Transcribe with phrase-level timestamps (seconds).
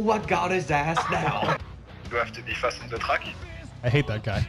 [0.00, 1.58] Oh what got his ass now.
[2.10, 3.22] You have to be fast on the track.
[3.82, 4.46] I hate that guy.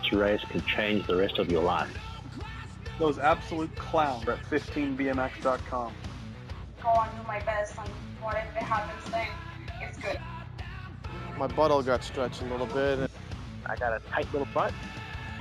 [0.00, 1.90] This race could change the rest of your life.
[3.00, 5.92] Those absolute clowns at 15bmx.com.
[6.80, 7.88] Go on, do my best, and
[8.22, 9.26] whatever happens then,
[9.82, 10.20] it's good.
[11.36, 13.10] My butthole got stretched a little bit.
[13.66, 14.72] I got a tight little butt.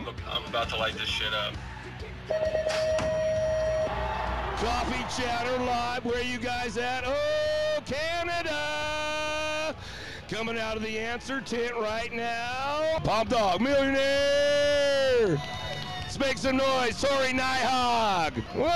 [0.03, 1.53] Look, I'm about to light this shit up.
[4.58, 7.03] Coffee Chatter Live, where you guys at?
[7.06, 9.75] Oh, Canada!
[10.30, 13.00] Coming out of the answer tent right now.
[13.03, 15.38] Pop Dog Millionaire!
[16.02, 16.95] Let's make some noise.
[16.95, 18.42] Sorry, Nighthog!
[18.56, 18.72] Whoa!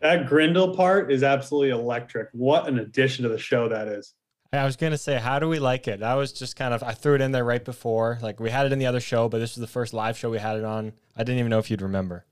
[0.00, 2.28] That Grindle part is absolutely electric.
[2.32, 4.14] What an addition to the show that is.
[4.54, 6.02] I was gonna say, how do we like it?
[6.02, 8.18] I was just kind of I threw it in there right before.
[8.20, 10.30] Like we had it in the other show, but this was the first live show
[10.30, 10.92] we had it on.
[11.16, 12.26] I didn't even know if you'd remember.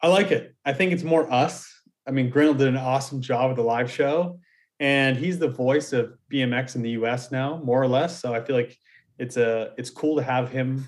[0.00, 0.54] I like it.
[0.64, 1.68] I think it's more us.
[2.06, 4.38] I mean, Grindle did an awesome job with the live show,
[4.78, 8.20] and he's the voice of BMX in the US now, more or less.
[8.20, 8.78] So I feel like
[9.18, 10.86] it's a it's cool to have him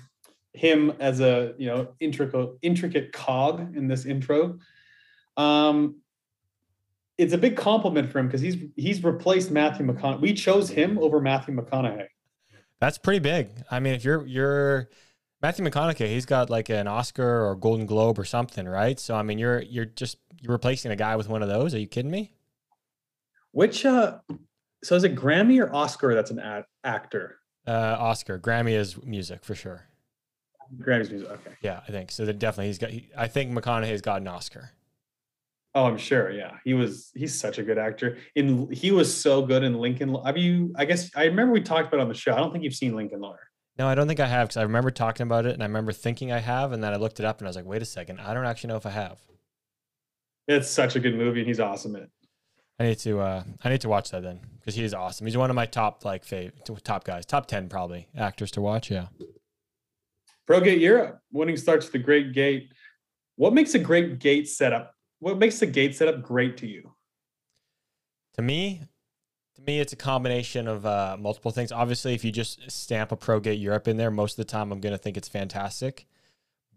[0.53, 4.57] him as a you know intricate intricate cog in this intro.
[5.35, 5.97] Um,
[7.17, 10.21] it's a big compliment for him because he's he's replaced Matthew McConaughey.
[10.21, 12.07] We chose him over Matthew McConaughey.
[12.79, 13.49] That's pretty big.
[13.71, 14.89] I mean, if you're you're
[15.41, 18.99] Matthew McConaughey, he's got like an Oscar or Golden Globe or something, right?
[18.99, 21.73] So I mean, you're you're just you're replacing a guy with one of those.
[21.75, 22.33] Are you kidding me?
[23.51, 24.19] Which uh,
[24.83, 26.15] so is it Grammy or Oscar?
[26.15, 27.37] That's an ad- actor.
[27.65, 29.83] Uh, Oscar, Grammy is music for sure.
[30.79, 31.29] Grammy's music.
[31.29, 31.55] Okay.
[31.61, 32.25] Yeah, I think so.
[32.25, 32.89] Definitely he's got.
[32.89, 34.71] He, I think McConaughey's got an Oscar.
[35.75, 36.31] Oh, I'm sure.
[36.31, 37.11] Yeah, he was.
[37.15, 38.17] He's such a good actor.
[38.35, 40.15] In he was so good in Lincoln.
[40.23, 40.73] Have you?
[40.77, 42.33] I guess I remember we talked about it on the show.
[42.33, 43.49] I don't think you've seen Lincoln Lawyer.
[43.79, 45.91] No, I don't think I have because I remember talking about it and I remember
[45.91, 47.85] thinking I have, and then I looked it up and I was like, wait a
[47.85, 49.19] second, I don't actually know if I have.
[50.47, 52.09] It's such a good movie, and he's awesome in it.
[52.79, 55.25] I need to uh I need to watch that then because he is awesome.
[55.25, 56.51] He's one of my top like fav-
[56.83, 58.91] top guys, top ten probably actors to watch.
[58.91, 59.07] Yeah.
[60.47, 62.71] ProGate Europe winning starts the Great Gate.
[63.37, 64.92] What makes a great gate setup?
[65.23, 66.91] What makes the gate setup great to you?
[68.33, 68.81] To me,
[69.55, 71.71] to me, it's a combination of uh, multiple things.
[71.71, 74.81] Obviously, if you just stamp a ProGate Europe in there, most of the time I'm
[74.81, 76.07] going to think it's fantastic.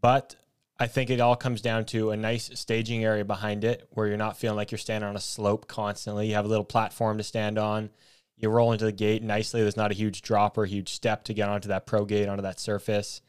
[0.00, 0.36] But
[0.78, 4.16] I think it all comes down to a nice staging area behind it where you're
[4.16, 6.28] not feeling like you're standing on a slope constantly.
[6.28, 7.90] You have a little platform to stand on.
[8.36, 9.60] You roll into the gate nicely.
[9.60, 12.28] There's not a huge drop or a huge step to get onto that pro gate,
[12.28, 13.22] onto that surface.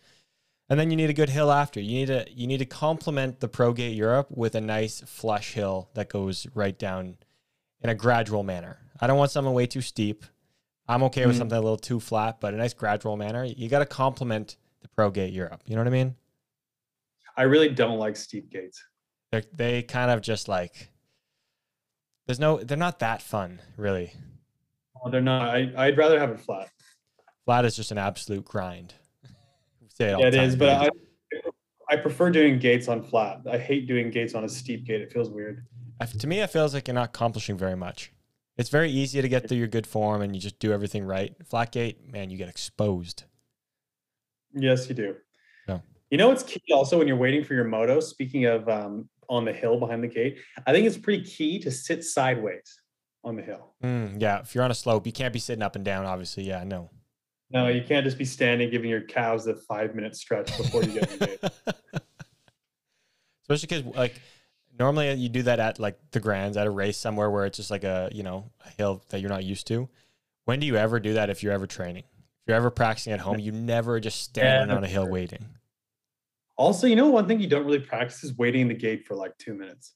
[0.70, 1.80] And then you need a good hill after.
[1.80, 5.54] You need to you need to complement the Pro Gate Europe with a nice flush
[5.54, 7.18] hill that goes right down
[7.82, 8.80] in a gradual manner.
[9.00, 10.26] I don't want something way too steep.
[10.90, 11.40] I'm okay with Mhm.
[11.40, 13.44] something a little too flat, but a nice gradual manner.
[13.46, 15.62] You got to complement the Pro Gate Europe.
[15.66, 16.16] You know what I mean?
[17.36, 18.84] I really don't like steep gates.
[19.32, 20.90] They're, they kind of just like
[22.26, 24.14] there's no they're not that fun really.
[25.02, 25.48] Oh, they're not.
[25.50, 26.70] I, I'd rather have it flat.
[27.46, 28.96] Flat is just an absolute grind.
[29.98, 30.90] Say it Yeah, it time, is, but I
[31.90, 33.42] I prefer doing gates on flat.
[33.50, 35.02] I hate doing gates on a steep gate.
[35.02, 35.66] It feels weird.
[36.20, 38.12] To me, it feels like you're not accomplishing very much.
[38.58, 41.34] It's very easy to get through your good form and you just do everything right.
[41.48, 43.24] Flat gate, man, you get exposed.
[44.54, 45.16] Yes, you do.
[45.68, 45.80] Yeah.
[46.12, 48.00] You know what's key also when you're waiting for your moto?
[48.00, 51.72] Speaking of um, on the hill behind the gate, I think it's pretty key to
[51.72, 52.82] sit sideways
[53.24, 53.74] on the hill.
[53.84, 56.06] Mm, yeah, if you're on a slope, you can't be sitting up and down.
[56.06, 56.92] Obviously, yeah, no.
[57.50, 60.94] No, you can't just be standing giving your cows the five minute stretch before you
[60.94, 61.40] get in the gate.
[63.50, 64.22] Especially because like
[64.78, 67.72] normally you do that at like the grands at a race somewhere where it's just
[67.72, 69.88] like a you know a hill that you're not used to.
[70.46, 72.04] When do you ever do that if you're ever training?
[72.04, 75.46] If you're ever practicing at home, you never just standing on a hill waiting.
[76.58, 79.16] Also, you know, one thing you don't really practice is waiting in the gate for
[79.16, 79.94] like two minutes.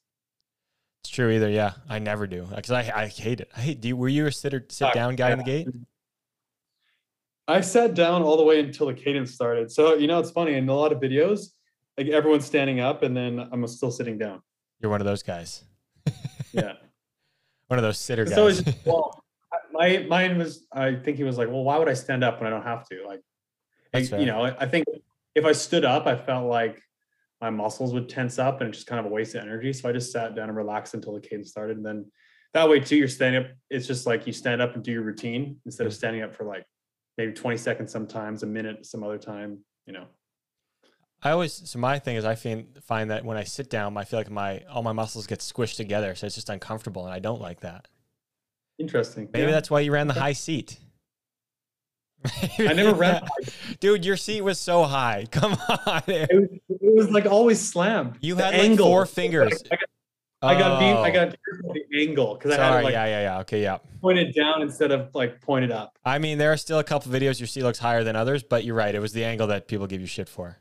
[1.03, 1.49] It's true either.
[1.49, 3.51] Yeah, I never do because I I hate it.
[3.55, 3.81] I hate.
[3.81, 5.67] Do you, were you a sit or sit down guy in the gate?
[7.51, 9.71] I sat down all the way until the cadence started.
[9.71, 11.47] So, you know, it's funny in a lot of videos,
[11.97, 14.41] like everyone's standing up and then I'm still sitting down.
[14.79, 15.63] You're one of those guys.
[16.53, 16.73] Yeah.
[17.67, 18.61] One of those sitter so guys.
[18.85, 19.23] well,
[19.71, 22.47] my mine was I think he was like, well, why would I stand up when
[22.47, 23.05] I don't have to?
[23.07, 23.21] Like,
[23.93, 24.83] I- you know, I I think
[25.33, 26.81] if I stood up, I felt like
[27.39, 29.71] my muscles would tense up and it's just kind of a waste of energy.
[29.71, 31.77] So I just sat down and relaxed until the cadence started.
[31.77, 32.11] And then
[32.53, 33.51] that way too, you're standing up.
[33.69, 36.43] It's just like you stand up and do your routine instead of standing up for
[36.43, 36.65] like
[37.21, 40.05] maybe 20 seconds sometimes, a minute some other time, you know.
[41.23, 44.03] I always so my thing is I find find that when I sit down, I
[44.05, 47.19] feel like my all my muscles get squished together, so it's just uncomfortable, and I
[47.19, 47.87] don't like that.
[48.79, 49.29] Interesting.
[49.31, 49.51] Maybe Yeah.
[49.51, 50.79] that's why you ran the high seat.
[52.59, 53.21] I never ran.
[53.79, 55.27] Dude, your seat was so high.
[55.31, 56.01] Come on.
[56.07, 58.17] It was, it was like always slammed.
[58.21, 58.85] You The had like angle.
[58.87, 59.63] four fingers.
[59.71, 59.79] I got,
[60.43, 60.85] I got beat.
[60.85, 61.13] I Oh.
[61.13, 61.35] got
[61.73, 63.39] the angle because I had Sorry, it like yeah, yeah, yeah.
[63.41, 63.77] Okay, yeah.
[64.01, 65.97] pointed down instead of like pointed up.
[66.03, 68.63] I mean, there are still a couple videos your seat looks higher than others, but
[68.63, 68.93] you're right.
[68.93, 70.57] It was the angle that people give you shit for.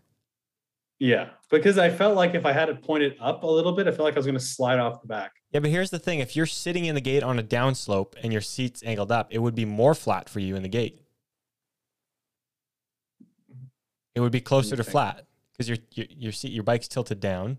[0.99, 3.91] Yeah, because I felt like if I had it pointed up a little bit, I
[3.91, 5.33] felt like I was going to slide off the back.
[5.51, 8.35] Yeah, but here's the thing: if you're sitting in the gate on a downslope and
[8.35, 11.01] your seat's angled up, it would be more flat for you in the gate.
[14.15, 17.57] It would be closer to flat because your, your your seat, your bike's tilted down.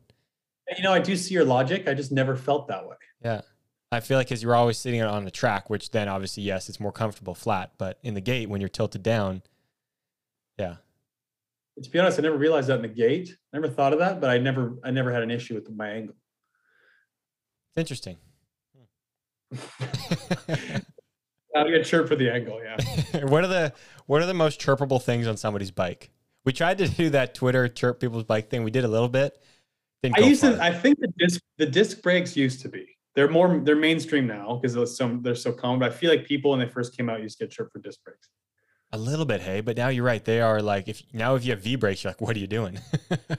[0.77, 1.87] You know, I do see your logic.
[1.87, 2.95] I just never felt that way.
[3.23, 3.41] Yeah,
[3.91, 6.79] I feel like because you're always sitting on the track, which then obviously yes, it's
[6.79, 7.71] more comfortable flat.
[7.77, 9.41] But in the gate, when you're tilted down,
[10.57, 10.77] yeah,
[11.81, 13.35] To be honest, I never realized that in the gate.
[13.53, 15.89] I never thought of that, but I never, I never had an issue with my
[15.89, 16.15] angle.
[17.75, 18.17] interesting.
[21.55, 22.61] I get chirp for the angle.
[22.63, 22.77] Yeah.
[23.25, 23.73] what are the
[24.05, 26.11] what are the most chirpable things on somebody's bike?
[26.43, 28.63] We tried to do that Twitter chirp people's bike thing.
[28.63, 29.37] We did a little bit.
[30.03, 30.57] I used to.
[30.61, 32.87] I think the disc, the disc brakes used to be.
[33.15, 33.59] They're more.
[33.63, 35.79] They're mainstream now because they're so they're so common.
[35.79, 37.79] But I feel like people when they first came out used to get chirp for
[37.79, 38.29] disc brakes.
[38.93, 40.23] A little bit, hey, but now you're right.
[40.23, 42.47] They are like if now if you have V brakes, you're like, what are you
[42.47, 42.79] doing?
[43.29, 43.37] I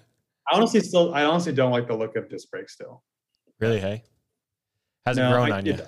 [0.52, 1.12] honestly still.
[1.14, 3.02] I honestly don't like the look of disc brakes still.
[3.60, 4.02] really, hey?
[5.04, 5.78] Hasn't No, grown I, on you.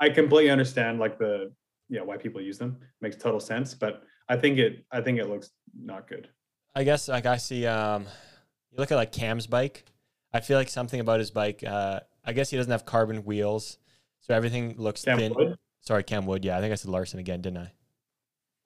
[0.00, 1.52] I completely understand like the
[1.88, 5.28] yeah why people use them makes total sense, but I think it I think it
[5.28, 6.28] looks not good.
[6.74, 8.06] I guess like I see um
[8.76, 9.84] you look at like Cam's bike.
[10.32, 13.78] I feel like something about his bike, uh I guess he doesn't have carbon wheels.
[14.20, 15.34] So everything looks Cam thin.
[15.34, 15.56] Wood?
[15.80, 16.44] Sorry, Cam Wood.
[16.44, 17.72] Yeah, I think I said Larson again, didn't I?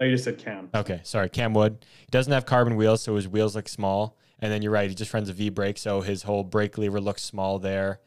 [0.01, 0.71] Oh, you just said Cam.
[0.75, 1.85] Okay, sorry, Cam Wood.
[2.01, 4.17] He doesn't have carbon wheels, so his wheels look small.
[4.39, 6.99] And then you're right, he just runs a V brake, so his whole brake lever
[7.01, 8.01] looks small there.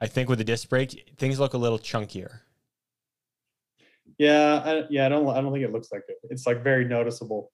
[0.00, 2.40] I think with the disc brake, things look a little chunkier.
[4.18, 5.06] Yeah, I, yeah.
[5.06, 5.28] I don't.
[5.28, 6.16] I don't think it looks like it.
[6.24, 7.52] It's like very noticeable.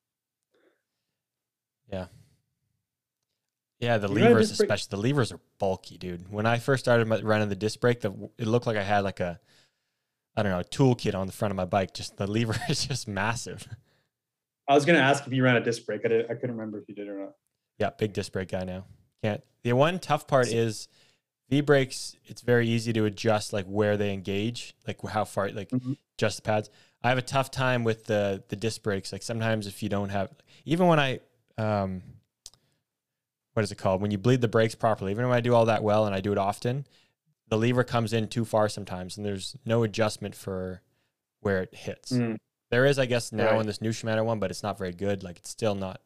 [1.92, 2.06] Yeah,
[3.80, 6.30] the You levers, especially the levers, are bulky, dude.
[6.32, 9.00] When I first started my- running the disc brake, the, it looked like I had
[9.04, 9.38] like a,
[10.36, 11.94] I don't know, a toolkit on the front of my bike.
[11.94, 13.69] Just the lever is just massive.
[14.69, 16.02] I was gonna ask if you ran a disc brake.
[16.04, 16.25] I did.
[16.30, 17.32] I couldn't remember if you did or not.
[17.78, 18.84] Yeah, big disc brake guy now.
[19.22, 19.42] Can't.
[19.62, 20.88] The one tough part is
[21.48, 22.16] V brakes.
[22.26, 25.97] It's very easy to adjust like where they engage, like how far, like Mhm.
[26.18, 26.68] adjust the pads.
[27.02, 29.12] I have a tough time with the the disc brakes.
[29.12, 30.30] Like sometimes if you don't have,
[30.64, 31.20] even when I,
[31.56, 32.02] um,
[33.59, 34.00] what is it called?
[34.00, 36.21] When you bleed the brakes properly, even when I do all that well and I
[36.21, 36.87] do it often,
[37.49, 40.81] the lever comes in too far sometimes, and there's no adjustment for
[41.41, 42.12] where it hits.
[42.12, 42.37] Mm.
[42.71, 43.61] There is, I guess, now Right.
[43.62, 45.25] in this new Shimano one, but it's not very good.
[45.25, 46.00] Like it's still not,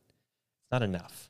[0.71, 1.29] not enough.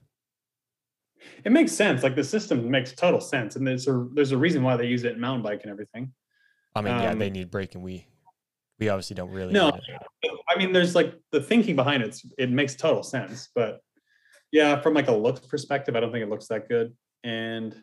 [1.45, 2.05] It makes sense.
[2.05, 5.03] Like the system makes total sense, and there's a there's a reason why they use
[5.03, 6.13] it in mountain bike and everything.
[6.77, 8.07] I mean, yeah, they Um, need brake, and we
[8.79, 9.53] we obviously don't really.
[9.53, 9.81] No, need
[10.23, 10.31] it.
[10.49, 12.17] I mean, there's like the thinking behind it.
[12.39, 13.81] It makes total sense, but
[14.53, 16.95] yeah, from like a looks perspective, I don't think it looks that good.
[17.25, 17.75] And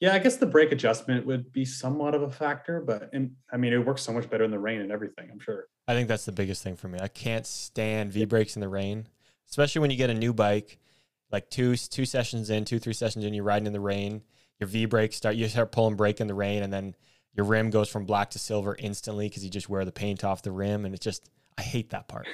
[0.00, 3.56] yeah, I guess the brake adjustment would be somewhat of a factor, but and I
[3.56, 5.30] mean, it works so much better in the rain and everything.
[5.32, 5.66] I'm sure.
[5.88, 6.98] I think that's the biggest thing for me.
[7.00, 9.08] I can't stand V brakes in the rain,
[9.48, 10.78] especially when you get a new bike,
[11.32, 14.22] like two two sessions in, two three sessions in, you're riding in the rain.
[14.60, 16.94] Your V brakes start, you start pulling brake in the rain, and then
[17.32, 20.42] your rim goes from black to silver instantly because you just wear the paint off
[20.42, 22.26] the rim, and it's just I hate that part.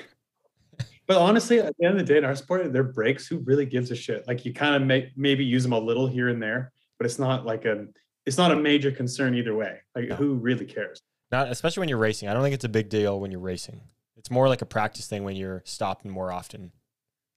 [1.11, 3.27] But honestly, at the end of the day, in our sport, they're brakes.
[3.27, 4.29] Who really gives a shit?
[4.29, 7.19] Like you kind of make maybe use them a little here and there, but it's
[7.19, 7.89] not like a
[8.27, 9.79] it's not a major concern either way.
[9.97, 10.15] Like No.
[10.15, 11.01] who really cares?
[11.33, 12.29] Not especially when you're racing.
[12.29, 13.81] I don't think it's a big deal when you're racing.
[14.19, 16.71] It's more like a practice thing when you're stopping more often.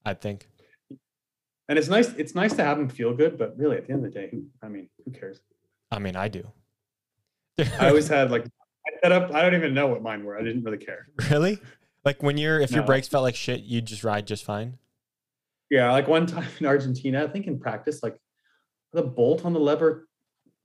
[0.05, 0.47] I think.
[1.67, 2.09] And it's nice.
[2.13, 4.29] It's nice to have them feel good, but really, at the end of the day,
[4.29, 5.41] who, I mean, who cares?
[5.89, 6.47] I mean, I do.
[7.79, 9.33] I always had like I set up.
[9.33, 10.37] I don't even know what mine were.
[10.37, 11.07] I didn't really care.
[11.31, 11.57] really
[12.05, 14.77] like when you're if your brakes felt like shit, you'd just ride just fine.
[15.69, 18.17] Yeah, like one time in Argentina, I think in practice, like
[18.91, 20.07] the bolt on the lever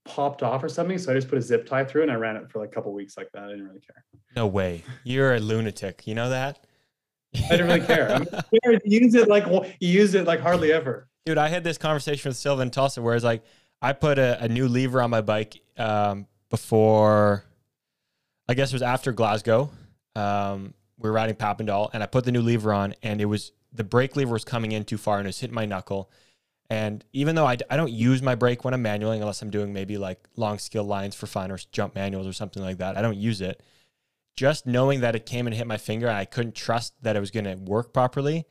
[0.05, 0.99] popped off or something.
[0.99, 2.73] So I just put a zip tie through and I ran it for like a
[2.73, 3.45] couple weeks like that.
[3.45, 4.05] I didn't really care.
[4.35, 4.83] No way.
[5.05, 6.07] You're a lunatic.
[6.07, 6.65] You know that?
[7.35, 8.11] I didn't really care.
[8.11, 9.45] I mean, you use it like
[9.81, 11.09] you use it like hardly ever.
[11.27, 13.43] Dude, I had this conversation with Sylvan Tulsa where it's like
[13.83, 17.45] I put a, a new lever on my bike um, before,
[18.49, 19.71] I guess it was after Glasgow.
[20.17, 23.53] Um, we were riding Papendal and I put the new lever on and it was
[23.73, 26.11] the brake lever was coming in too far and it was hitting my knuckle.
[26.71, 29.73] And even though I, I don't use my brake when I'm manualing, unless I'm doing
[29.73, 33.03] maybe like long skill lines for fun or jump manuals or something like that, I
[33.03, 33.63] don't use it.
[34.37, 37.21] Just knowing that it came and hit my finger and I couldn't trust that it
[37.21, 38.47] was going to work properly,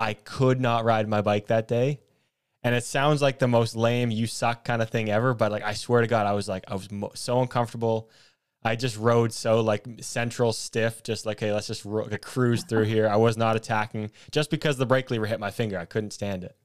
[0.00, 2.00] I could not ride my bike that day.
[2.62, 5.34] And it sounds like the most lame, you suck kind of thing ever.
[5.34, 8.10] But like, I swear to God, I was like, I was mo- so uncomfortable.
[8.64, 12.64] I just rode so like central stiff, just like hey, let's just ro- like, cruise
[12.64, 13.08] through here.
[13.08, 15.78] I was not attacking just because the brake lever hit my finger.
[15.78, 16.56] I couldn't stand it.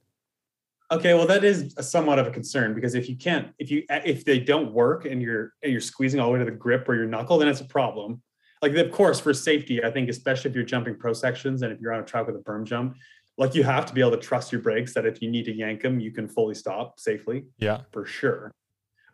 [0.91, 3.83] Okay, well that is a somewhat of a concern because if you can't, if you
[3.89, 6.87] if they don't work and you're and you're squeezing all the way to the grip
[6.89, 8.21] or your knuckle, then it's a problem.
[8.61, 11.79] Like of course for safety, I think especially if you're jumping pro sections and if
[11.79, 12.95] you're on a track with a berm jump,
[13.37, 15.53] like you have to be able to trust your brakes that if you need to
[15.53, 17.81] yank them, you can fully stop safely Yeah.
[17.91, 18.51] for sure.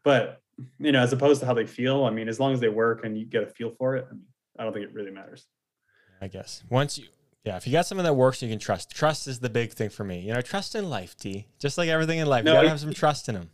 [0.04, 0.42] But
[0.80, 3.06] you know, as opposed to how they feel, I mean, as long as they work
[3.06, 4.24] and you get a feel for it, I mean,
[4.58, 5.46] I don't think it really matters.
[6.22, 7.06] I guess once you,
[7.46, 8.92] yeah, if you got something that works, you can trust.
[8.92, 10.20] Trust is the big thing for me.
[10.20, 11.48] You know, trust in life, T.
[11.60, 13.50] Just like everything in life, No, you gotta it- have some trust in them.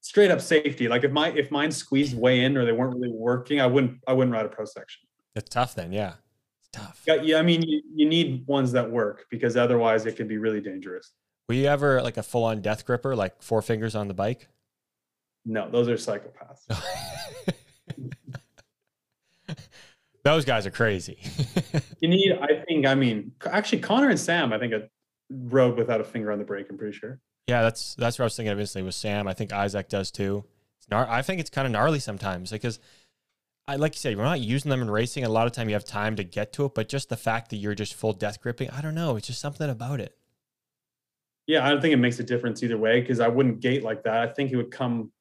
[0.00, 0.86] Straight up safety.
[0.88, 3.98] Like if my if mine squeezed way in or they weren't really working, I wouldn't
[4.06, 5.02] I wouldn't ride a pro section.
[5.34, 6.14] It's tough then, yeah.
[6.60, 7.02] It's tough.
[7.06, 7.38] Yeah, yeah.
[7.38, 11.12] I mean, you, you need ones that work because otherwise it can be really dangerous.
[11.48, 14.48] Were you ever like a full on death gripper, like four fingers on the bike?
[15.46, 16.66] No, those are psychopaths.
[20.24, 21.18] Those guys are crazy.
[22.00, 24.88] You need, I think, I mean, actually, Connor and Sam, I think, a
[25.30, 26.66] rode without a finger on the brake.
[26.68, 27.20] I'm pretty sure.
[27.46, 29.26] yeah, that's that's what I was thinking of instantly with Sam.
[29.26, 30.44] I think Isaac does too.
[30.78, 32.80] It's gnar- I think it's kind of gnarly sometimes because
[33.66, 35.24] I like you said, we're not using them in racing.
[35.24, 37.48] A lot of time you have time to get to it, but just the fact
[37.50, 39.16] that you're just full death gripping, I don't know.
[39.16, 40.16] It's just something about it.
[41.46, 44.04] Yeah, I don't think it makes a difference either way because I wouldn't gate like
[44.04, 44.28] that.
[44.28, 45.12] I think it would come,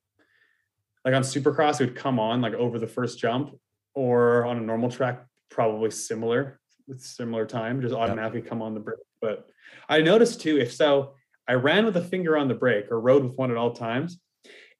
[1.06, 3.56] like on Supercross, it would come on like over the first jump,
[3.94, 8.80] or on a normal track, probably similar with similar time, just automatically come on the
[8.80, 8.98] brake.
[9.22, 9.48] But
[9.88, 11.14] I noticed too, if so,
[11.48, 14.20] I ran with a finger on the brake or rode with one at all times.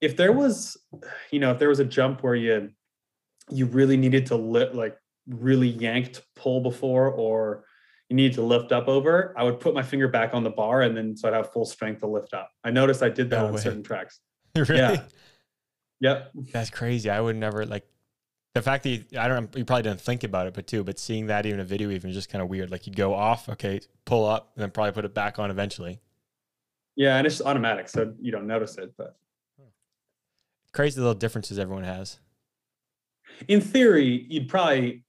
[0.02, 0.78] If there was,
[1.32, 2.70] you know, if there was a jump where you
[3.52, 7.66] you really needed to lit like really yanked pull before or
[8.10, 10.82] you needed to lift up over, I would put my finger back on the bar
[10.82, 12.50] and then so I'd have full strength to lift up.
[12.64, 13.62] I noticed I did that No on way.
[13.62, 14.20] certain tracks.
[14.56, 14.78] really?
[14.78, 15.04] Yeah.
[16.02, 16.32] Yep.
[16.52, 17.10] That's crazy.
[17.10, 17.86] I would never like
[18.54, 19.54] the fact that you, I don't.
[19.56, 20.84] You probably didn't think about it, but too.
[20.84, 22.72] But seeing that even a video, even just kind of weird.
[22.72, 26.00] Like you'd go off, okay, pull up, and then probably put it back on eventually.
[26.96, 28.94] Yeah, and it's automatic, so you don't notice it.
[28.98, 29.18] But
[30.74, 32.20] Crazy little differences everyone has.
[33.48, 35.04] in theory, you'd probably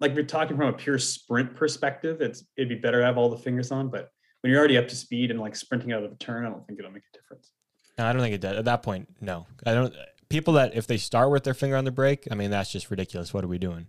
[0.00, 3.30] like you're talking from a pure sprint perspective, it's it'd be better to have all
[3.30, 3.88] the fingers on.
[3.88, 6.50] But when you're already up to speed and like sprinting out of a turn, I
[6.50, 7.52] don't think it'll make a difference.
[7.98, 8.56] No, I don't think it does.
[8.56, 9.46] At that point, no.
[9.66, 9.94] I don't.
[10.28, 12.90] People that if they start with their finger on the brake, I mean that's just
[12.90, 13.32] ridiculous.
[13.32, 13.86] What are we doing?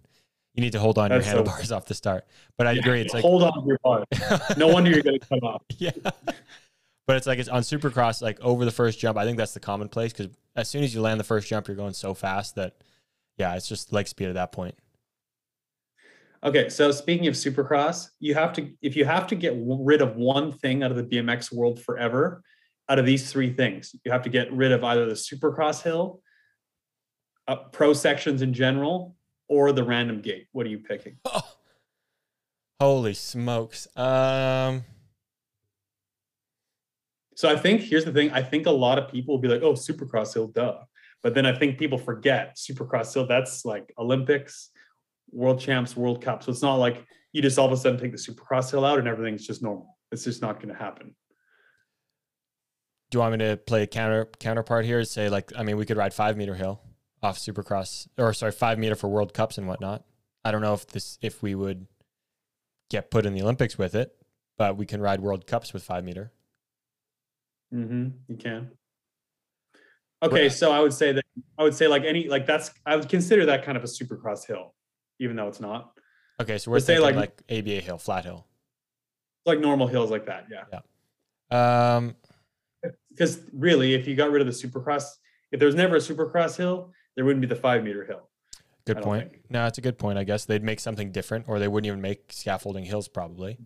[0.53, 2.25] You need to hold on your That's so- handlebars off the start.
[2.57, 3.01] But I agree.
[3.01, 4.05] It's like hold on to your bar.
[4.57, 5.63] No wonder you're going to come off.
[5.77, 5.91] yeah.
[7.07, 9.17] But it's like it's on Supercross, like over the first jump.
[9.17, 11.75] I think that's the commonplace because as soon as you land the first jump, you're
[11.75, 12.75] going so fast that,
[13.37, 14.75] yeah, it's just leg speed at that point.
[16.43, 20.15] Okay, so speaking of Supercross, you have to if you have to get rid of
[20.15, 22.41] one thing out of the BMX world forever,
[22.89, 26.21] out of these three things, you have to get rid of either the Supercross hill,
[27.47, 29.15] uh, pro sections in general,
[29.47, 30.47] or the random gate.
[30.51, 31.17] What are you picking?
[32.79, 33.87] Holy smokes!
[33.97, 34.83] Um,
[37.37, 38.31] So I think here's the thing.
[38.31, 40.79] I think a lot of people will be like, "Oh, Supercross hill, duh,"
[41.21, 43.27] but then I think people forget Supercross hill.
[43.27, 44.69] That's like Olympics,
[45.31, 46.43] World Champs, World Cup.
[46.43, 48.99] So it's not like you just all of a sudden take the Supercross hill out
[48.99, 49.97] and everything's just normal.
[50.11, 51.13] It's just not going to happen.
[53.09, 55.03] Do you want me to play a counter counterpart here?
[55.03, 56.81] Say like, I mean, we could ride five meter hill
[57.23, 60.03] off Supercross, or sorry, five meter for World Cups and whatnot.
[60.43, 61.87] I don't know if this if we would
[62.89, 64.15] get put in the Olympics with it,
[64.57, 66.31] but we can ride World Cups with five meter.
[67.73, 68.07] Mm-hmm.
[68.27, 68.71] You can.
[70.23, 71.23] Okay, so I would say that
[71.57, 74.45] I would say like any like that's I would consider that kind of a supercross
[74.47, 74.73] hill,
[75.19, 75.91] even though it's not
[76.41, 78.45] Okay, so we're Let's say, like- like, ABA hill, flat hill.
[79.45, 80.47] like normal hills like that.
[80.51, 80.79] Yeah.
[81.51, 82.15] Yeah, Um,
[83.15, 85.03] because really, if you got rid of the supercross,
[85.51, 88.29] if there was never a supercross hill, there wouldn't be the five meter hill.
[88.85, 89.31] good point.
[89.31, 89.43] think.
[89.49, 90.17] No, it's a good point.
[90.17, 93.57] I guess they'd make something different, or they wouldn't even make scaffolding hills probably.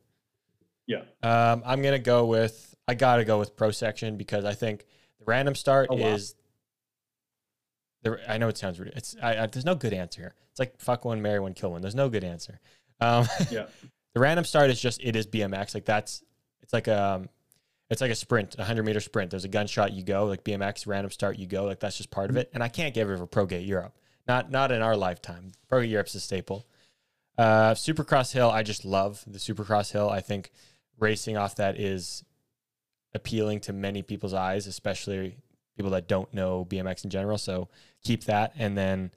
[0.87, 1.01] Yeah.
[1.23, 4.85] Um, I'm gonna go with I gotta go with pro section because I think
[5.19, 6.07] the random start Oh, wow.
[6.07, 6.35] is.
[8.01, 8.93] The, I know it sounds weird.
[8.95, 10.35] It's I, I, there's no good answer here.
[10.51, 11.81] It's like fuck one, marry one, kill one.
[11.81, 12.59] There's no good answer.
[13.01, 13.65] Um, Yeah.
[14.13, 15.73] the random start is just it is BMX.
[15.73, 16.23] Like that's
[16.61, 17.29] it's like a um,
[17.89, 19.31] it's like a sprint, a hundred meter sprint.
[19.31, 20.25] There's a gunshot, you go.
[20.25, 21.65] Like BMX, random start, you go.
[21.65, 22.49] Like that's just part of it.
[22.53, 23.95] And I can't get rid of a Pro Gate Europe.
[24.27, 25.51] Not not in our lifetime.
[25.67, 26.67] Pro Gate Europe's a staple.
[27.37, 30.09] Uh, Supercross Hill, I just love the Supercross Hill.
[30.09, 30.51] I think
[30.99, 32.23] racing off that is
[33.15, 35.37] appealing to many people's eyes, especially
[35.75, 37.37] people that don't know BMX in general.
[37.37, 37.69] So
[38.03, 38.53] keep that.
[38.57, 39.11] And then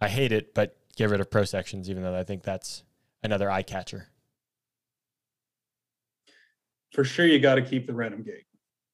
[0.00, 2.84] I hate it, but get rid of pro sections, even though I think that's
[3.22, 4.08] another eye catcher.
[6.96, 8.44] For sure, you got to keep the random gate.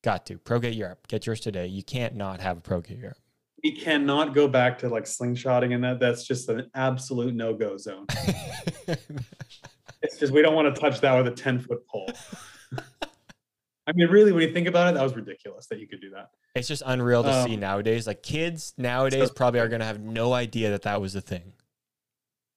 [0.03, 0.37] Got to.
[0.37, 1.07] Pro Gate Europe.
[1.07, 1.69] Get yours today.
[1.69, 3.17] You can't not have a Pro Gate Europe.
[3.63, 6.01] we cannot go back to like slingshotting and that.
[6.01, 8.07] That's just an absolute no go zone.
[10.03, 12.11] it's just we don't want to touch that with a 10 foot pole.
[13.87, 16.11] I mean, really, when you think about it, that was ridiculous that you could do
[16.11, 16.31] that.
[16.57, 18.09] It's just unreal to see Um, nowadays.
[18.09, 21.21] Like kids nowadays so- probably are going to have no idea that that was a
[21.21, 21.53] thing.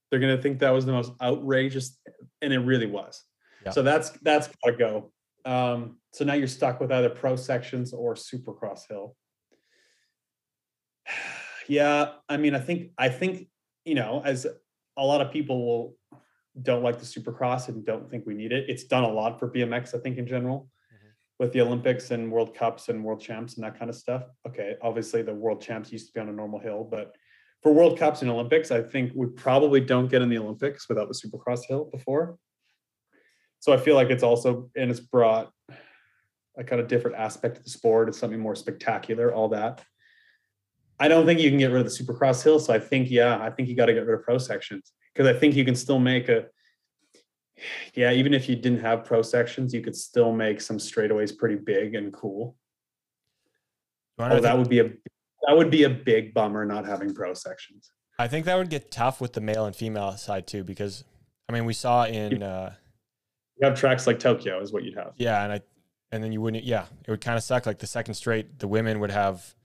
[0.10, 2.00] They're gonna think that was the most outrageous,
[2.42, 3.24] and it really was.
[3.64, 3.72] Yeah.
[3.72, 5.12] So that's that's gotta go.
[5.46, 9.16] Um, so now you're stuck with either pro sections or supercross hill.
[11.68, 13.48] yeah, I mean, I think I think
[13.86, 14.48] you know, as
[14.98, 15.98] a lot of people will
[16.62, 18.66] don't like the supercross and don't think we need it.
[18.70, 20.70] It's done a lot for BMX, I think, in general,
[21.38, 24.24] with the Olympics and World Cups and World Champs and that kind of stuff.
[24.48, 27.14] Okay, obviously the World Champs used to be on a normal hill, but
[27.62, 31.10] for World Cups and Olympics, I think we probably don't get in the Olympics without
[31.10, 32.38] the Supercross hill before.
[33.66, 35.52] So I feel like it's also and it's brought
[36.56, 38.08] a kind of different aspect to the sport.
[38.08, 39.84] It's something more spectacular, all that.
[41.00, 42.60] I don't think you can get rid of the Supercross hill.
[42.60, 45.28] So I think, yeah, I think you got to get rid of pro sections because
[45.28, 46.46] I think you can still make a,
[47.96, 51.56] yeah, even if you didn't have pro sections, you could still make some straightaways pretty
[51.56, 52.56] big and cool.
[54.20, 54.92] Oh, that think- would be a
[55.48, 57.90] that would be a big bummer not having pro sections.
[58.20, 61.04] I think that would get tough with the male and female side too, because
[61.50, 62.76] I mean, we saw in, uh,
[63.58, 65.14] You have tracks like Tokyo is what you'd have.
[65.18, 65.62] yeah, and I,
[66.12, 67.66] and then you wouldn't, yeah, it would kind of suck.
[67.66, 69.56] Like the second straight, the women would have,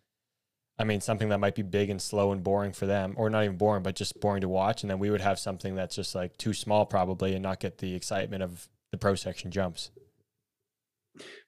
[0.79, 3.45] I mean, something that might be big and slow and boring for them, or not
[3.45, 4.83] even boring, but just boring to watch.
[4.83, 7.79] And then we would have something that's just like too small probably and not get
[7.79, 9.91] the excitement of the pro section jumps.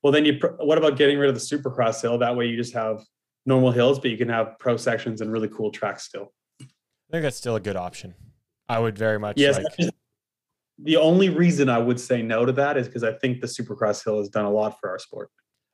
[0.02, 0.38] Well, then you.
[0.38, 2.18] pr- What about getting rid of the Supercross hill?
[2.18, 3.02] That way, you just have
[3.46, 6.32] normal hills, but you can have pro sections and really cool tracks still.
[6.60, 6.64] I
[7.12, 8.14] think that's still a good option.
[8.68, 9.58] I would very much Yes.
[9.78, 9.90] like,
[10.82, 14.04] the only reason I would say no to that is because I think the Supercross
[14.04, 15.30] hill has done a lot for our sport.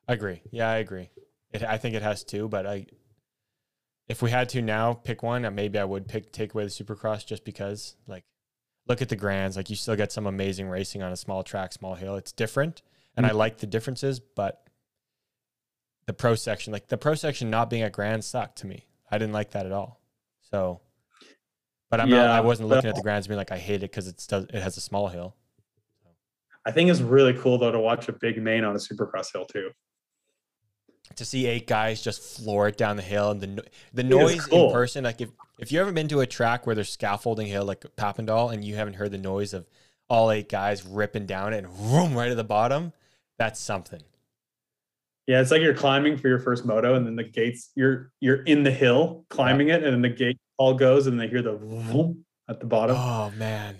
[0.06, 0.42] I agree.
[0.50, 1.10] Yeah, I agree.
[1.52, 2.86] It, I think it has too, but I,
[4.08, 6.70] if we had to now pick one, uh, maybe I would pick take away the
[6.70, 8.24] Supercross just because, like,
[8.86, 9.56] look at the grands.
[9.56, 12.16] Like, you still get some amazing racing on a small track, small hill.
[12.16, 12.82] It's different,
[13.16, 14.62] and I like the differences, but
[16.06, 18.86] the pro section, like the pro section not being a grand, sucked to me.
[19.10, 20.00] I didn't like that at all.
[20.40, 20.80] So,
[21.90, 22.16] but I'm not.
[22.16, 24.44] Yeah, I wasn't looking at the grounds being like, I hate it because it's does
[24.44, 25.34] it has a small hill.
[26.66, 29.46] I think it's really cool though to watch a big main on a Supercross hill
[29.46, 29.70] too.
[31.16, 33.62] to see eight guys just floor it down the hill and the no-
[33.94, 34.66] the noise cool.
[34.66, 37.64] in person like if if you ever been to a track where there's scaffolding hill
[37.64, 39.66] like Papendal and you haven't heard the noise of
[40.10, 42.92] all eight guys ripping down it and vroom right at the bottom
[43.38, 44.02] that's something
[45.28, 48.42] Yeah, it's like you're climbing for your first moto, and then the gates you're you're
[48.44, 51.54] in the hill climbing it, and then the gate all goes, and they hear the
[51.54, 52.96] vroom at the bottom.
[52.98, 53.76] oh man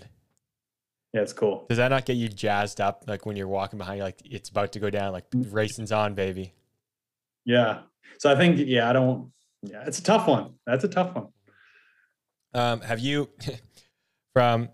[1.15, 1.65] Yeah, it's cool.
[1.69, 4.51] does that not get you jazzed up like when you're walking behind you like it's
[4.51, 6.53] about to go down like racing's on baby
[7.47, 7.81] Yeah.
[8.19, 9.33] So I think yeah, I don't.
[9.63, 10.55] Yeah, it's a tough one.
[10.67, 11.29] That's a tough one.
[12.55, 13.31] um have you
[14.35, 14.69] from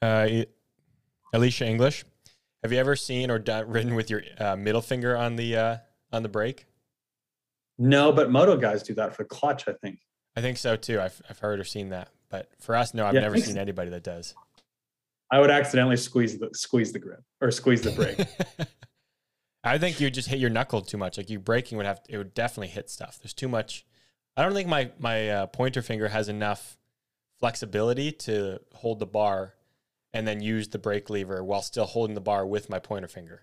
[0.00, 0.26] uh
[1.34, 2.04] Alicia English
[2.62, 5.76] have you ever seen or done, ridden with your uh, middle finger on the uh
[6.14, 6.66] on the brake
[7.78, 9.68] No, but moto guys do that for clutch.
[9.68, 9.98] I think.
[10.36, 11.00] I think so too.
[11.00, 12.08] I've, I've heard or seen that.
[12.30, 14.34] But for us, no, I've Yeah, never seen anybody that does.
[15.30, 18.18] I would accidentally squeeze the squeeze the grip or squeeze the brake.
[19.64, 21.16] I think you just hit your knuckle too much.
[21.16, 23.18] Like you braking would have, it would definitely hit stuff.
[23.22, 23.86] There's too much.
[24.36, 26.76] I don't think my my uh, pointer finger has enough
[27.40, 29.54] flexibility to hold the bar
[30.12, 33.42] and then use the brake lever while still holding the bar with my pointer finger.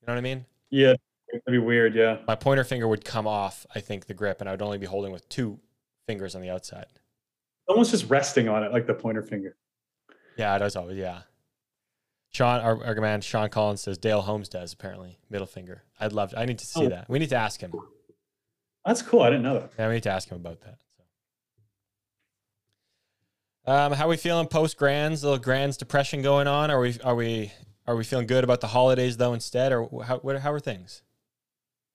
[0.00, 0.46] You know what I mean?
[0.70, 0.94] yeah,
[1.32, 1.94] it'd be weird.
[1.94, 2.18] Yeah.
[2.26, 4.86] My pointer finger would come off, I think, the grip, and I would only be
[4.86, 5.58] holding with two
[6.06, 6.86] fingers on the outside.
[7.68, 9.56] Almost just resting on it like the pointer finger.
[10.36, 10.96] Yeah, it does always.
[10.98, 11.22] Yeah.
[12.32, 15.82] Sean, our, our man Sean Collins says Dale Holmes does apparently middle finger.
[15.98, 16.30] I'd love.
[16.30, 16.88] To, I need to see Oh.
[16.90, 17.08] that.
[17.08, 17.72] We need to ask him.
[18.84, 19.22] That's cool.
[19.22, 19.72] I didn't know that.
[19.78, 20.78] Yeah, we need to ask him about that.
[23.66, 23.72] So.
[23.72, 25.24] Um, how are we feeling post grands?
[25.24, 26.70] little grands depression going on?
[26.70, 27.52] Are we are we
[27.86, 31.02] are we feeling good about the holidays though instead, or how what, how are things?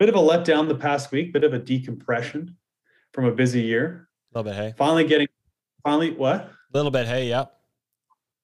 [0.01, 1.31] Bit of a letdown the past week.
[1.31, 2.57] Bit of a decompression
[3.13, 4.09] from a busy year.
[4.33, 4.73] A little bit, hey.
[4.75, 5.27] Finally getting.
[5.83, 6.41] Finally, what?
[6.41, 7.27] A little bit, hey.
[7.27, 7.53] Yep.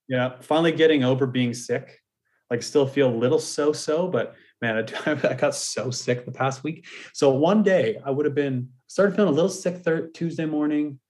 [0.06, 2.00] Yeah, finally getting over being sick.
[2.48, 6.30] Like, still feel a little so so, but man, I, I got so sick the
[6.30, 6.86] past week.
[7.12, 11.00] So one day I would have been started feeling a little sick thir- Tuesday morning.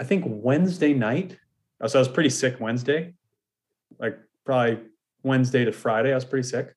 [0.00, 1.38] I think Wednesday night.
[1.86, 3.12] So I was pretty sick Wednesday,
[3.98, 4.84] like probably
[5.22, 6.12] Wednesday to Friday.
[6.12, 6.74] I was pretty sick.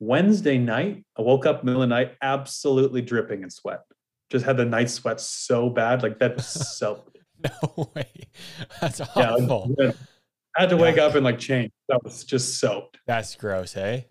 [0.00, 3.80] Wednesday night, I woke up middle of the night, absolutely dripping in sweat.
[4.30, 7.04] Just had the night sweat so bad, like that was so
[7.44, 8.28] No way.
[8.80, 9.74] That's awful.
[9.78, 9.94] like,
[10.56, 11.70] I had to wake up and like change.
[11.88, 12.98] That was just soaked.
[13.06, 14.08] That's gross, hey.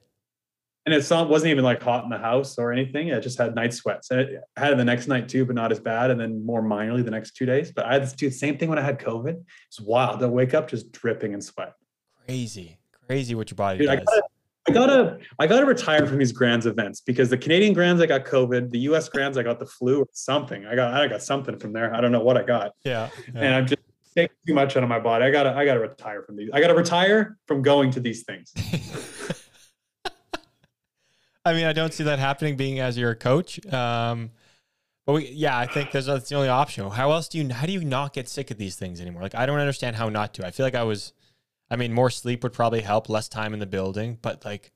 [0.86, 3.13] and it wasn't even like hot in the house or anything.
[3.13, 4.12] I just had night sweats.
[4.12, 6.10] And it I had it the next night too, but not as bad.
[6.10, 7.71] And then more minorly the next two days.
[7.71, 9.43] But I had to do the same thing when I had COVID.
[9.67, 10.23] It's wild.
[10.23, 11.73] I wake up just dripping in sweat.
[12.26, 14.21] Crazy, crazy what your body Dude, I does.
[14.67, 18.25] I gotta, I gotta retire from these Grands events because the Canadian Grands I got
[18.25, 19.08] COVID, the U.S.
[19.08, 20.65] Grands I got the flu or something.
[20.65, 21.93] I got, I got something from there.
[21.93, 23.41] I don't know what I got, yeah, yeah.
[23.41, 23.82] and I'm just
[24.15, 25.25] taking too much out of my body.
[25.25, 26.49] I gotta, I gotta retire from these.
[26.53, 28.53] I gotta retire from going to these things.
[31.45, 33.65] I mean, I don't see that happening being as your coach.
[33.71, 34.32] Um,
[35.06, 36.89] but we, yeah, I think there's that's the only option.
[36.89, 37.53] How else do you?
[37.53, 39.21] How do you not get sick of these things anymore?
[39.21, 40.45] Like, I don't understand how not to.
[40.45, 41.13] I feel like I was.
[41.69, 44.71] I mean, more sleep would probably help, less time in the building, but like,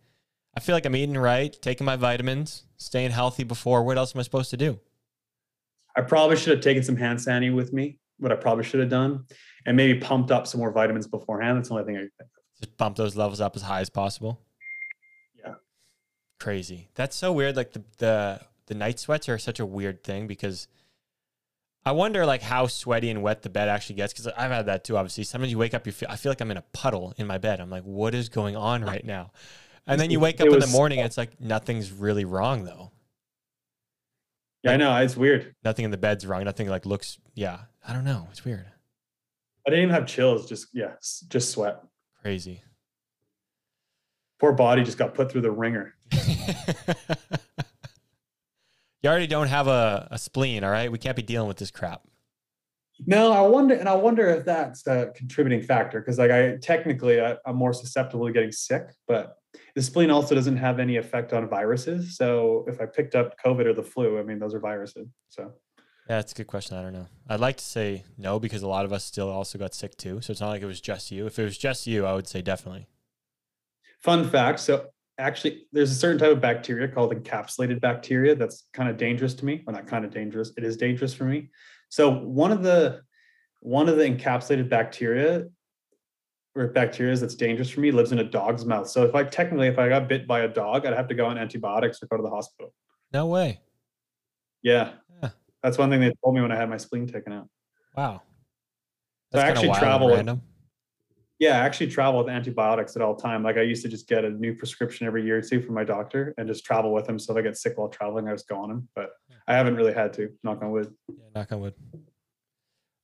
[0.56, 3.84] I feel like I'm eating right, taking my vitamins, staying healthy before.
[3.84, 4.80] What else am I supposed to do?
[5.96, 8.00] I probably should have taken some hand sanitizer with me.
[8.18, 9.26] What I probably should have done,
[9.66, 11.58] and maybe pumped up some more vitamins beforehand.
[11.58, 12.24] That's the only thing I.
[12.60, 14.42] Just bump those levels up as high as possible.
[15.36, 15.56] Yeah.
[16.40, 16.90] Crazy.
[16.94, 17.56] That's so weird.
[17.56, 20.68] Like the the the night sweats are such a weird thing because
[21.84, 24.84] I wonder like how sweaty and wet the bed actually gets because I've had that
[24.84, 24.98] too.
[24.98, 27.26] Obviously, sometimes you wake up, you feel I feel like I'm in a puddle in
[27.26, 27.60] my bed.
[27.60, 29.32] I'm like, what is going on right now?
[29.88, 32.92] And then you wake up in the morning, and it's like nothing's really wrong though.
[34.64, 35.56] Yeah, I know it's weird.
[35.64, 36.44] Nothing in the bed's wrong.
[36.44, 37.18] Nothing like looks.
[37.34, 38.28] Yeah, I don't know.
[38.30, 38.68] It's weird.
[39.66, 40.48] I didn't even have chills.
[40.48, 40.94] Just yeah,
[41.30, 41.82] just sweat.
[42.22, 42.62] Crazy.
[44.40, 45.96] Poor body just got put through the ringer.
[49.02, 50.92] you already don't have a, a spleen, all right?
[50.92, 52.02] We can't be dealing with this crap.
[53.08, 57.20] No, I wonder, and I wonder if that's a contributing factor because, like, I technically
[57.20, 59.38] I, I'm more susceptible to getting sick, but
[59.76, 62.16] the spleen also doesn't have any effect on viruses.
[62.16, 65.08] So if I picked up COVID or the flu, I mean, those are viruses.
[65.30, 65.54] So
[66.08, 66.78] Yeah, that's a good question.
[66.78, 67.08] I don't know.
[67.28, 70.22] I'd like to say no because a lot of us still also got sick too.
[70.22, 71.26] So it's not like it was just you.
[71.26, 72.88] If it was just you, I would say definitely.
[74.00, 74.60] fun fact.
[74.60, 79.34] So actually, there's a certain type of bacteria called encapsulated bacteria that's kind of dangerous
[79.36, 79.64] to me.
[79.66, 80.52] Well, not kind of dangerous.
[80.58, 81.50] It is dangerous for me.
[81.90, 83.02] So one of the
[83.62, 85.46] one of the encapsulated bacteria
[86.56, 88.90] or bacteria that's dangerous for me lives in a dog's mouth.
[88.90, 91.28] So if I technically, if I got bit by a dog, I'd have to go
[91.28, 92.74] on antibiotics or go to the hospital.
[93.14, 93.62] No way.
[94.62, 94.94] Yeah.
[95.22, 95.30] Yeah.
[95.64, 97.48] That's one thing they told me when I had my spleen taken out.
[97.96, 98.22] Wow.
[99.32, 100.40] So I actually travel with-.
[101.42, 103.42] Yeah, I actually travel with antibiotics at all time.
[103.42, 105.84] Like I used to just get a new prescription every year or two from my
[105.84, 107.18] doctor and just travel with them.
[107.18, 108.88] So if I get sick while traveling, I just go on them.
[108.94, 109.10] But
[109.48, 110.94] I haven't really had to, knock on wood.
[111.10, 111.74] Yeah, knock on wood.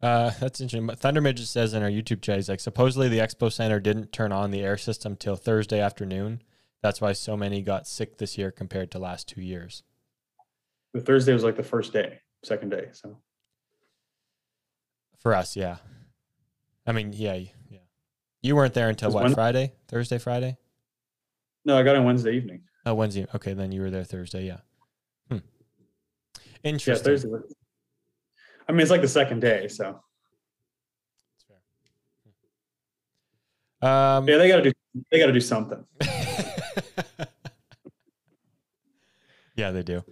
[0.04, 0.86] Uh, that's interesting.
[0.86, 4.12] But Thunder Midget says in our YouTube chat, he's like, supposedly the Expo Center didn't
[4.12, 6.44] turn on the air system till Thursday afternoon.
[6.84, 9.82] That's why so many got sick this year compared to last two years.
[10.94, 12.90] The Thursday was like the first day, second day.
[12.92, 13.18] So
[15.18, 15.78] For us, yeah.
[16.86, 17.40] I mean, yeah.
[18.42, 19.24] You weren't there until what?
[19.24, 20.58] when- Friday, Thursday, Friday.
[21.66, 22.62] no, I got on Wednesday evening.
[22.86, 23.26] Oh, Wednesday.
[23.36, 24.46] Okay, then you were there Thursday.
[24.46, 24.58] Yeah.
[25.30, 25.38] Hmm.
[26.64, 27.30] Yeah, Thursday.
[28.68, 29.68] I mean, it's like the second day.
[29.68, 30.02] So
[33.82, 34.72] Um, yeah, they got to do.
[35.12, 35.84] They got to do something.
[39.56, 40.04] yeah, they do.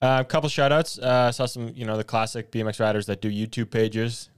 [0.00, 0.98] Uh, a couple shout outs.
[0.98, 4.28] Uh, I saw some, you know, the classic BMX riders that do YouTube pages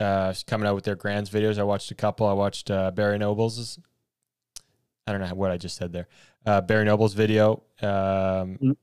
[0.00, 1.58] uh, coming out with their grands videos.
[1.58, 2.26] I watched a couple.
[2.26, 3.78] I watched uh, Barry Noble's.
[5.06, 6.08] I don't know what I just said there.
[6.46, 8.76] Uh, Barry Noble's video, um, Mhm.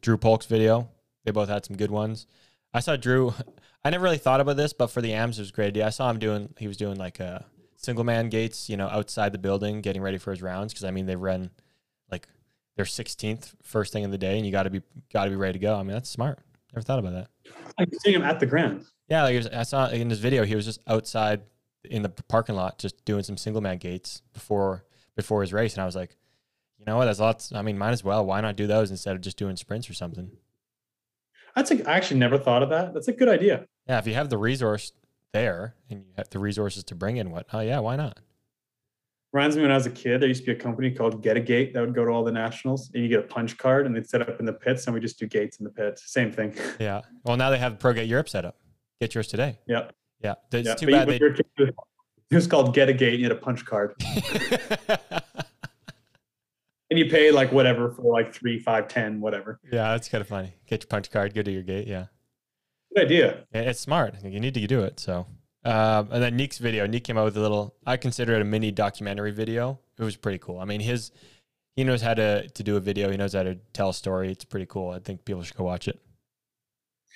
[0.00, 0.88] Drew Polk's video.
[1.24, 2.26] They both had some good ones.
[2.72, 3.34] I saw Drew.
[3.84, 5.86] I never really thought about this, but for the AMs, it was a great idea.
[5.86, 6.54] I saw him doing.
[6.58, 7.44] He was doing like a
[7.76, 10.72] single man gates, you know, outside the building, getting ready for his rounds.
[10.72, 11.50] Because I mean, they run
[12.10, 12.28] like
[12.76, 14.82] their 16th first thing in the day, and you got to be
[15.12, 15.74] got to be ready to go.
[15.76, 16.38] I mean, that's smart.
[16.72, 17.28] Never thought about that.
[17.78, 18.84] I can see him at the Grand.
[19.08, 21.42] Yeah, like was, I saw in his video, he was just outside
[21.84, 24.84] in the parking lot, just doing some single man gates before
[25.16, 26.16] before his race, and I was like,
[26.78, 27.06] you know what?
[27.06, 27.52] That's lots.
[27.52, 28.24] I mean, might as well.
[28.24, 30.30] Why not do those instead of just doing sprints or something?
[31.56, 32.94] That's a, I actually never thought of that.
[32.94, 33.66] That's a good idea.
[33.88, 34.92] Yeah, if you have the resource
[35.32, 38.20] there and you have the resources to bring in what, oh yeah, why not?
[39.32, 41.36] Reminds me when I was a kid, there used to be a company called Get
[41.36, 43.84] a Gate that would go to all the nationals, and you get a punch card,
[43.84, 46.10] and they'd set up in the pits, and we just do gates in the pits.
[46.10, 46.54] Same thing.
[46.80, 47.02] Yeah.
[47.24, 48.56] Well, now they have Pro ProGate Europe set up.
[49.00, 49.58] Get yours today.
[49.66, 49.90] yeah.
[50.22, 50.34] Yeah.
[50.52, 50.74] It's yeah.
[50.74, 51.18] too But bad they.
[51.20, 51.46] you kid,
[52.30, 53.14] it was- called Get a Gate.
[53.14, 53.94] and You had a punch card,
[56.90, 59.60] and you pay like whatever for like three, five, ten, whatever.
[59.70, 60.54] yeah, that's kind of funny.
[60.66, 61.86] Get your punch card, go to your gate.
[61.86, 62.06] Yeah.
[62.94, 63.44] Good idea.
[63.52, 64.14] It's smart.
[64.24, 64.98] You need to do it.
[64.98, 65.26] So,
[65.64, 66.86] um, and then Nick's video.
[66.86, 67.74] Nick came out with a little.
[67.86, 69.78] I consider it a mini documentary video.
[69.98, 70.58] It was pretty cool.
[70.58, 71.10] I mean, his
[71.76, 73.10] he knows how to to do a video.
[73.10, 74.30] He knows how to tell a story.
[74.30, 74.90] It's pretty cool.
[74.90, 76.00] I think people should go watch it.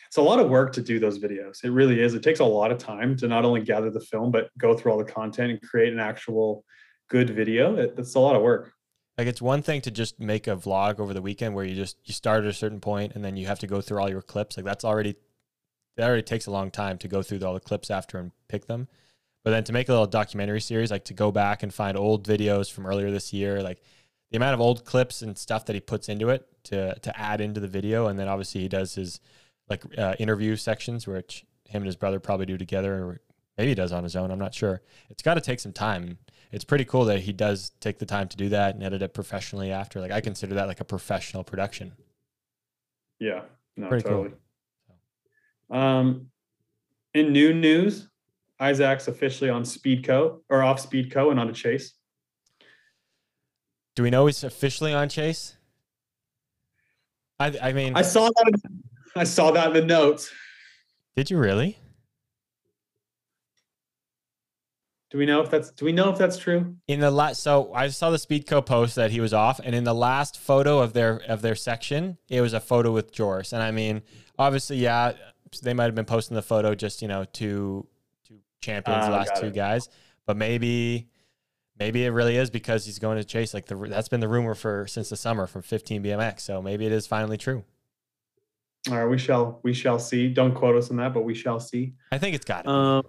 [0.09, 1.65] It's a lot of work to do those videos.
[1.65, 2.13] It really is.
[2.15, 4.93] It takes a lot of time to not only gather the film, but go through
[4.93, 6.65] all the content and create an actual
[7.09, 7.77] good video.
[7.77, 8.75] It, it's a lot of work.
[9.17, 11.97] Like it's one thing to just make a vlog over the weekend where you just
[12.05, 14.23] you start at a certain point and then you have to go through all your
[14.23, 14.57] clips.
[14.57, 15.17] Like that's already
[15.97, 18.67] that already takes a long time to go through all the clips after and pick
[18.67, 18.89] them.
[19.45, 22.27] But then to make a little documentary series, like to go back and find old
[22.27, 23.83] videos from earlier this year, like
[24.31, 27.41] the amount of old clips and stuff that he puts into it to to add
[27.41, 29.21] into the video, and then obviously he does his
[29.69, 33.21] like uh, interview sections, which him and his brother probably do together, or
[33.59, 34.31] maybe he does on his own.
[34.31, 34.83] I'm not sure.
[35.11, 36.19] It's got to take some time.
[36.53, 39.15] It's pretty cool that he does take the time to do that and edit it
[39.15, 40.01] professionally after.
[40.01, 41.93] Like I consider that like a professional production.
[43.19, 43.43] Yeah,
[43.77, 44.29] no, Pretty cool.
[45.73, 46.29] Um,
[47.15, 48.09] in new news,
[48.61, 51.95] Isaac's officially on Speedco or off Speedco and on a chase.
[53.95, 55.57] Do we know he's officially on Chase?
[57.39, 58.49] I I mean, I saw that.
[58.49, 58.83] In,
[59.17, 60.31] I saw that in the notes.
[61.17, 61.79] did you really?
[65.11, 65.71] Do we know if that's?
[65.73, 66.75] Do we know if that's true?
[66.89, 69.85] In the last, so I saw the Speedco post that he was off, and in
[69.85, 73.53] the last photo of their of their section, it was a photo with Joris.
[73.53, 74.01] And I mean,
[74.39, 75.13] obviously, yeah,
[75.61, 77.87] they might have been posting the photo just you know two
[78.27, 79.55] two champions, the last two it.
[79.55, 79.88] guys,
[80.27, 81.09] but maybe
[81.79, 83.53] maybe it really is because he's going to chase.
[83.55, 86.41] Like the that's been the rumor for since the summer from 15 BMX.
[86.41, 87.65] So maybe it is finally true.
[88.91, 89.61] All right, we shall.
[89.62, 90.29] We shall see.
[90.29, 91.95] Don't quote us on that, but we shall see.
[92.11, 92.69] I think it's got it.
[92.69, 93.05] Um,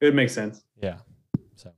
[0.00, 0.64] it makes sense.
[0.82, 0.98] yeah.
[1.56, 1.70] So,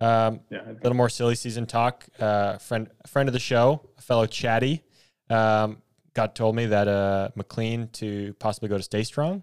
[0.00, 0.70] um, Yeah.
[0.70, 2.06] a little more silly season talk.
[2.18, 4.82] Uh, friend, friend of the show, a fellow chatty,
[5.30, 5.82] um,
[6.14, 9.42] got told me that uh, McLean to possibly go to Stay Strong.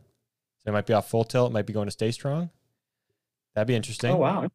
[0.59, 2.49] So it might be off full tilt, might be going to Stay Strong.
[3.55, 4.11] That'd be interesting.
[4.11, 4.47] Oh wow.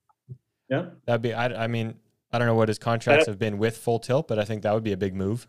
[0.68, 0.87] Yeah.
[1.07, 1.33] That'd be.
[1.35, 1.94] I, I mean,
[2.33, 4.72] I don't know what his contracts have been with full tilt, but I think that
[4.74, 5.46] would be a big move.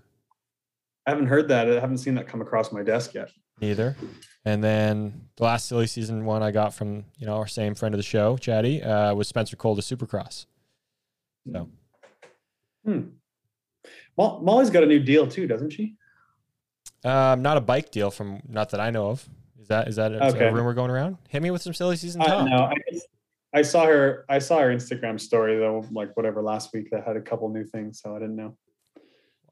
[1.06, 1.70] I haven't heard that.
[1.72, 3.32] I haven't seen that come across my desk yet.
[3.62, 3.96] Neither.
[4.46, 7.94] And then the last silly season one I got from you know our same friend
[7.96, 10.46] of the show, Chatty, uh, was Spencer Cole to Supercross.
[11.52, 11.70] So
[12.86, 13.02] Hmm.
[14.18, 15.96] Mo- Molly's got a new deal too, doesn't she?
[17.04, 19.28] Um, not a bike deal from not that I know of.
[19.62, 21.18] Is that is that a, that a rumor going around?
[21.30, 22.48] Hit me with some silly season I talk.
[22.48, 22.72] know.
[22.72, 24.26] I, I saw her.
[24.30, 27.66] I saw her Instagram story though, like whatever last week that had a couple new
[27.66, 28.58] things, so I didn't know.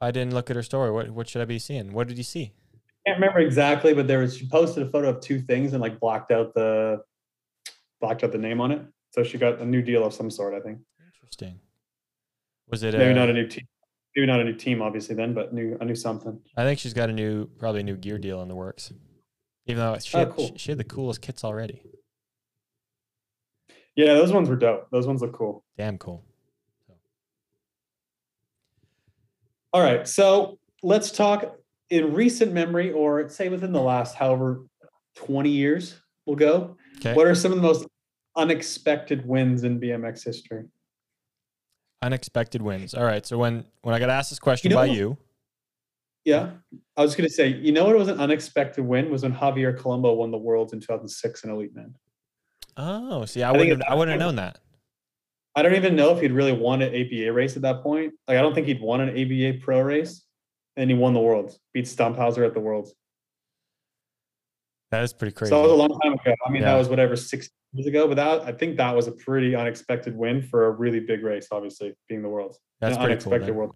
[0.01, 0.91] I didn't look at her story.
[0.91, 1.93] What what should I be seeing?
[1.93, 2.53] What did you see?
[2.73, 5.81] I can't remember exactly, but there was she posted a photo of two things and
[5.81, 7.01] like blocked out the
[8.01, 8.81] blocked out the name on it.
[9.11, 10.53] So she got a new deal of some sort.
[10.53, 10.79] I think
[11.13, 11.59] Interesting.
[12.69, 13.67] Was it maybe uh, not a new team.
[14.15, 16.39] Maybe not a new team, obviously then, but new a new something.
[16.55, 18.93] I think she's got a new probably a new gear deal in the works.
[19.65, 20.51] Even though she Oh, had, cool.
[20.55, 21.81] she had the coolest kits already.
[23.95, 24.87] Yeah, those ones were dope.
[24.91, 25.63] Those ones look cool.
[25.77, 26.23] Damn cool.
[29.73, 31.57] All right, so let's talk
[31.89, 34.65] in recent memory, or say within the last however
[35.15, 36.77] twenty years we'll go.
[36.97, 37.13] Okay.
[37.13, 37.85] What are some of the most
[38.37, 40.63] unexpected wins in BMX history?
[42.01, 42.93] Unexpected wins.
[42.93, 43.25] All right.
[43.25, 45.17] So when when I got asked this question You know by you,
[46.25, 46.51] Yeah,
[46.97, 49.77] I was going to say, you know what was an unexpected win was when Javier
[49.77, 51.95] Colombo won the Worlds in 2006 in Elite Men.
[52.77, 54.59] oh, see, I, think wouldn't have, I wouldn't have known that.
[55.55, 58.13] I don't even know if he'd really won an ABA race at that point.
[58.27, 60.25] Like, I don't think he'd won an ABA pro race,
[60.75, 62.93] and he won the Worlds, beat Stumpfhauser at the Worlds.
[64.91, 65.49] That is pretty crazy.
[65.51, 66.35] So that was a long time ago.
[66.45, 66.71] I mean, Yeah.
[66.73, 70.15] that was whatever six years ago, but that I think that was a pretty unexpected
[70.15, 71.47] win for a really big race.
[71.51, 73.11] Obviously, being the Worlds, That's pretty cool.
[73.11, 73.55] unexpected then.
[73.55, 73.75] World.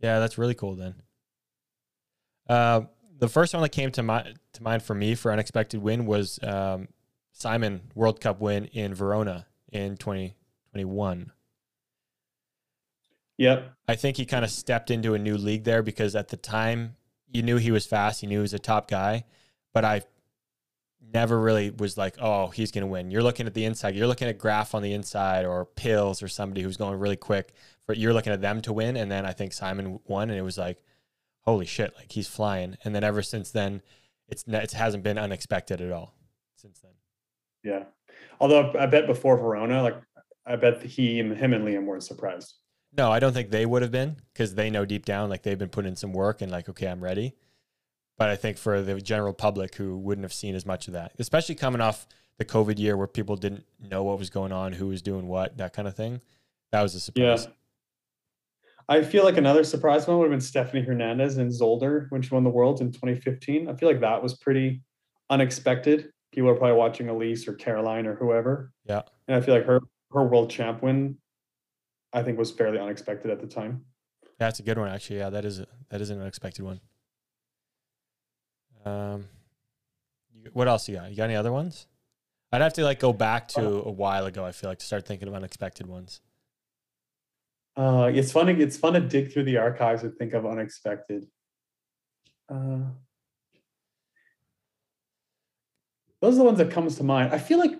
[0.00, 0.94] Yeah, that's really cool then.
[2.48, 2.82] Uh,
[3.18, 6.38] the first one that came to mind to mind for me for unexpected win was
[6.42, 6.88] um,
[7.32, 11.32] Simon World Cup win in Verona in 2021.
[13.38, 13.72] Yep.
[13.86, 16.96] I think he kind of stepped into a new league there because at the time
[17.28, 19.24] you knew he was fast, you knew he was a top guy,
[19.74, 20.02] but I
[21.12, 23.10] never really was like, oh, he's going to win.
[23.10, 26.28] You're looking at the inside, you're looking at Graf on the inside or Pills or
[26.28, 27.52] somebody who's going really quick.
[27.84, 30.42] For you're looking at them to win, and then I think Simon won, and it
[30.42, 30.82] was like,
[31.42, 32.76] holy shit, like he's flying.
[32.84, 33.82] And then ever since then,
[34.28, 36.14] it's it hasn't been unexpected at all
[36.56, 36.92] since then.
[37.62, 37.84] Yeah.
[38.40, 39.96] Although I bet before Verona, like
[40.44, 42.54] I bet he him and Liam weren't surprised.
[42.96, 45.58] No, I don't think they would have been because they know deep down like they've
[45.58, 47.34] been putting in some work and like, okay, I'm ready.
[48.18, 51.12] But I think for the general public who wouldn't have seen as much of that,
[51.18, 52.06] especially coming off
[52.38, 55.56] the COVID year where people didn't know what was going on, who was doing what,
[55.58, 56.20] that kind of thing,
[56.72, 57.44] that was a surprise.
[57.44, 57.52] Yeah.
[58.88, 62.32] I feel like another surprise one would have been Stefany Hernandez and Zolder when she
[62.32, 63.68] won the Worlds in 2015.
[63.68, 64.80] I feel like that was pretty
[65.28, 66.10] unexpected.
[66.32, 68.72] People are probably watching Elise or Caroline or whoever.
[68.84, 69.02] Yeah.
[69.26, 69.80] And I feel like her
[70.12, 71.18] her world champ win,
[72.12, 73.84] I think, was fairly unexpected at the time.
[74.38, 75.18] That's a good one, actually.
[75.18, 76.80] Yeah, that is a, that is an unexpected one.
[78.86, 79.24] Um,
[80.52, 81.10] what else you got?
[81.10, 81.86] You got any other ones?
[82.52, 84.44] I'd have to like go back to a while ago.
[84.44, 86.20] I feel like to start thinking of unexpected ones.
[87.76, 88.46] Uh, it's fun.
[88.46, 91.26] To, it's fun to dig through the archives and think of unexpected.
[92.48, 92.78] Uh,
[96.22, 97.34] those are the ones that comes to mind.
[97.34, 97.72] I feel like,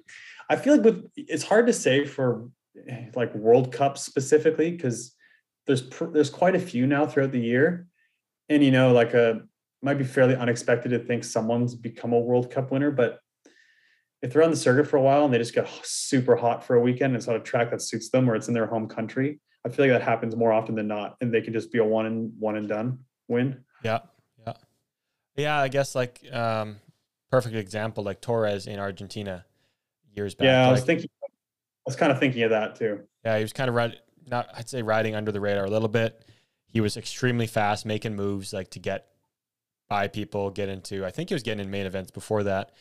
[0.51, 2.51] I feel like with it's hard to say for
[2.89, 5.15] eh, like World Cup specifically because
[5.67, 7.87] there's pr- there's quite a few now throughout the year,
[8.49, 9.43] and you know like a
[9.83, 13.21] might be fairly unexpected to think someone's become a World Cup winner, but
[14.23, 16.77] if they're on the circuit for a while and they just get super hot for
[16.77, 18.89] a weekend and it's on a track that suits them or it's in their home
[18.89, 21.79] country, I feel like that happens more often than not, and they can just be
[21.79, 23.65] a one and one and done win.
[23.83, 23.99] Yeah,
[24.47, 24.53] yeah,
[25.35, 25.59] yeah.
[25.59, 26.77] I guess like um,
[27.31, 29.45] perfect example, like Torres in Argentina
[30.15, 30.47] years back.
[30.47, 31.29] Yeah, I was like, thinking, I
[31.85, 33.01] was kind of thinking of that too.
[33.25, 35.89] Yeah, he was kind of riding, not I'd say riding under the radar a little
[35.89, 36.25] bit.
[36.69, 39.09] He was extremely fast, making moves like to get
[39.89, 41.05] by people, get into.
[41.05, 42.73] I think he was getting in main events before that,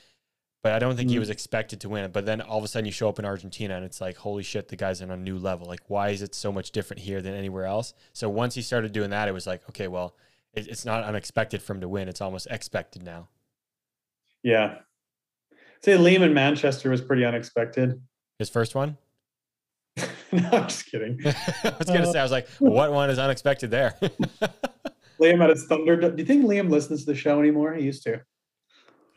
[0.63, 1.20] but I don't think he Mhm.
[1.20, 2.13] was expected to win it.
[2.13, 4.41] But then all of a sudden, you show up in Argentina, and it's like, holy
[4.44, 5.68] shit, the guy's on a new level.
[5.68, 7.94] Like, why is it so much different here than anywhere else?
[8.13, 10.15] So once he started doing that, it was like, okay, well,
[10.54, 12.08] it, it's not unexpected for him to win.
[12.10, 13.28] It's almost expected now.
[14.41, 14.80] Yeah,
[15.52, 18.02] I'd say Liam in Manchester was pretty unexpected.
[18.39, 18.98] His first one.
[20.32, 21.20] no, I'm just kidding.
[21.26, 23.96] I was gonna say, I was like, what one is unexpected there?
[25.19, 25.95] Liam at his Thunder.
[25.95, 27.73] Do you think Liam listens to the show anymore?
[27.73, 28.21] He used to.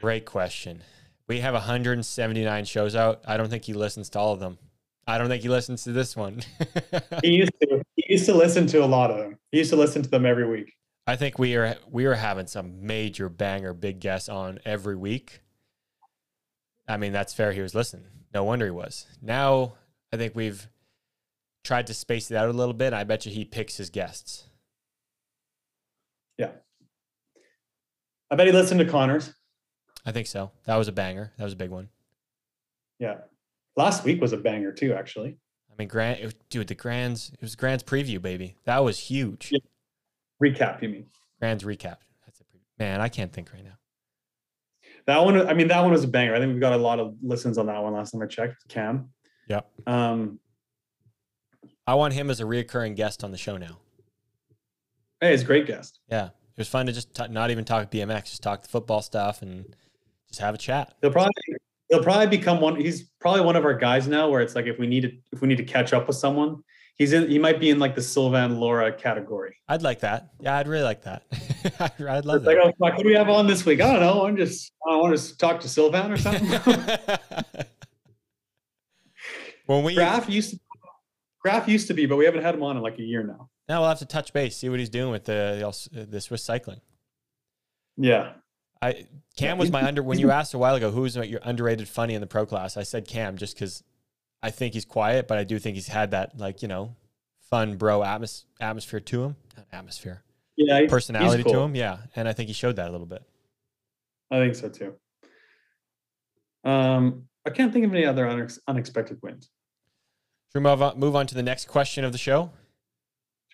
[0.01, 0.83] Great question.
[1.27, 3.23] We have 179 shows out.
[3.27, 4.59] I don't think he listens to all of them.
[5.07, 6.43] I don't think he listens to this one.
[7.23, 7.83] He used to.
[7.97, 9.39] He used to listen to a lot of them.
[9.51, 10.75] He used to listen to them every week.
[11.07, 15.41] I think we are we are having some major banger big guests on every week.
[16.87, 17.53] I mean, that's fair.
[17.53, 18.07] He was listening.
[18.33, 19.07] No wonder he was.
[19.21, 19.75] Now
[20.13, 20.69] I think we've
[21.65, 22.93] tried to space it out a little bit.
[22.93, 24.45] I bet you he picks his guests.
[26.39, 26.51] Yeah.
[28.31, 29.35] I bet he listened to Connors.
[30.07, 30.53] I think so.
[30.65, 31.33] That was a banger.
[31.37, 31.89] That was a big one.
[32.99, 33.19] Yeah.
[33.77, 35.39] Last week was a banger too, actually.
[35.71, 38.57] I mean, Grant, was, dude, the Grand's it was Grand's preview, baby.
[38.65, 39.53] That was huge.
[39.53, 39.61] Yeah.
[40.43, 41.07] Recap, you mean?
[41.41, 41.99] Grand's recap.
[42.25, 42.45] That's a
[42.79, 43.01] man.
[43.01, 43.79] I can't think right now.
[45.07, 46.35] That one, I mean, that one was a banger.
[46.35, 48.57] I think we got a lot of listens on that one last time I checked.
[48.69, 49.11] Cam.
[49.49, 49.61] Yeah.
[49.87, 50.39] Um,
[51.87, 53.79] I want him as a reoccurring guest on the show now.
[55.21, 56.01] Hey, it's a great guest.
[56.11, 59.03] Yeah, it was fun to just t- not even talk BMX, just talk the football
[59.03, 59.65] stuff and
[60.29, 60.95] just have a chat.
[61.01, 61.33] He'll probably
[61.91, 62.77] he'll probably become one.
[62.77, 64.29] He's probably one of our guys now.
[64.29, 66.63] Where it's like if we need to if we need to catch up with someone,
[66.97, 67.29] he's in.
[67.31, 69.57] He might be in like the Sylvan Laura category.
[69.69, 70.31] I'd like that.
[70.41, 71.23] Yeah, I'd really like that.
[71.81, 72.63] I'd love It's like, that.
[72.65, 73.81] oh, fuck, what do we have on this week?
[73.81, 74.27] I don't know.
[74.27, 76.49] I'm just I want to talk to Sylvan or something.
[79.67, 80.61] when we Graf used to
[81.43, 83.49] Graf used to be, but we haven't had him on in like a year now.
[83.69, 86.81] Now we'll have to touch base, see what he's doing with the the Swiss cycling.
[87.97, 88.33] Yeah.
[88.81, 92.15] I Cam was my under when you asked a while ago who's your underrated funny
[92.15, 92.77] in the pro class.
[92.77, 93.83] I said Cam just because
[94.43, 96.95] I think he's quiet, but I do think he's had that like you know
[97.51, 100.23] fun bro atmos- atmosphere to him, not atmosphere
[100.57, 100.87] Yeah.
[100.89, 101.75] personality to him.
[101.75, 103.23] Yeah, and I think he showed that a little bit.
[104.31, 104.95] I think so too.
[106.65, 109.51] Um, I can't think of any other unex- unexpected wins.
[110.53, 112.51] Should we move on, move on to the next question of the show?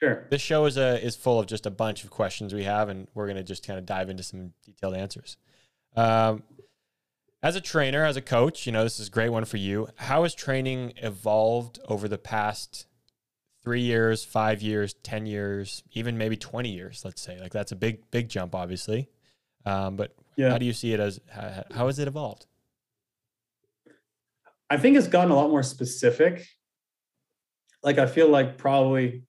[0.04, 0.26] Sure.
[0.30, 3.08] This show is a is full of just a bunch of questions we have, and
[3.14, 5.36] we're gonna just kind of dive into some detailed answers.
[5.96, 6.42] Um,
[7.42, 9.88] as a trainer, as a coach, you know this is a great one for you.
[9.96, 12.86] How has training evolved over the past
[13.62, 17.02] three years, five years, ten years, even maybe twenty years?
[17.04, 19.08] Let's say like that's a big big jump, obviously.
[19.64, 20.50] Um, but Yeah.
[20.50, 22.46] how do you see it as how, how has it evolved?
[24.68, 26.46] I think it's gotten a lot more specific.
[27.82, 29.22] Like I feel like probably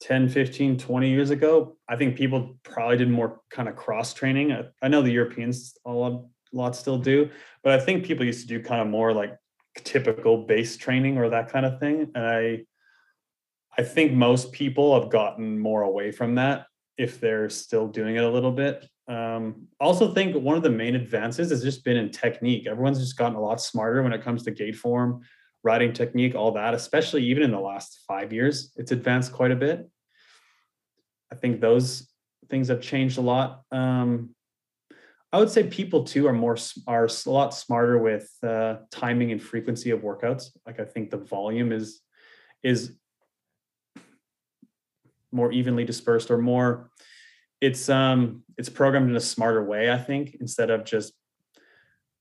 [0.00, 4.52] 10, 15, 20 years ago, I think people probably did more kind of cross training.
[4.52, 7.30] I, I know the Europeans a lot, lot still do,
[7.62, 9.36] but I think people used to do kind of more like
[9.76, 12.10] typical base training or that kind of thing.
[12.14, 12.64] And I
[13.78, 16.66] I think most people have gotten more away from that
[16.98, 18.86] if they're still doing it a little bit.
[19.08, 22.66] Um, also think one of the main advances has just been in technique.
[22.66, 25.22] Everyone's just gotten a lot smarter when it comes to gait form,
[25.62, 29.56] riding technique, all that, especially even in the last five years, it's advanced quite a
[29.56, 29.88] bit.
[31.32, 32.08] I think those
[32.48, 33.62] things have changed a lot.
[33.70, 34.34] Um,
[35.32, 36.56] I would say people too are more
[36.88, 40.46] are a lot smarter with uh, timing and frequency of workouts.
[40.66, 42.00] Like I think the volume is
[42.64, 42.92] is
[45.32, 46.90] more evenly dispersed or more
[47.60, 51.12] it's um it's programmed in a smarter way i think instead of just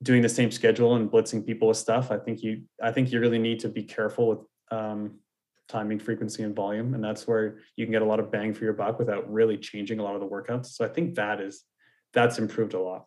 [0.02, 3.20] doing the same schedule and blitzing people with stuff i think you i think you
[3.20, 4.40] really need to be careful with
[4.72, 5.20] um
[5.68, 8.64] timing frequency and volume and that's where you can get a lot of bang for
[8.64, 11.64] your buck without really changing a lot of the workouts so i think that is
[12.14, 13.06] that's improved a lot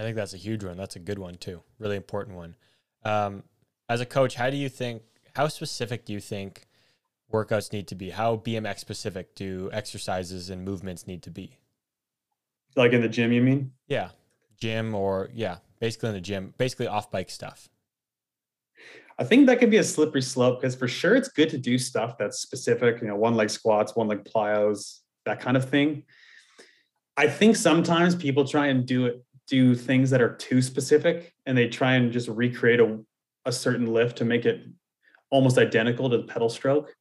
[0.00, 0.78] I think that's a huge one.
[0.78, 1.62] That's a good one too.
[1.78, 2.56] Really important one.
[3.04, 3.42] Um,
[3.86, 5.02] as a coach, how do you think?
[5.34, 6.66] How specific do you think
[7.30, 8.08] workouts need to be?
[8.08, 11.58] How BMX specific do exercises and movements need to be?
[12.76, 13.72] Like in the gym, you mean?
[13.88, 14.08] Yeah,
[14.60, 17.68] gym or yeah, basically in the gym, basically off bike stuff.
[19.18, 21.76] I think that could be a slippery slope because for sure it's good to do
[21.76, 26.04] stuff that's specific, you know, one leg squats, one leg plyos, that kind of thing.
[27.16, 31.58] I think sometimes people try and do it, do things that are too specific and
[31.58, 32.98] they try and just recreate a,
[33.44, 34.62] a certain lift to make it
[35.28, 36.94] almost identical to the pedal stroke.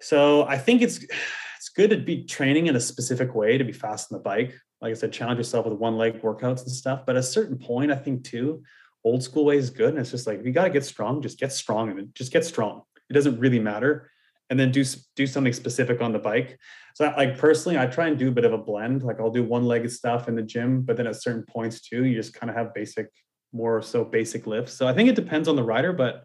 [0.00, 0.98] So I think it's
[1.58, 4.52] it's good to be training in a specific way to be fast on the bike.
[4.82, 7.06] Like I said, challenge yourself with one leg workouts and stuff.
[7.06, 8.62] But at a certain point, I think too,
[9.04, 9.90] old school way is good.
[9.90, 12.32] And it's just like if you got to get strong, just get strong and just
[12.32, 12.82] get strong.
[13.08, 14.10] It doesn't really matter.
[14.50, 14.84] And then do
[15.16, 16.58] do something specific on the bike.
[16.94, 19.02] So like personally, I try and do a bit of a blend.
[19.02, 22.14] Like I'll do one-legged stuff in the gym, but then at certain points too, you
[22.14, 23.08] just kind of have basic,
[23.52, 24.74] more so basic lifts.
[24.74, 26.24] So I think it depends on the rider, but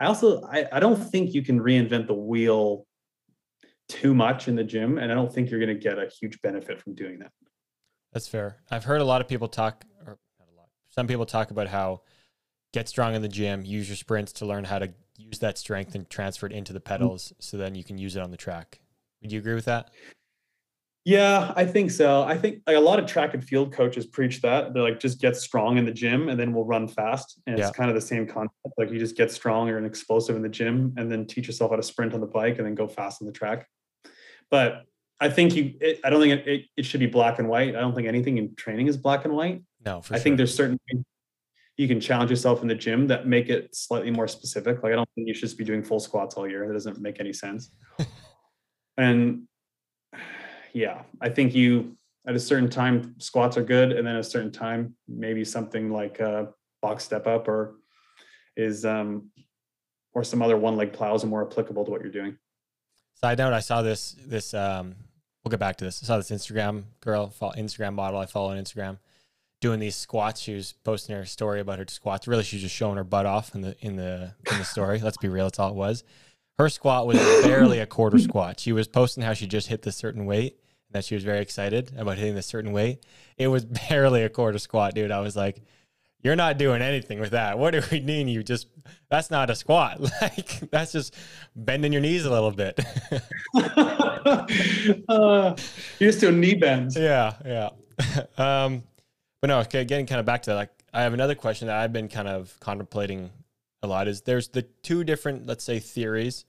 [0.00, 2.86] I also I, I don't think you can reinvent the wheel
[3.88, 4.98] too much in the gym.
[4.98, 7.32] And I don't think you're going to get a huge benefit from doing that.
[8.12, 8.56] That's fair.
[8.70, 11.68] I've heard a lot of people talk, or not a lot, some people talk about
[11.68, 12.02] how
[12.72, 15.94] get strong in the gym, use your sprints to learn how to use that strength
[15.94, 17.34] and transfer it into the pedals mm-hmm.
[17.40, 18.80] so then you can use it on the track.
[19.22, 19.90] Would you agree with that?
[21.04, 22.22] Yeah, I think so.
[22.22, 24.74] I think like a lot of track and field coaches preach that.
[24.74, 27.40] They're like, just get strong in the gym and then we'll run fast.
[27.46, 27.68] And yeah.
[27.68, 28.74] it's kind of the same concept.
[28.76, 31.70] Like you just get strong or and explosive in the gym and then teach yourself
[31.70, 33.66] how to sprint on the bike and then go fast on the track.
[34.50, 34.84] But
[35.20, 37.76] I think you, it, I don't think it, it, it, should be black and white.
[37.76, 39.62] I don't think anything in training is black and white.
[39.84, 40.18] No, I sure.
[40.18, 40.78] think there's certain
[41.76, 44.82] you can challenge yourself in the gym that make it slightly more specific.
[44.82, 46.66] Like I don't think you should just be doing full squats all year.
[46.66, 47.70] That doesn't make any sense.
[48.98, 49.44] and
[50.74, 51.96] yeah, I think you
[52.26, 55.90] at a certain time squats are good, and then at a certain time maybe something
[55.90, 56.48] like a
[56.82, 57.76] box step up or
[58.56, 59.30] is um
[60.12, 62.36] or some other one leg plows are more applicable to what you're doing.
[63.14, 64.96] Side note: I saw this this um
[65.44, 66.02] we'll get back to this.
[66.02, 68.98] I saw this Instagram girl, Instagram model I follow on Instagram,
[69.60, 70.40] doing these squats.
[70.40, 72.28] She was posting her story about her squats.
[72.28, 74.98] Really, she was just showing her butt off in the in the in the story.
[74.98, 76.04] Let's be real, that's all it was.
[76.58, 78.60] Her squat was barely a quarter squat.
[78.60, 81.40] She was posting how she just hit this certain weight and that she was very
[81.40, 83.04] excited about hitting this certain weight.
[83.38, 85.10] It was barely a quarter squat, dude.
[85.10, 85.62] I was like,
[86.22, 87.58] you're not doing anything with that.
[87.58, 88.28] What do we mean?
[88.28, 88.68] You just
[89.08, 90.00] that's not a squat.
[90.20, 91.14] Like that's just
[91.56, 92.78] bending your knees a little bit.
[95.08, 95.56] uh,
[95.98, 96.96] you're doing knee bends.
[96.96, 97.70] Yeah, yeah.
[98.36, 98.82] Um,
[99.40, 100.56] but no, okay, getting kind of back to that.
[100.56, 103.30] Like, I have another question that I've been kind of contemplating
[103.82, 104.08] a lot.
[104.08, 106.44] Is there's the two different, let's say, theories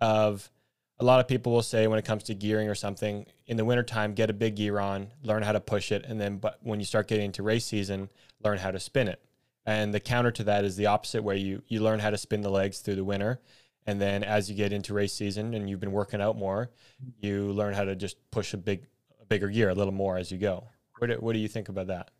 [0.00, 0.50] of
[0.98, 3.64] a lot of people will say when it comes to gearing or something in the
[3.64, 6.78] wintertime get a big gear on learn how to push it and then but when
[6.78, 8.08] you start getting into race season
[8.44, 9.20] learn how to spin it
[9.66, 12.40] and the counter to that is the opposite where you you learn how to spin
[12.40, 13.40] the legs through the winter
[13.86, 16.70] and then as you get into race season and you've been working out more
[17.20, 18.86] you learn how to just push a big
[19.20, 20.64] a bigger gear a little more as you go
[20.98, 22.10] what do, what do you think about that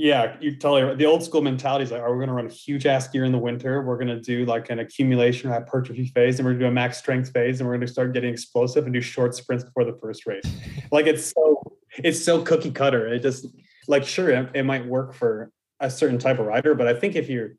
[0.00, 0.94] yeah, you totally.
[0.94, 3.24] The old school mentality is like, are we going to run a huge ass gear
[3.24, 3.82] in the winter?
[3.82, 6.72] We're going to do like an accumulation hypertrophy phase, and we're going to do a
[6.72, 9.84] max strength phase, and we're going to start getting explosive and do short sprints before
[9.84, 10.44] the first race.
[10.92, 11.60] like it's so
[12.04, 13.06] it's so cookie cutter.
[13.08, 13.46] It just
[13.86, 17.16] like sure it, it might work for a certain type of rider, but I think
[17.16, 17.50] if you're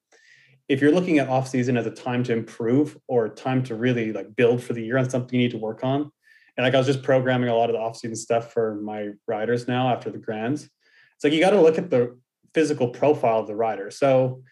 [0.68, 4.14] if you're looking at off season as a time to improve or time to really
[4.14, 6.12] like build for the year on something you need to work on,
[6.56, 9.10] and like I was just programming a lot of the off season stuff for my
[9.28, 10.64] riders now after the grands.
[10.64, 12.18] It's like you got to look at the
[12.54, 13.92] physical profile of the rider.
[13.92, 14.44] So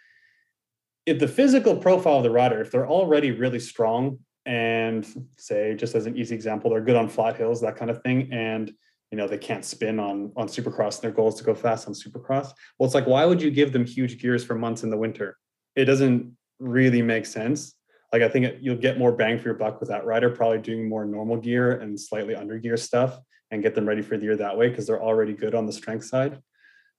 [1.05, 5.05] if the physical profile of the rider, if they're already really strong and
[5.37, 8.29] say, just as an easy example, they're good on flat hills, that kind of thing,
[8.31, 8.71] and
[9.11, 11.87] you know they can't spin on on supercross and their goal is to go fast
[11.87, 14.89] on supercross well it's like why would you give them huge gears for months in
[14.89, 15.37] the winter
[15.75, 17.73] it doesn't really make sense
[18.11, 20.59] like i think it, you'll get more bang for your buck with that rider probably
[20.59, 23.19] doing more normal gear and slightly under gear stuff
[23.51, 25.73] and get them ready for the year that way because they're already good on the
[25.73, 26.41] strength side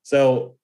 [0.02, 0.56] so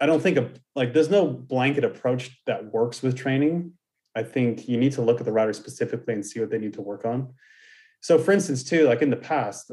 [0.00, 3.72] I don't think a, like there's no blanket approach that works with training.
[4.16, 6.72] I think you need to look at the rider specifically and see what they need
[6.74, 7.34] to work on.
[8.00, 9.70] So, for instance, too, like in the past,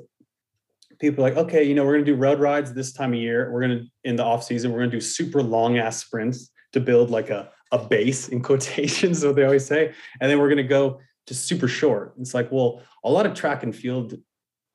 [0.99, 3.51] people like, okay, you know, we're going to do road rides this time of year.
[3.51, 6.51] We're going to in the off season, we're going to do super long ass sprints
[6.73, 10.49] to build like a a base in quotations, what they always say, and then we're
[10.49, 12.13] going to go to super short.
[12.19, 14.13] It's like, well, a lot of track and field,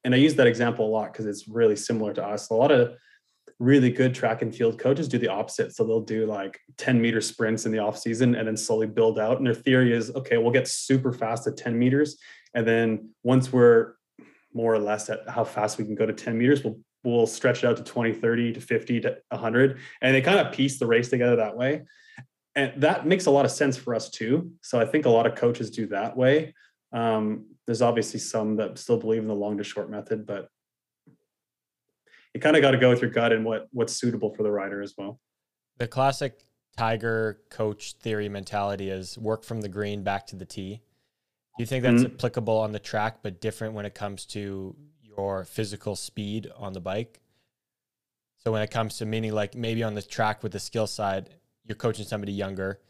[0.05, 2.51] and I use that example a lot because it's really similar to us.
[2.51, 2.95] A lot of
[3.59, 5.75] really good track and field coaches do the opposite.
[5.75, 9.19] So they'll do like 10 meter sprints in the off season and then slowly build
[9.19, 9.39] out.
[9.39, 12.19] And their theory is, okay, we'll get super fast at 10 meters.
[12.55, 13.95] And then once we're
[14.55, 17.65] more or less at how fast we can go to 10 meters, we'll we'll stretch
[17.65, 19.79] it out to 20, 30 to 50 to 100.
[20.01, 21.83] And they kind of piece the race together that way.
[22.55, 24.53] and that makes a lot of sense for us too.
[24.61, 26.55] So I think a lot of coaches do that way.
[26.93, 30.49] Um, there's obviously some that still believe in the long to short method, but
[32.35, 34.51] you kind of got to go with your gut and what what's suitable for the
[34.51, 35.21] rider as well.
[35.79, 36.45] The classic
[36.77, 40.81] Tiger coach theory mentality is work from the green back to the tee.
[41.57, 42.15] Do you think that's mm-hmm.
[42.15, 46.81] applicable on the track, but different when it comes to your physical speed on the
[46.81, 47.21] bike?
[48.39, 51.31] So when it comes to meaning like maybe on the track with the skill side,
[51.65, 52.81] you're coaching somebody younger.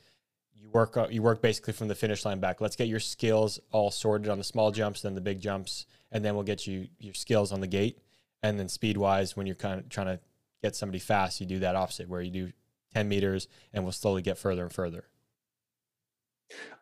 [0.55, 2.61] You work you work basically from the finish line back.
[2.61, 6.25] Let's get your skills all sorted on the small jumps, then the big jumps, and
[6.25, 7.99] then we'll get you your skills on the gate.
[8.43, 10.21] And then speed wise, when you're kind of trying to
[10.63, 12.53] get somebody fast, you do that opposite where you do
[12.95, 15.05] 10 meters and we'll slowly get further and further.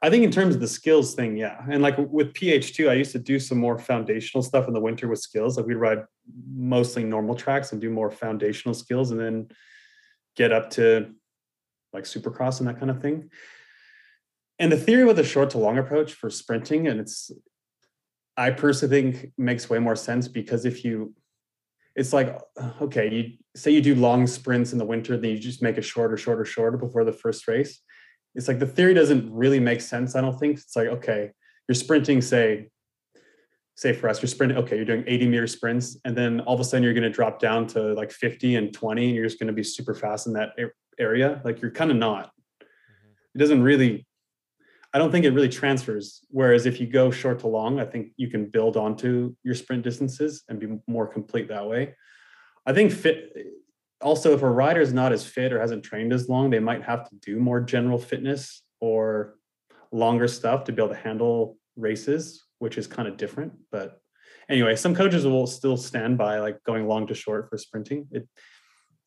[0.02, 1.62] I think in terms of the skills thing, yeah.
[1.70, 5.08] And like with PH2, I used to do some more foundational stuff in the winter
[5.08, 5.56] with skills.
[5.56, 6.04] Like we'd ride
[6.54, 9.48] mostly normal tracks and do more foundational skills and then
[10.36, 11.14] get up to
[11.92, 13.30] like supercross and that kind of thing.
[14.58, 17.30] And the theory with the short to long approach for sprinting, and it's
[18.36, 21.14] I personally think makes way more sense because if you
[21.94, 22.38] it's like
[22.80, 25.82] okay, you say you do long sprints in the winter, then you just make it
[25.82, 27.82] shorter, shorter, shorter before the first race
[28.34, 30.14] it's like the theory doesn't really make sense.
[30.14, 31.30] I don't think it's like, okay,
[31.68, 32.68] you're sprinting, say,
[33.76, 36.60] say for us, you're sprinting, okay, you're doing 80 meter sprints, and then all of
[36.60, 39.38] a sudden you're going to drop down to like 50 and 20, and you're just
[39.38, 40.50] going to be super fast in that
[40.98, 41.40] area.
[41.44, 42.26] Like you're kind of not.
[42.26, 43.12] Mm-hmm.
[43.34, 44.06] It doesn't really,
[44.92, 46.20] I don't think it really transfers.
[46.30, 49.82] Whereas if you go short to long, I think you can build onto your sprint
[49.82, 51.94] distances and be more complete that way.
[52.66, 53.34] I think fit
[54.00, 56.82] also if a rider is not as fit or hasn't trained as long they might
[56.82, 59.36] have to do more general fitness or
[59.92, 64.00] longer stuff to be able to handle races which is kind of different but
[64.50, 68.06] anyway some coaches will still stand by like going long to short for sprinting.
[68.10, 68.28] It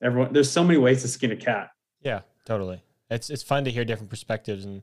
[0.02, 1.70] everyone there's so many ways to skin a cat.
[2.02, 2.82] Yeah totally.
[3.10, 4.82] It's it's fun to hear different perspectives and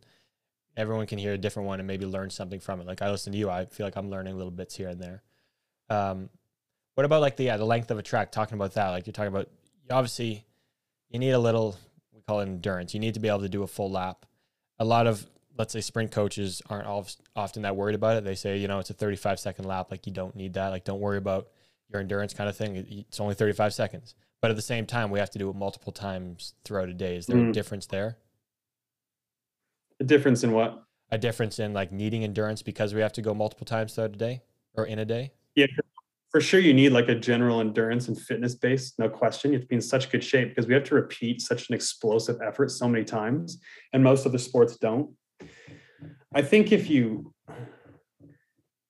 [0.76, 2.86] everyone can hear a different one and maybe learn something from it.
[2.86, 5.22] Like i listen to you i feel like i'm learning little bits here and there.
[5.88, 6.28] Um
[6.94, 9.12] what about like the yeah the length of a track talking about that like you're
[9.12, 9.48] talking about
[9.90, 10.44] obviously
[11.08, 11.76] you need a little
[12.14, 12.94] we call it endurance.
[12.94, 14.26] You need to be able to do a full lap.
[14.78, 15.26] A lot of
[15.58, 16.88] let's say sprint coaches aren't
[17.36, 18.24] often that worried about it.
[18.24, 19.90] They say, you know, it's a 35 second lap.
[19.90, 20.68] Like you don't need that.
[20.68, 21.48] Like don't worry about
[21.90, 22.76] your endurance kind of thing.
[23.08, 24.14] It's only 35 seconds.
[24.40, 27.16] But at the same time, we have to do it multiple times throughout a day.
[27.16, 27.50] Is there mm.
[27.50, 28.16] a difference there?
[30.00, 30.82] A difference in what?
[31.10, 34.16] A difference in like needing endurance because we have to go multiple times throughout a
[34.16, 34.42] day
[34.74, 35.32] or in a day?
[35.54, 35.66] Yeah,
[36.30, 39.52] for sure you need like a general endurance and fitness base no question.
[39.52, 41.74] You have to be in such good shape because we have to repeat such an
[41.74, 43.60] explosive effort so many times
[43.92, 45.10] and most of the sports don't.
[46.34, 47.32] I think if you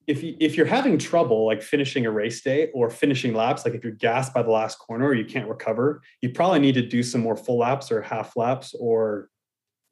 [0.06, 3.74] if you if you're having trouble like finishing a race day or finishing laps like
[3.74, 6.82] if you're gassed by the last corner or you can't recover you probably need to
[6.82, 9.28] do some more full laps or half laps or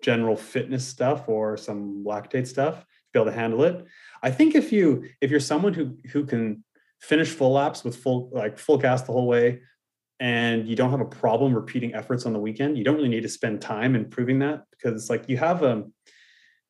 [0.02, 3.84] general fitness stuff or some lactate stuff to be able to handle it.
[4.22, 6.64] I think if you if you're someone who who can
[7.00, 9.60] finish full laps with full like full cast the whole way
[10.20, 13.22] and you don't have a problem repeating efforts on the weekend you don't really need
[13.22, 15.92] to spend time improving that because it's like you have a um,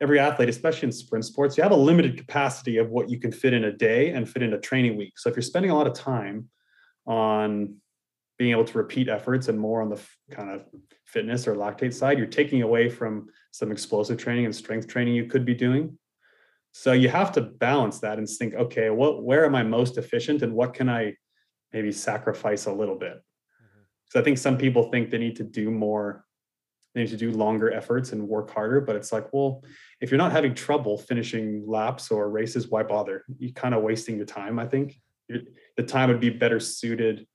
[0.01, 3.33] every athlete especially in sprint sports you have a limited capacity of what you can
[3.33, 5.19] fit in a day and fit in a training week.
[5.19, 6.49] So if you're spending a lot of time
[7.07, 7.77] on
[8.39, 10.01] being able to repeat efforts and more on the
[10.31, 10.63] kind of
[11.05, 15.25] fitness or lactate side you're taking away from some explosive training and strength training you
[15.25, 15.99] could be doing
[16.79, 20.43] so you have to balance that and think, okay, what where am I most efficient
[20.43, 21.17] and what can I
[21.73, 23.15] maybe sacrifice a little bit?
[23.15, 24.19] Because mm-hmm.
[24.21, 26.25] I think some people think they need to do more,
[26.95, 28.81] they need to do longer efforts and work harder.
[28.81, 29.65] But it's like, well,
[30.01, 33.25] if you're not having trouble finishing laps or races, why bother?
[33.41, 35.01] You're kind of wasting your time, I think.
[35.27, 35.41] You're,
[35.77, 37.27] the time would be better suited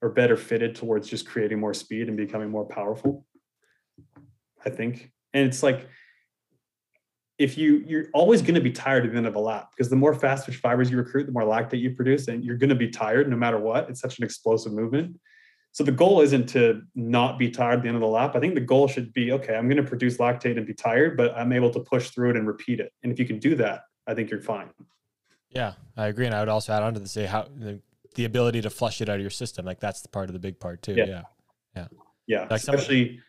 [0.00, 3.26] or better fitted towards just creating more speed and becoming more powerful.
[4.64, 5.12] I think.
[5.34, 5.86] And it's like
[7.38, 9.90] if you you're always going to be tired at the end of a lap because
[9.90, 12.70] the more fast twitch fibers you recruit, the more lactate you produce, and you're going
[12.70, 13.88] to be tired no matter what.
[13.90, 15.18] It's such an explosive movement.
[15.72, 18.34] So the goal isn't to not be tired at the end of the lap.
[18.34, 19.54] I think the goal should be okay.
[19.54, 22.36] I'm going to produce lactate and be tired, but I'm able to push through it
[22.36, 22.92] and repeat it.
[23.02, 24.70] And if you can do that, I think you're fine.
[25.50, 27.80] Yeah, I agree, and I would also add on to the say how the,
[28.14, 29.66] the ability to flush it out of your system.
[29.66, 30.94] Like that's the part of the big part too.
[30.94, 31.22] Yeah, yeah,
[31.76, 31.86] yeah.
[32.26, 32.40] yeah.
[32.50, 33.20] Like especially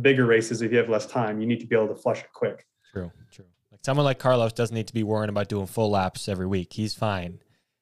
[0.00, 2.32] bigger races, if you have less time, you need to be able to flush it
[2.32, 2.66] quick.
[2.92, 3.44] True, true.
[3.70, 6.72] Like someone like Carlos doesn't need to be worrying about doing full laps every week.
[6.72, 7.40] He's fine.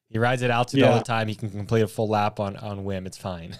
[0.09, 0.91] He rides at altitude yeah.
[0.91, 1.27] all the time.
[1.27, 3.05] He can complete a full lap on on whim.
[3.05, 3.55] It's fine.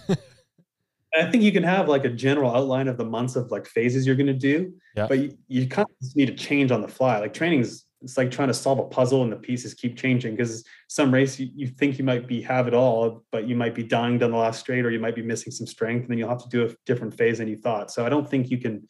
[1.14, 4.06] I think you can have like a general outline of the months of like phases
[4.06, 5.06] you're going to do, yeah.
[5.06, 7.18] but you, you kind of need to change on the fly.
[7.18, 10.36] Like training is it's like trying to solve a puzzle and the pieces keep changing
[10.36, 13.74] because some race you, you think you might be have it all, but you might
[13.74, 16.18] be dying down the last straight or you might be missing some strength and then
[16.18, 17.90] you'll have to do a different phase than you thought.
[17.90, 18.86] So I don't think you can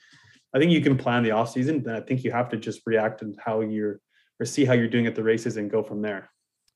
[0.55, 2.81] I think you can plan the off season, then I think you have to just
[2.87, 4.01] react and how you're
[4.41, 6.31] or see how you're doing at the races and go from there.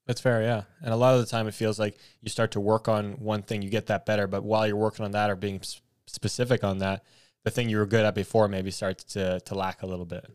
[0.06, 0.62] That's fair, yeah.
[0.82, 3.42] And a lot of the time, it feels like you start to work on one
[3.42, 4.26] thing, you get that better.
[4.26, 5.60] But while you're working on that or being
[6.06, 7.04] specific on that,
[7.44, 10.26] the thing you were good at before maybe starts to to lack a little bit.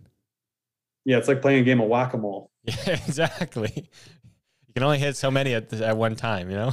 [1.06, 2.52] Yeah, it's like playing a game of whack a mole.
[2.66, 3.90] Yeah, exactly.
[4.68, 6.72] You can only hit so many at at one time, you know.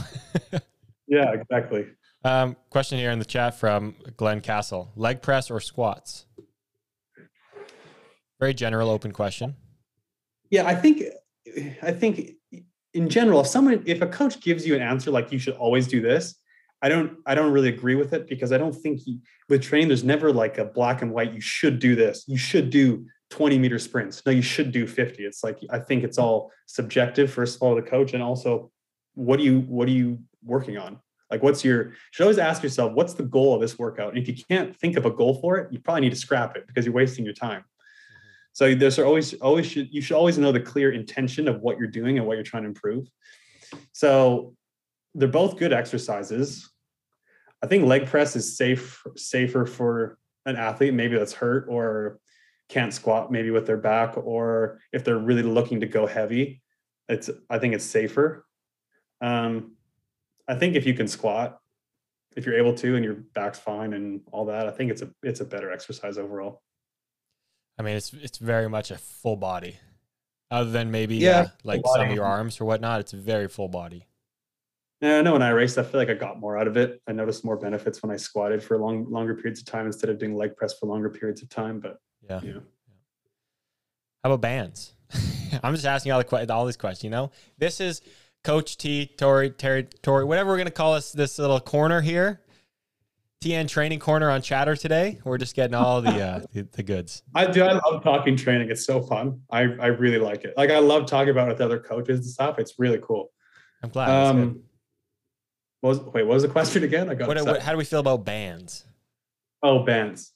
[1.07, 1.87] Yeah, exactly.
[2.25, 6.25] um, question here in the chat from Glenn Castle: leg press or squats?
[8.41, 9.57] Very general, open question.
[10.51, 11.03] Yeah, I think
[11.83, 12.33] I think
[12.93, 15.87] in general, if someone if a coach gives you an answer like you should always
[15.87, 16.37] do this,
[16.83, 19.01] I don't I don't really agree with it because I don't think
[19.49, 22.25] with training there's never like a black and white you should do this.
[22.27, 24.23] You should do 20 meter sprints.
[24.27, 25.25] No, you should do 50.
[25.25, 28.71] It's like I think it's all subjective first of all the coach and also
[29.15, 31.01] what do you what are you working on?
[31.31, 34.11] Like what's your you should always ask yourself what's the goal of this workout?
[34.11, 36.57] And if you can't think of a goal for it, you probably need to scrap
[36.57, 37.65] it because you're wasting your time.
[38.55, 41.89] So there's always always should you should always know the clear intention of what you're
[41.89, 43.09] doing and what you're trying to improve.
[43.93, 44.55] So
[45.15, 46.71] they're both good exercises.
[47.63, 52.21] I think leg press is safe safer for an athlete maybe that's hurt or
[52.69, 56.63] can't squat maybe with their back or if they're really looking to go heavy.
[57.09, 58.47] It's I think it's safer.
[59.21, 59.73] Um,
[60.47, 61.59] I think if you can squat,
[62.37, 65.11] if you're able to and your back's fine and all that, I think it's a
[65.25, 66.63] it's a better exercise overall.
[67.79, 69.79] I mean, it's it's very much a full body,
[70.51, 73.01] other than maybe Yeah, uh, like some of your arms or whatnot.
[73.01, 74.07] It's very full body.
[75.01, 77.03] Yeah, I know when I raced, I feel like I got more out of it.
[77.07, 80.19] I noticed more benefits when I squatted for long longer periods of time instead of
[80.19, 81.81] doing leg press for longer periods of time.
[81.81, 81.99] But
[82.29, 82.41] Yeah.
[82.43, 82.63] you know,
[84.23, 84.95] How about bands?
[85.63, 87.05] I'm just asking all the all these questions.
[87.05, 88.01] You know, this is
[88.45, 92.41] Coach T, Tori, Terry, Tori, whatever we're gonna call this this little corner here.
[93.45, 95.21] TN training corner on Chatter today.
[95.23, 97.23] We're just getting all the uh, the, the goods.
[97.35, 97.63] I do.
[97.63, 98.71] I love talking training.
[98.71, 99.43] It's so fun.
[99.51, 100.55] I I really like it.
[100.57, 102.59] Like I love talking about it with other coaches and stuff.
[102.59, 103.31] It's really cool.
[103.83, 104.09] I'm glad.
[104.09, 104.63] Um,
[105.83, 106.23] what was wait?
[106.23, 107.11] What was the question again?
[107.11, 108.87] I got What, what, how do we feel about bands?
[109.63, 110.33] Oh, bands.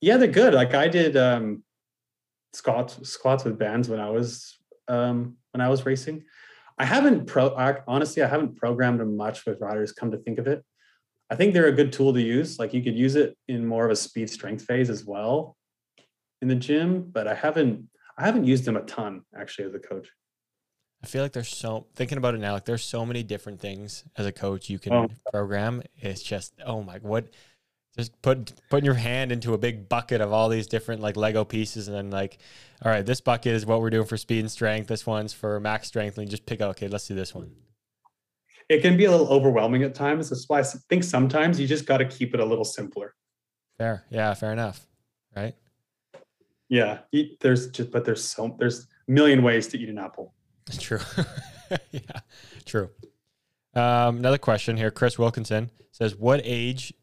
[0.00, 0.52] Yeah, they're good.
[0.52, 1.62] Like I did um
[2.54, 6.24] squats squats with bands when I was um when I was racing.
[6.76, 10.40] I haven't pro I, honestly I haven't programmed them much with riders come to think
[10.40, 10.64] of it.
[11.32, 12.58] I think they're a good tool to use.
[12.58, 15.56] Like you could use it in more of a speed strength phase as well
[16.42, 19.78] in the gym, but I haven't I haven't used them a ton actually as a
[19.78, 20.08] coach.
[21.02, 22.52] I feel like there's so thinking about it now.
[22.52, 25.08] Like there's so many different things as a coach you can Oh.
[25.32, 25.82] program.
[25.96, 27.28] It's just oh my what,
[27.96, 31.44] just put putting your hand into a big bucket of all these different like Lego
[31.46, 32.36] pieces, and then like,
[32.84, 34.88] all right, this bucket is what we're doing for speed and strength.
[34.88, 36.68] This one's for max strength, and you just pick out.
[36.72, 37.52] Okay, let's do this one.
[38.72, 40.30] It can be a little overwhelming at times.
[40.30, 43.14] That's why I think sometimes you just got to keep it a little simpler.
[43.76, 44.86] Fair, yeah, fair enough,
[45.36, 45.54] right?
[46.70, 47.00] Yeah,
[47.40, 50.32] there's just but there's so there's a million ways to eat an apple.
[50.78, 51.00] True.
[51.90, 52.20] yeah,
[52.64, 52.88] true.
[53.74, 54.90] Um, another question here.
[54.90, 56.94] Chris Wilkinson says, "What age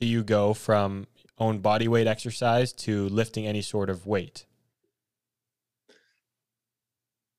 [0.00, 1.06] do you go from
[1.38, 4.46] own body weight exercise to lifting any sort of weight?"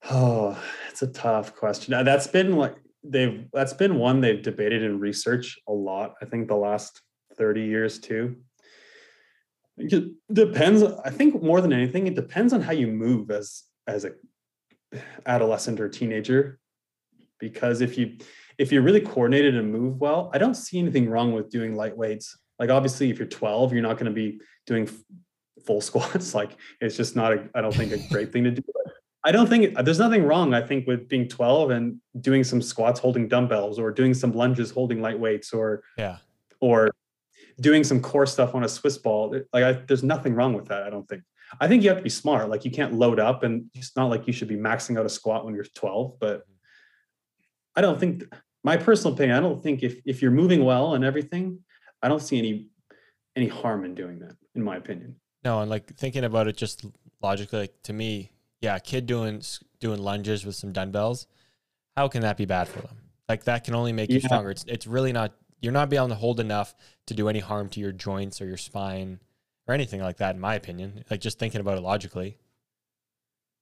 [0.09, 0.57] Oh,
[0.89, 1.93] it's a tough question.
[1.93, 6.15] Uh, That's been like they've that's been one they've debated in research a lot.
[6.21, 7.01] I think the last
[7.37, 8.37] 30 years too.
[9.77, 10.83] It depends.
[10.83, 14.11] I think more than anything, it depends on how you move as as a
[15.25, 16.59] adolescent or teenager.
[17.39, 18.17] Because if you
[18.57, 21.97] if you're really coordinated and move well, I don't see anything wrong with doing light
[21.97, 22.37] weights.
[22.59, 24.87] Like obviously, if you're 12, you're not going to be doing
[25.65, 26.35] full squats.
[26.35, 28.61] Like it's just not a I don't think a great thing to do.
[29.23, 30.53] I don't think there's nothing wrong.
[30.53, 34.71] I think with being 12 and doing some squats holding dumbbells or doing some lunges
[34.71, 36.17] holding light weights or Yeah,
[36.59, 36.89] or
[37.59, 39.35] doing some core stuff on a Swiss ball.
[39.53, 40.83] Like I, there's nothing wrong with that.
[40.83, 41.23] I don't think.
[41.59, 42.49] I think you have to be smart.
[42.49, 45.09] Like you can't load up, and it's not like you should be maxing out a
[45.09, 46.19] squat when you're 12.
[46.19, 46.53] But mm-hmm.
[47.75, 48.23] I don't think.
[48.63, 49.37] My personal opinion.
[49.37, 51.59] I don't think if if you're moving well and everything,
[52.01, 52.69] I don't see any
[53.35, 54.35] any harm in doing that.
[54.55, 55.15] In my opinion.
[55.43, 56.85] no, and like thinking about it just
[57.21, 59.41] logically, like to me, yeah, kid doing
[59.79, 61.27] doing lunges with some dumbbells,
[61.97, 62.97] how can that be bad for them?
[63.27, 64.51] Like that can only make you stronger.
[64.51, 65.33] It's it's really not.
[65.61, 66.73] You're not being able to hold enough
[67.05, 69.19] to do any harm to your joints or your spine
[69.67, 70.35] or anything like that.
[70.35, 72.37] In my opinion, like just thinking about it logically.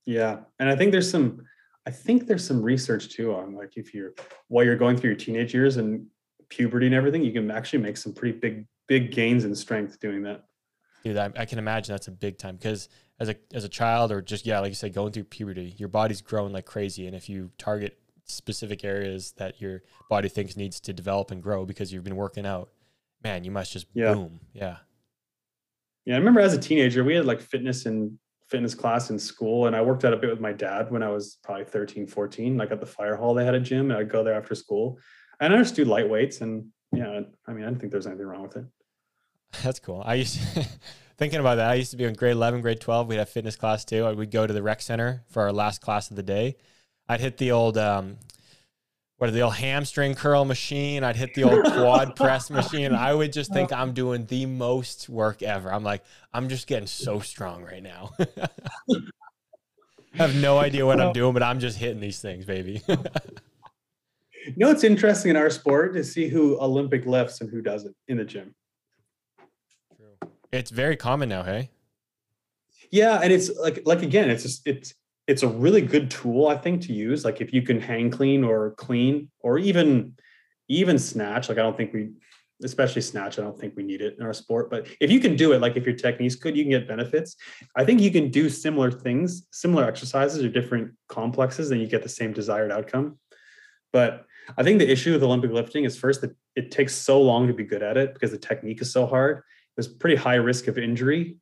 [0.06, 1.46] Yeah, and I think there's some,
[1.86, 4.14] I think there's some research too on like if you're
[4.48, 6.08] while you're going through your teenage years and
[6.50, 10.24] puberty and everything, you can actually make some pretty big big gains in strength doing
[10.24, 10.46] that.
[11.04, 12.90] Dude, I, I can imagine that's a big time because
[13.20, 15.90] as a as a child or just yeah, like you said, going through puberty, your
[15.90, 20.80] body's growing like crazy, and if you target specific areas that your body thinks needs
[20.80, 22.70] to develop and grow because you've been working out,
[23.24, 24.14] man, you must just Yeah.
[24.14, 24.78] boom, yeah,
[26.06, 28.18] Yeah, I remember as a teenager, we had like fitness and
[28.48, 31.10] fitness class in school, and I worked out a bit with my dad when I
[31.10, 32.58] was probably 13, 14.
[32.58, 35.00] Like at the fire hall, they had a gym, and I'd go there after school.
[35.40, 38.26] And I just do light weights, and yeah, I mean, I didn't think there's anything
[38.26, 38.66] wrong with it.
[39.64, 40.02] That's cool.
[40.06, 40.66] I used to,
[41.20, 41.70] thinking about that.
[41.70, 43.08] I used to be in grade 11, grade 12.
[43.08, 44.06] We'd have fitness class too.
[44.06, 46.56] I would go to the rec center for our last class of the day.
[47.10, 48.18] I'd hit the old, um,
[49.18, 51.04] what are the old hamstring curl machine?
[51.04, 52.96] I'd hit the old quad press machine.
[52.96, 55.72] I would just think I'm doing the most work ever.
[55.74, 56.04] I'm like,
[56.34, 58.12] I'm just getting so strong right now.
[60.14, 62.82] I have no idea what I'm doing, but I'm just hitting these things, baby.
[62.88, 62.98] you
[64.56, 68.18] know, it's interesting in our sport to see who Olympic lifts and who doesn't in
[68.18, 68.56] the gym.
[70.52, 71.70] It's very common now, hey?
[72.92, 74.94] Yeah, and it's like like again, it's just it's
[75.28, 77.24] it's a really good tool I think to use.
[77.24, 80.16] Like if you can hang clean or clean or even
[80.70, 81.50] even snatch.
[81.50, 82.12] Like I don't think we,
[82.64, 84.70] especially snatch, I don't think we need it in our sport.
[84.70, 87.36] But if you can do it, like if your technique's good, you can get benefits.
[87.76, 92.04] I think you can do similar things, similar exercises or different complexes, and you get
[92.04, 93.20] the same desired outcome.
[93.92, 94.26] But
[94.58, 97.54] I think the issue with Olympic lifting is first that it takes so long to
[97.54, 99.44] be good at it because the technique is so hard
[99.80, 101.38] there's pretty high risk of injury.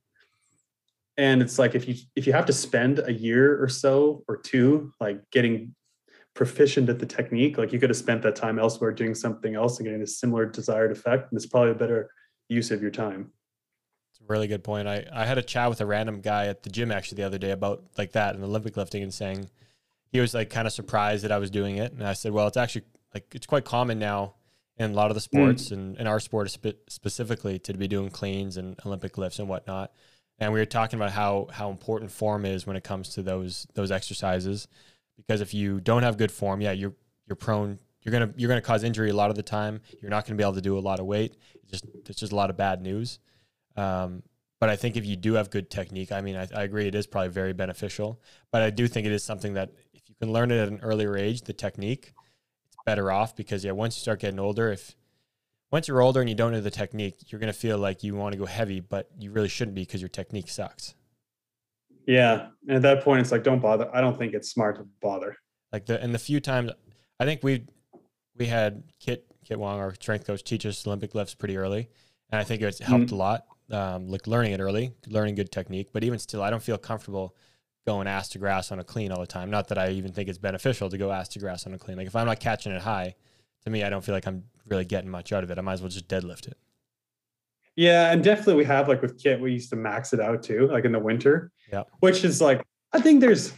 [1.17, 4.37] And it's like if you if you have to spend a year or so or
[4.37, 5.73] two like getting
[6.35, 9.79] proficient at the technique like you could have spent that time elsewhere doing something else
[9.79, 12.11] and getting a similar desired effect and it's probably a better
[12.47, 13.31] use of your time.
[14.11, 14.87] It's a really good point.
[14.87, 17.39] I i had a chat with a random guy at the gym actually the other
[17.39, 19.49] day about like that and olympic lifting and saying
[20.11, 21.91] he was like kind of surprised that i was doing it.
[21.91, 22.85] And i said well it's actually
[23.15, 24.35] like it's quite common now
[24.79, 25.71] in a lot of the sports mm.
[25.73, 29.91] and in our sport spe- specifically to be doing cleans and Olympic lifts and whatnot.
[30.39, 33.65] And we were talking about how how important form is when it comes to those
[33.73, 34.67] those exercises,
[35.15, 36.93] because if you don't have good form, yeah, you're
[37.27, 39.81] you're prone you're gonna you're gonna cause injury a lot of the time.
[40.01, 41.35] You're not gonna be able to do a lot of weight.
[41.63, 43.19] It's just it's just a lot of bad news.
[43.75, 44.23] Um,
[44.59, 46.95] but I think if you do have good technique, I mean, I, I agree, it
[46.95, 48.21] is probably very beneficial.
[48.51, 50.79] But I do think it is something that if you can learn it at an
[50.81, 52.13] earlier age, the technique,
[52.87, 54.95] better off because yeah, once you start getting older, if
[55.71, 58.31] once you're older and you don't know the technique, you're gonna feel like you want
[58.31, 60.95] to go heavy, but you really shouldn't be because your technique sucks.
[62.07, 63.93] Yeah, and at that point, it's like don't bother.
[63.93, 65.35] I don't think it's smart to bother.
[65.73, 66.71] Like the and the few times
[67.19, 67.65] I think we
[68.37, 71.89] we had Kit Kit Wong, our strength coach, teach us Olympic lifts pretty early,
[72.31, 73.15] and I think it's helped mm-hmm.
[73.15, 73.45] a lot.
[73.69, 77.35] Um, like learning it early, learning good technique, but even still, I don't feel comfortable
[77.87, 79.49] going ass to grass on a clean all the time.
[79.49, 81.97] Not that I even think it's beneficial to go ass to grass on a clean.
[81.97, 83.15] Like if I'm not catching it high,
[83.63, 85.57] to me, I don't feel like I'm really getting much out of it.
[85.57, 86.57] I might as well just deadlift it.
[87.77, 90.67] Yeah, and definitely we have like with kit, we used to max it out too,
[90.67, 91.49] like in the winter.
[91.71, 91.83] Yeah.
[92.01, 92.61] Which is like
[92.91, 93.53] I think there's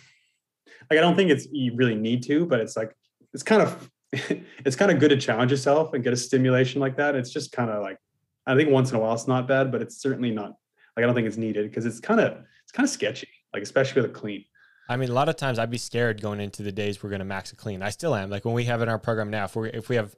[0.92, 2.96] like I don't think it's you really need to, but it's like
[3.34, 6.98] it's kind of it's kind of good to challenge yourself and get a stimulation like
[6.98, 7.16] that.
[7.16, 7.98] It's just kind of like
[8.46, 10.54] I think once in a while it's not bad, but it's certainly not
[10.96, 13.64] like I don't think it's needed because it's kind of it's kind of sketchy like
[13.64, 14.46] especially with a clean.
[14.90, 17.20] I mean, a lot of times I'd be scared going into the days we're going
[17.20, 17.84] to max a clean.
[17.84, 18.30] I still am.
[18.30, 20.16] Like when we have in our program now, if we if we have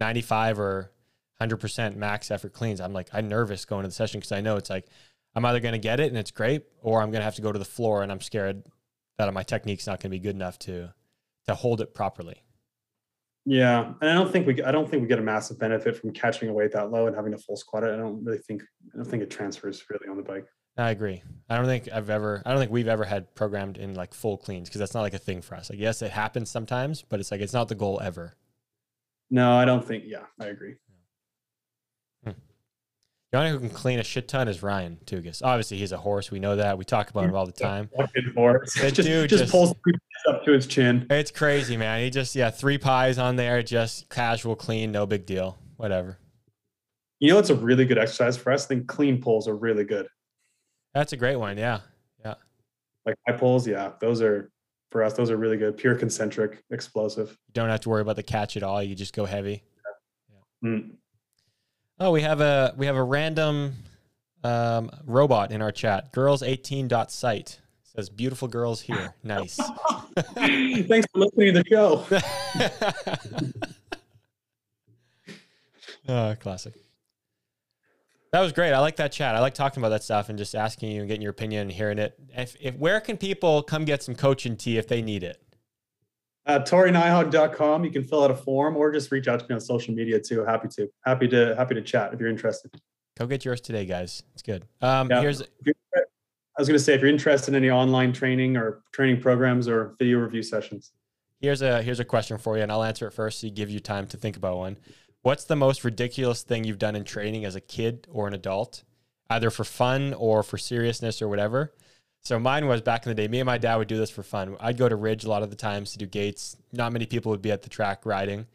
[0.00, 0.90] 95 or
[1.40, 4.56] 100% max effort cleans, I'm like I'm nervous going to the session because I know
[4.56, 4.86] it's like
[5.34, 7.42] I'm either going to get it and it's great, or I'm going to have to
[7.42, 8.62] go to the floor and I'm scared
[9.18, 10.94] that my technique's not going to be good enough to
[11.46, 12.42] to hold it properly.
[13.46, 16.12] Yeah, and I don't think we I don't think we get a massive benefit from
[16.12, 17.84] catching a weight that low and having a full squat.
[17.84, 17.92] It.
[17.92, 18.62] I don't really think
[18.92, 20.46] I don't think it transfers really on the bike.
[20.76, 21.22] I agree.
[21.48, 24.36] I don't think I've ever, I don't think we've ever had programmed in like full
[24.36, 25.70] cleans because that's not like a thing for us.
[25.70, 28.34] Like, yes, it happens sometimes, but it's like, it's not the goal ever.
[29.30, 30.74] No, I don't think, yeah, I agree.
[32.24, 32.32] Hmm.
[33.30, 35.42] The only who can clean a shit ton is Ryan Tugas.
[35.44, 36.32] Obviously, he's a horse.
[36.32, 36.76] We know that.
[36.76, 37.88] We talk about him all the time.
[37.96, 38.74] Fucking horse.
[38.74, 39.74] That just, dude just, just pulls
[40.28, 41.06] up to his chin.
[41.08, 42.00] It's crazy, man.
[42.02, 45.58] He just, yeah, three pies on there, just casual clean, no big deal.
[45.76, 46.18] Whatever.
[47.20, 48.64] You know, it's a really good exercise for us.
[48.64, 50.06] I think clean pulls are really good.
[50.94, 51.58] That's a great one.
[51.58, 51.80] Yeah.
[52.24, 52.34] Yeah.
[53.04, 53.66] Like high pulls.
[53.66, 53.92] Yeah.
[54.00, 54.50] Those are
[54.90, 55.14] for us.
[55.14, 55.76] Those are really good.
[55.76, 57.30] Pure concentric explosive.
[57.48, 58.82] You don't have to worry about the catch at all.
[58.82, 59.62] You just go heavy.
[60.62, 60.70] Yeah.
[60.70, 60.90] Mm.
[61.98, 63.74] Oh, we have a, we have a random
[64.44, 66.12] um, robot in our chat.
[66.12, 69.14] Girls18.site says beautiful girls here.
[69.24, 69.56] Nice.
[70.36, 72.06] Thanks for listening to the show.
[76.08, 76.74] oh, classic.
[78.34, 78.72] That was great.
[78.72, 79.36] I like that chat.
[79.36, 81.70] I like talking about that stuff and just asking you and getting your opinion and
[81.70, 82.18] hearing it.
[82.36, 85.40] If, if where can people come get some coaching tea if they need it?
[86.44, 87.84] Uh, ToryNyhaug.com.
[87.84, 90.18] You can fill out a form or just reach out to me on social media
[90.18, 90.44] too.
[90.44, 90.90] Happy to.
[91.04, 92.72] Happy to happy to chat if you're interested.
[93.16, 94.24] Go get yours today, guys.
[94.32, 94.64] It's good.
[94.82, 95.20] Um, yeah.
[95.20, 95.46] here's I
[96.58, 99.94] was going to say if you're interested in any online training or training programs or
[99.96, 100.90] video review sessions.
[101.40, 103.78] Here's a here's a question for you, and I'll answer it first to give you
[103.78, 104.76] time to think about one.
[105.24, 108.84] What's the most ridiculous thing you've done in training as a kid or an adult?
[109.30, 111.72] either for fun or for seriousness or whatever.
[112.20, 113.28] So mine was back in the day.
[113.28, 114.56] Me and my dad would do this for fun.
[114.60, 116.56] I'd go to Ridge a lot of the times to do gates.
[116.72, 118.46] Not many people would be at the track riding.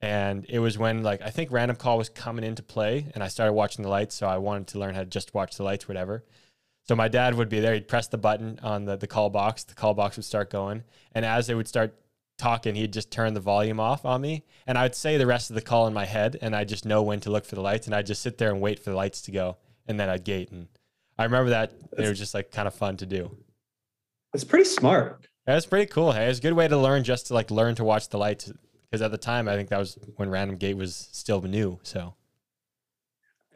[0.00, 3.28] And it was when like I think random call was coming into play and I
[3.28, 4.14] started watching the lights.
[4.14, 6.24] So I wanted to learn how to just watch the lights, whatever.
[6.86, 7.74] So my dad would be there.
[7.74, 9.64] He'd press the button on the, the call box.
[9.64, 10.82] The call box would start going.
[11.12, 11.94] And as they would start
[12.36, 14.44] talking, he'd just turn the volume off on me.
[14.66, 17.02] And I'd say the rest of the call in my head and I just know
[17.02, 17.86] when to look for the lights.
[17.86, 19.56] And I'd just sit there and wait for the lights to go.
[19.86, 20.50] And then I'd gate.
[20.50, 20.68] And
[21.18, 23.36] I remember that it was just like kind of fun to do.
[24.32, 25.28] It's pretty smart.
[25.46, 26.12] That's pretty cool.
[26.12, 28.50] Hey, it's a good way to learn just to like learn to watch the lights.
[28.90, 31.78] Because at the time, I think that was when random gate was still new.
[31.82, 32.14] So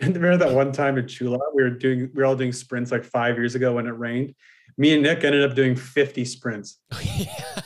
[0.01, 2.93] And remember that one time at Chula, we were doing we were all doing sprints
[2.93, 4.35] like five years ago when it rained.
[4.77, 6.79] Me and Nick ended up doing 50 sprints.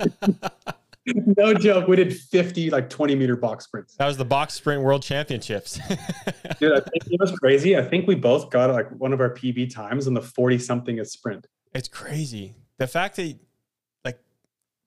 [1.36, 1.88] no joke.
[1.88, 3.94] We did 50 like 20 meter box sprints.
[3.96, 5.78] that was the box sprint world championships.
[6.60, 7.76] Dude, I think it was crazy.
[7.76, 11.00] I think we both got like one of our PB times on the 40 something
[11.00, 11.46] a sprint.
[11.74, 12.54] it's crazy.
[12.78, 13.38] The fact that
[14.04, 14.18] like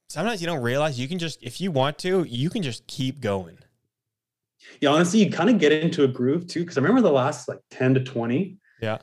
[0.09, 3.20] sometimes you don't realize you can just if you want to, you can just keep
[3.20, 3.57] going.
[4.80, 6.66] Yeah, honestly, you kind of get into a groove too.
[6.66, 8.99] Cause I remember the last like 10 to 20, Yeah.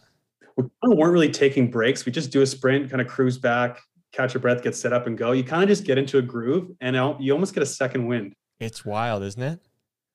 [0.57, 2.07] we kind of weren't really taking breaks.
[2.07, 3.79] We just do a sprint, kind of cruise back,
[4.13, 5.33] catch your breath, get set up and go.
[5.33, 8.33] You kind of just get into a groove and you almost get a second wind.
[8.59, 9.61] It's wild, isn't it?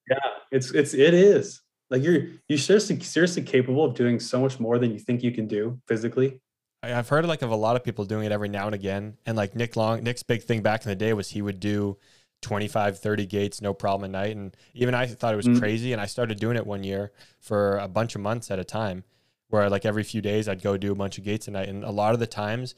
[0.10, 0.18] Yeah,
[0.52, 1.62] it's it's it is.
[1.90, 5.32] Like you're you're seriously seriously capable of doing so much more than you think you
[5.32, 6.40] can do physically.
[6.84, 9.18] I've heard like of a lot of people doing it every now and again.
[9.26, 11.98] And like Nick Long, Nick's big thing back in the day was he would do
[12.44, 14.36] 25, 30 gates, no problem at night.
[14.36, 15.58] And even I thought it was Mm.
[15.60, 15.94] crazy.
[15.94, 19.04] And I started doing it one year for a bunch of months at a time
[19.50, 21.70] where like every few days I'd go do a bunch of gates a night.
[21.70, 22.76] And a lot of the times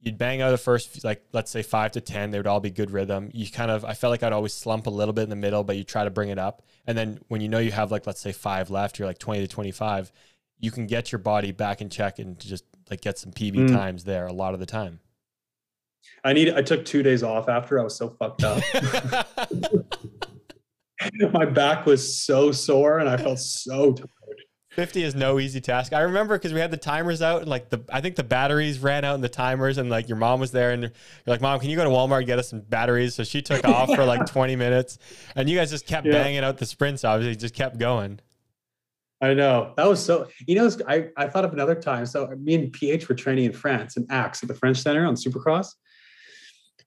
[0.00, 2.70] you'd bang out the first, like, let's say five to 10, they would all be
[2.70, 3.30] good rhythm.
[3.32, 5.64] You kind of, I felt like I'd always slump a little bit in the middle,
[5.64, 6.62] but you try to bring it up.
[6.86, 9.40] And then when you know you have like, let's say five left, you're like 20
[9.40, 10.12] to 25,
[10.60, 13.72] you can get your body back in check and just like get some PB Mm.
[13.72, 15.00] times there a lot of the time.
[16.22, 18.62] I need I took two days off after I was so fucked up.
[21.32, 24.08] My back was so sore and I felt so tired.
[24.76, 25.94] 50 is no easy task.
[25.94, 28.78] I remember because we had the timers out and like the I think the batteries
[28.78, 30.92] ran out in the timers and like your mom was there and you're
[31.26, 33.14] like, Mom, can you go to Walmart and get us some batteries?
[33.14, 34.98] So she took off for like 20 minutes
[35.34, 36.12] and you guys just kept Yeah.
[36.12, 38.20] banging out the sprints, obviously, just kept going.
[39.22, 39.72] I know.
[39.78, 42.04] That was so you know, I, I thought of another time.
[42.04, 45.14] So me and PH were training in France in Axe at the French Center on
[45.14, 45.68] Supercross.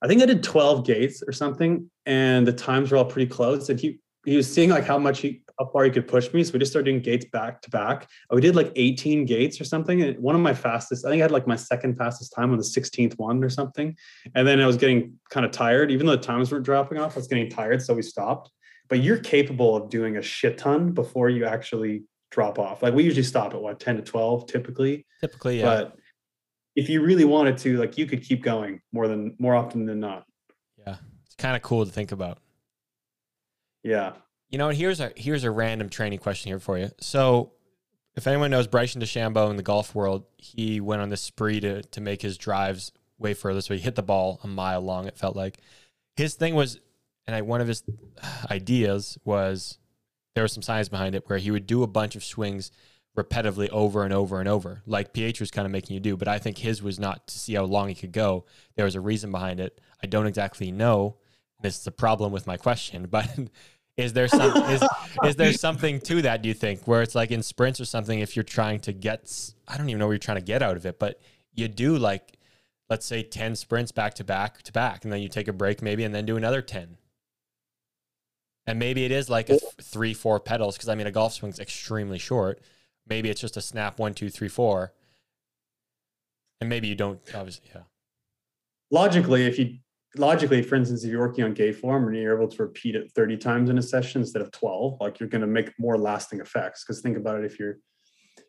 [0.04, 3.68] I think I did 12 gates or something, and the times were all pretty close.
[3.70, 6.44] And he he was seeing like how much he how far he could push me.
[6.44, 8.04] So we just started doing gates back to back.
[8.32, 10.02] Uh, we did like 18 gates or something.
[10.02, 12.58] And one of my fastest, I think I had like my second fastest time on
[12.58, 13.96] the 16th one or something.
[14.36, 17.16] And then I was getting kind of tired, even though the times weren't dropping off,
[17.16, 17.82] I was getting tired.
[17.82, 18.52] So we stopped.
[18.88, 22.82] But you're capable of doing a shit ton before you actually drop off.
[22.82, 25.06] Like we usually stop at what 10 to 12 typically.
[25.20, 25.66] Typically, yeah.
[25.66, 25.96] But
[26.76, 30.00] if you really wanted to, like you could keep going more than more often than
[30.00, 30.24] not.
[30.78, 30.96] yeah.
[31.26, 32.40] It's kind of cool to think about.
[33.84, 34.14] Yeah.
[34.50, 36.90] You know, here's a here's a random training question here for you.
[37.00, 37.54] So,
[38.16, 41.82] if anyone knows Bryson DeChambeau in the golf world, he went on this spree to
[41.84, 43.62] to make his drives way further.
[43.62, 45.08] So he hit the ball a mile long.
[45.08, 45.60] It felt like
[46.16, 46.80] his thing was,
[47.28, 47.84] and I, one of his
[48.50, 49.78] ideas was
[50.34, 52.72] there was some science behind it where he would do a bunch of swings
[53.18, 56.16] repetitively over and over and over, like PH was kind of making you do.
[56.16, 58.46] But I think his was not to see how long he could go.
[58.76, 59.82] There was a reason behind it.
[60.02, 61.18] I don't exactly know.
[61.62, 63.28] This is the problem with my question, but
[64.00, 64.82] is there some is
[65.26, 66.42] is there something to that?
[66.42, 68.20] Do you think where it's like in sprints or something?
[68.20, 70.78] If you're trying to get, I don't even know what you're trying to get out
[70.78, 71.20] of it, but
[71.54, 72.38] you do like,
[72.90, 75.82] let's say ten sprints back to back to back, and then you take a break
[75.82, 76.98] maybe, and then do another ten.
[78.66, 81.34] And maybe it is like a th- three, four pedals because I mean a golf
[81.34, 82.62] swing's extremely short.
[83.06, 84.94] Maybe it's just a snap one, two, three, four,
[86.62, 87.20] and maybe you don't.
[87.36, 87.82] Obviously, yeah.
[88.92, 89.80] Logically, if you
[90.16, 93.12] logically, for instance, if you're working on gate form and you're able to repeat it
[93.16, 96.40] 30 times in a session instead of 12, like you're going to make more lasting
[96.40, 96.84] effects.
[96.84, 97.78] Because think about it, if you're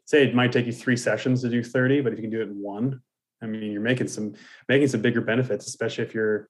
[0.06, 2.40] say it might take you three sessions to do 30, but if you can do
[2.40, 3.00] it in one,
[3.42, 4.34] I mean, you're making some
[4.68, 6.48] making some bigger benefits, especially if you're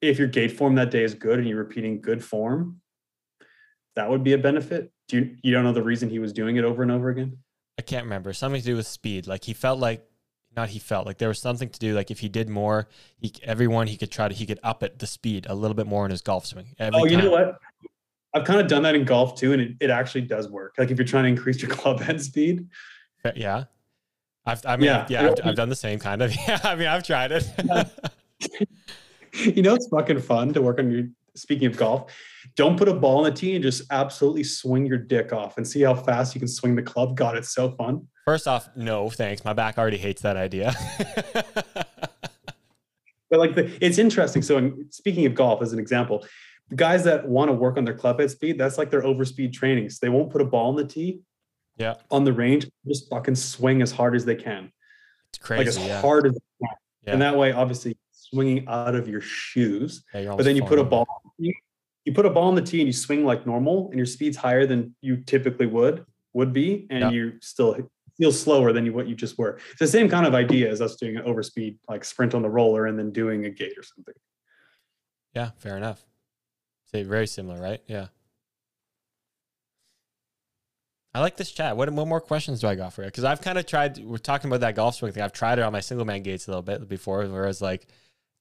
[0.00, 2.80] if your gate form that day is good and you're repeating good form.
[3.94, 4.90] That would be a benefit.
[5.08, 7.38] Do you you don't know the reason he was doing it over and over again?
[7.78, 8.32] I can't remember.
[8.32, 9.26] Something to do with speed.
[9.26, 10.04] Like he felt like,
[10.56, 11.94] not he felt like there was something to do.
[11.94, 12.88] Like if he did more,
[13.18, 15.86] he everyone he could try to he could up it the speed a little bit
[15.86, 16.74] more in his golf swing.
[16.78, 17.24] Every oh, you time.
[17.24, 17.58] know what?
[18.34, 20.74] I've kind of done that in golf too, and it, it actually does work.
[20.78, 22.66] Like if you're trying to increase your club head speed,
[23.24, 23.64] Uh, Yeah.
[24.44, 25.28] I've, I mean, yeah, Yeah.
[25.28, 26.34] I've, I've done the same kind of.
[26.48, 27.46] Yeah, I mean, I've tried it.
[29.56, 32.12] you know, it's fucking fun to work on your speaking of golf,
[32.56, 35.66] don't put a ball in the tee and just absolutely swing your dick off and
[35.66, 37.16] see how fast you can swing the club.
[37.16, 38.06] God, it's so fun.
[38.24, 39.44] First off, no, thanks.
[39.44, 40.74] My back already hates that idea.
[43.32, 44.42] But like the, it's interesting.
[44.42, 46.22] So, in, speaking of golf, as an example,
[46.68, 49.54] the guys that want to work on their club head speed, that's like their overspeed
[49.54, 49.88] training.
[49.88, 51.22] So they won't put a ball in the tee.
[51.78, 51.94] Yeah.
[52.10, 54.70] On the range, just fucking swing as hard as they can.
[55.30, 55.60] It's crazy.
[55.60, 56.00] Like as yeah.
[56.02, 56.76] hard as they can.
[57.06, 57.12] Yeah.
[57.14, 60.04] And that way, obviously, swinging out of your shoes.
[60.12, 61.06] Yeah, but then you put a ball,
[61.38, 61.54] you,
[62.04, 64.36] you put a ball in the tee and you swing like normal, and your speed's
[64.36, 66.04] higher than you typically would
[66.34, 67.76] would be, and you still
[68.22, 69.58] feel slower than you what you just were.
[69.72, 72.48] It's the same kind of idea as us doing an overspeed like sprint on the
[72.48, 74.14] roller and then doing a gate or something.
[75.34, 76.04] Yeah, fair enough.
[76.92, 77.82] Say very similar, right?
[77.88, 78.08] Yeah.
[81.12, 81.76] I like this chat.
[81.76, 83.08] What, what more questions do I got for you?
[83.08, 83.98] Because I've kind of tried.
[83.98, 85.24] We're talking about that golf swing thing.
[85.24, 87.88] I've tried it on my single man gates a little bit before, whereas like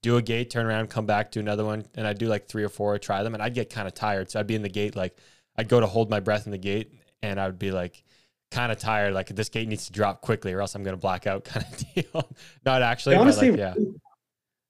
[0.03, 2.63] do a gate, turn around, come back, do another one, and I'd do like three
[2.63, 4.29] or four, try them, and I'd get kind of tired.
[4.29, 5.17] So I'd be in the gate, like
[5.55, 8.03] I'd go to hold my breath in the gate, and I would be like
[8.51, 9.13] kind of tired.
[9.13, 11.95] Like this gate needs to drop quickly, or else I'm gonna black out, kind of
[11.95, 12.29] deal.
[12.65, 13.73] Not actually, but honestly, like, yeah,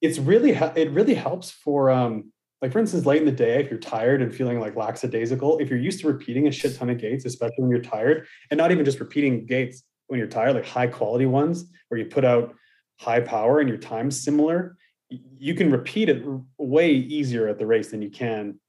[0.01, 3.69] it's really it really helps for um like for instance late in the day if
[3.69, 6.97] you're tired and feeling like lackadaisical if you're used to repeating a shit ton of
[6.97, 10.65] gates especially when you're tired and not even just repeating gates when you're tired like
[10.65, 12.53] high quality ones where you put out
[12.99, 14.75] high power and your time's similar
[15.09, 16.23] you can repeat it
[16.57, 18.59] way easier at the race than you can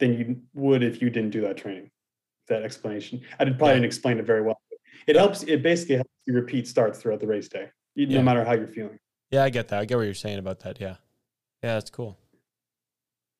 [0.00, 1.90] than you would if you didn't do that training
[2.48, 4.60] that explanation i did probably didn't explain it very well
[5.06, 8.18] it helps it basically helps you repeat starts throughout the race day you- Yeah.
[8.18, 8.98] no matter how you're feeling
[9.30, 9.80] yeah, I get that.
[9.80, 10.80] I get what you're saying about that.
[10.80, 10.96] Yeah,
[11.60, 12.16] yeah, that's cool.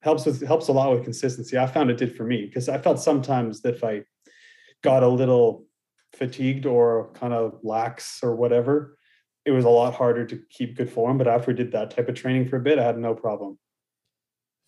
[0.02, 1.56] helps with helps a lot with consistency.
[1.56, 4.02] I found it did for me because I felt sometimes that if I
[4.82, 5.66] got a little
[6.12, 8.98] fatigued or kind of lax or whatever,
[9.44, 11.16] it was a lot harder to keep good form.
[11.16, 13.58] But after I did that type of training for a bit, I had no problem.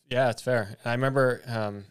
[0.08, 0.76] Yeah, it's fair.
[0.84, 1.84] I remember, um,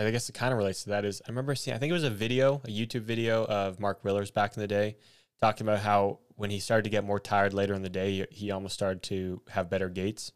[0.00, 1.04] I guess it kind of relates to that.
[1.04, 4.04] Is I remember seeing, I think it was a video, a YouTube video of Marc
[4.04, 4.96] Willers back in the day,
[5.40, 8.50] talking about how when he started to get more tired later in the day, he,
[8.52, 10.32] almost started to have better gates.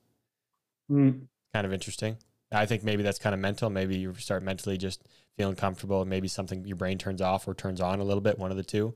[0.91, 2.17] Mm, Kind of interesting.
[2.51, 3.71] I think maybe that's kind of mental.
[3.71, 5.05] Maybe you start mentally just
[5.37, 8.39] feeling comfortable, and maybe something your brain turns off or turns on a little bit,
[8.39, 8.95] one of the two.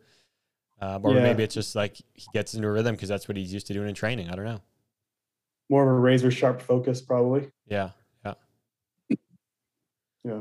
[0.81, 1.23] Um, or Yeah.
[1.23, 3.73] maybe it's just like he gets into a rhythm because that's what he's used to
[3.73, 4.29] doing in training.
[4.29, 4.61] I don't know.
[5.71, 7.51] More of a razor sharp focus, probably.
[7.67, 7.91] Yeah,
[10.27, 10.41] yeah,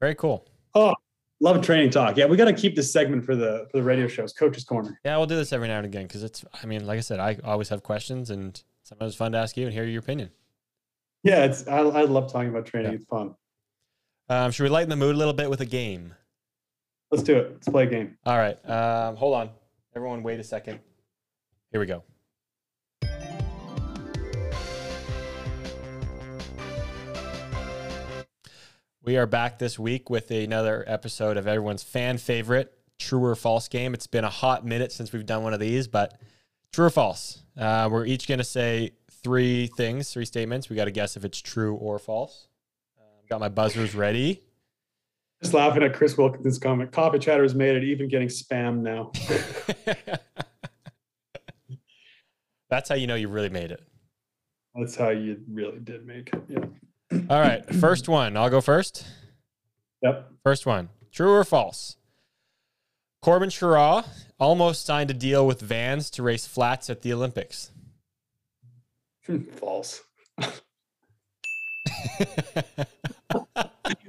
[0.00, 0.48] very cool.
[0.74, 0.94] Oh,
[1.40, 2.16] love training talk.
[2.16, 4.98] Yeah, we got to keep this segment for the for the radio shows, Coach's Corner.
[5.04, 6.44] Yeah, we'll do this every now and again because it's.
[6.62, 9.56] I mean, like I said, I always have questions, and sometimes it's fun to ask
[9.56, 10.30] you and hear your opinion.
[11.22, 12.92] Yeah, it's I, I love talking about training.
[12.92, 12.96] Yeah.
[12.96, 13.34] It's fun.
[14.28, 16.14] Um, should we lighten the mood a little bit with a game?
[17.10, 17.52] Let's do it.
[17.52, 18.16] Let's play a game.
[18.24, 18.56] All right.
[18.68, 19.50] Um, hold on,
[19.94, 20.22] everyone.
[20.22, 20.78] Wait a second.
[21.72, 22.04] Here we go.
[29.02, 33.66] We are back this week with another episode of everyone's fan favorite true or false
[33.66, 33.94] game.
[33.94, 36.20] It's been a hot minute since we've done one of these, but
[36.70, 37.42] true or false.
[37.58, 40.68] Uh, we're each going to say three things, three statements.
[40.68, 42.48] We got to guess if it's true or false.
[42.98, 44.42] Uh, got my buzzers ready.
[45.42, 46.92] Just laughing at Chris Wilkinson's comment.
[46.92, 49.12] Coffee chatter has made it even getting spam now.
[52.68, 53.82] That's how you know you really made it.
[54.74, 56.42] That's how you really did make it.
[56.48, 56.66] Yeah.
[57.12, 57.64] All right.
[57.74, 58.36] First one.
[58.36, 59.04] I'll go first.
[60.02, 60.30] Yep.
[60.44, 60.88] First one.
[61.12, 61.96] True or false?
[63.22, 64.06] Corben Sharrah
[64.38, 67.70] almost signed a deal with Vans to race flats at the Olympics.
[69.56, 70.02] False.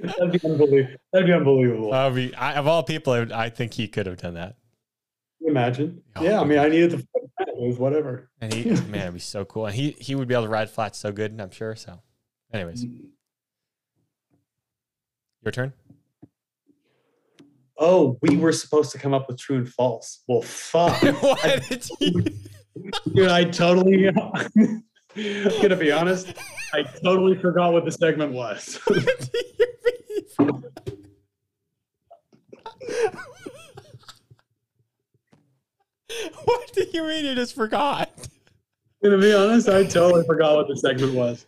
[0.02, 0.96] That'd be unbelievable.
[1.12, 1.92] That'd be unbelievable.
[1.92, 4.56] I of all people, I, would- I think he could have done that.
[5.44, 6.02] Imagine.
[6.16, 6.96] Oh, Yeah, I mean, I needed the
[7.40, 8.30] it was whatever.
[8.40, 9.66] And he, man, it'd be so cool.
[9.66, 11.74] And he, he would be able to ride flats so good, I'm sure.
[11.74, 12.00] So,
[12.52, 12.98] anyways, mm.
[15.42, 15.72] your turn.
[17.78, 20.22] Oh, we were supposed to come up with true and false.
[20.28, 21.02] Well, fuck.
[21.20, 22.24] Why did you?
[23.14, 24.08] Dude, I totally.
[25.16, 26.32] I'm gonna be honest.
[26.72, 28.78] I totally forgot what the segment was.
[36.44, 38.10] what do you mean you just forgot?
[39.02, 39.68] gonna be honest.
[39.68, 41.46] I totally forgot what the segment was.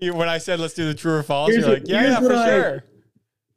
[0.00, 2.32] When I said let's do the true or false, Here's you're like, yeah, yeah, for
[2.34, 2.84] I- sure.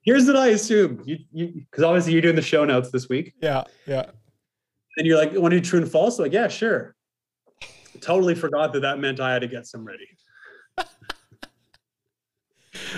[0.01, 1.01] Here's what I assume.
[1.05, 4.05] You, you, because obviously you're doing the show notes this week, Yeah, yeah.
[4.97, 6.95] and you're like, "Want to do true and false?" like, yeah, sure.
[7.99, 10.07] Totally forgot that that meant I had to get some ready.
[10.77, 10.85] All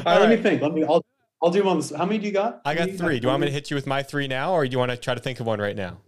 [0.06, 0.62] right, let me think.
[0.62, 0.84] Let me.
[0.84, 1.04] I'll.
[1.44, 1.82] I'll do one.
[1.98, 2.62] How many do you got?
[2.66, 3.20] I got three.
[3.20, 4.92] Do you want me to hit you with my three now, or do you want
[4.92, 6.02] to try to think of one right now?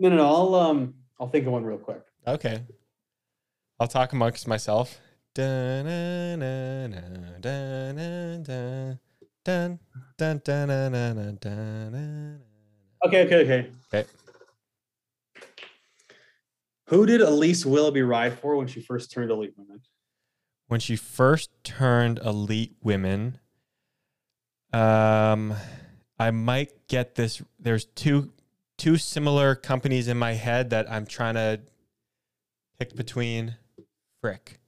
[0.00, 0.26] No, no, no.
[0.26, 0.94] I'll um.
[1.20, 2.02] I'll think of one real quick.
[2.26, 2.64] Okay.
[3.78, 4.98] I'll talk amongst myself.
[5.34, 8.98] Dun, dun, dun, dun, dun, dun, dun,
[9.44, 9.78] dun,
[10.16, 12.40] dun, dun, dun, dun, dun, dun.
[13.04, 13.70] Okay, okay, okay.
[13.94, 14.08] Okay.
[16.86, 19.82] Who did Elise Willoughby ride for when she first turned elite women?
[20.68, 23.38] When she first turned elite women,
[24.72, 25.54] um,
[26.18, 27.42] I might get this.
[27.58, 28.32] There's two
[28.76, 31.60] two similar companies in my head that I'm trying to
[32.78, 33.56] pick between.
[34.20, 34.58] Frick.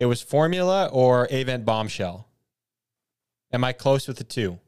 [0.00, 2.26] It was Formula or Avent Bombshell.
[3.52, 4.58] Am I close with the two?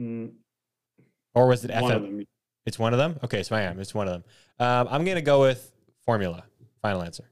[0.00, 0.30] Mm,
[1.34, 2.04] Or was it one of FM?
[2.18, 2.26] them.
[2.64, 3.18] It's one of them?
[3.22, 3.78] Okay, so I am.
[3.80, 4.24] It's one of them.
[4.58, 5.70] Um, I'm going to go with
[6.04, 6.44] Formula.
[6.80, 7.28] Final answer.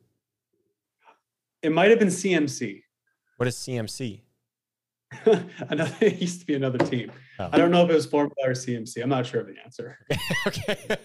[1.62, 2.82] It might have been CMC.
[3.38, 4.20] What is CMC?
[5.70, 7.10] another, it used to be another team.
[7.38, 7.48] Oh.
[7.52, 9.02] I don't know if it was Formula or CMC.
[9.02, 9.98] I'm not sure of the answer.
[10.46, 10.96] okay.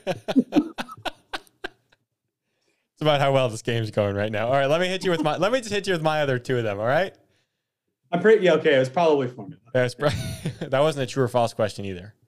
[3.02, 4.46] it's about how well this game's going right now.
[4.46, 5.36] All right, let me hit you with my.
[5.36, 6.80] Let me just hit you with my other two of them.
[6.80, 7.12] All right.
[8.12, 8.76] I'm pretty yeah, okay.
[8.76, 9.60] It was probably Formula.
[9.74, 10.10] That's pr-
[10.60, 12.14] that wasn't a true or false question either.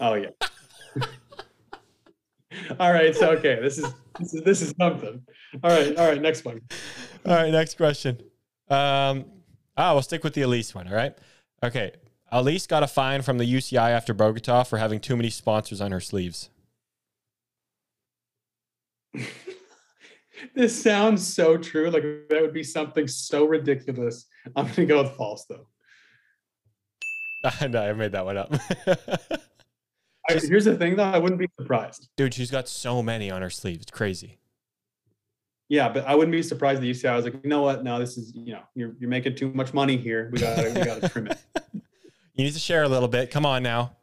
[0.00, 0.28] Oh yeah.
[2.78, 3.58] all right, so okay.
[3.60, 5.20] This is this is this is something.
[5.64, 6.22] All right, all right.
[6.22, 6.60] Next one.
[7.26, 8.20] All right, next question.
[8.68, 9.24] Um,
[9.76, 10.86] ah, we'll stick with the Elise one.
[10.86, 11.18] All right.
[11.64, 11.90] Okay.
[12.30, 15.90] Elise got a fine from the UCI after Bogota for having too many sponsors on
[15.90, 16.50] her sleeves.
[20.54, 21.90] this sounds so true.
[21.90, 24.26] Like that would be something so ridiculous.
[24.56, 25.66] I'm gonna go with false though.
[27.68, 28.52] no, I made that one up.
[30.30, 32.08] I, here's the thing though, I wouldn't be surprised.
[32.16, 33.80] Dude, she's got so many on her sleeve.
[33.80, 34.38] It's crazy.
[35.68, 37.84] Yeah, but I wouldn't be surprised that you say I was like, you know what?
[37.84, 40.30] No, this is you know, you're you're making too much money here.
[40.32, 41.38] We gotta we gotta trim it.
[42.38, 43.30] You need to share a little bit.
[43.32, 43.96] Come on now.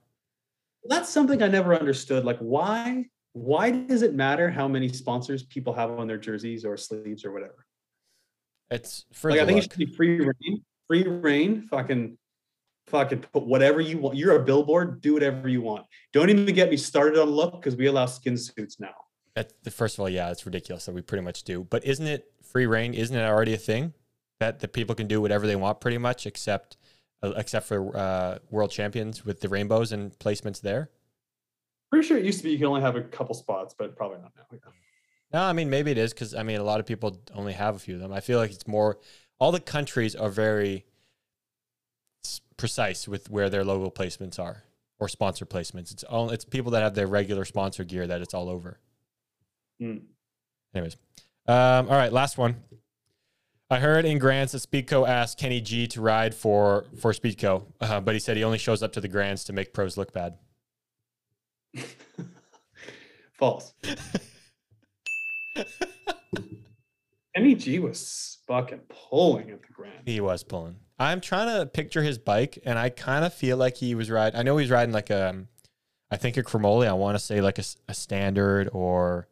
[0.84, 2.26] That's something I never understood.
[2.26, 6.77] Like, why why does it matter how many sponsors people have on their jerseys or
[6.77, 7.65] sleeves or whatever?
[8.71, 10.63] It's for Like, I think it should be free reign.
[10.88, 11.67] Free reign.
[11.69, 12.17] Fucking
[12.88, 14.15] fucking put whatever you want.
[14.15, 15.01] You're a billboard.
[15.01, 15.86] Do whatever you want.
[16.13, 18.95] Don't even get me started on look because we allow skin suits now.
[19.36, 21.65] At the first of all, yeah, it's ridiculous that we pretty much do.
[21.65, 22.93] But isn't it free reign?
[22.93, 23.93] Isn't it already a thing
[24.39, 26.77] that the people can do whatever they want, pretty much, except
[27.21, 30.89] uh, except for uh, world champions with the rainbows and placements there?
[31.95, 34.17] Pretty sure it used to be you can only have a couple spots, but probably
[34.17, 34.57] not now.
[35.31, 37.73] No, I mean maybe it is because I mean a lot of people only have
[37.77, 38.11] a few of them.
[38.11, 38.99] I feel like it's more.
[39.39, 40.83] All the countries are very
[42.57, 44.63] precise with where their logo placements are
[44.99, 45.93] or sponsor placements.
[45.93, 48.77] It's all it's people that have their regular sponsor gear that it's all over.
[49.80, 49.99] Hmm.
[50.73, 50.97] Anyways,
[51.47, 52.57] um, all right, last one.
[53.69, 58.01] I heard in grants that Speedco asked Kenny G to ride for for Speedco, uh,
[58.01, 60.34] but he said he only shows up to the grants to make pros look bad.
[63.34, 63.73] False.
[67.38, 70.07] MEG was fucking pulling at the grand.
[70.07, 70.77] He was pulling.
[70.97, 74.39] I'm trying to picture his bike, and I kind of feel like he was riding.
[74.39, 75.47] I know he's riding like a, um,
[76.15, 76.88] think a Chromoly.
[76.88, 79.27] I want to say like a, a, standard or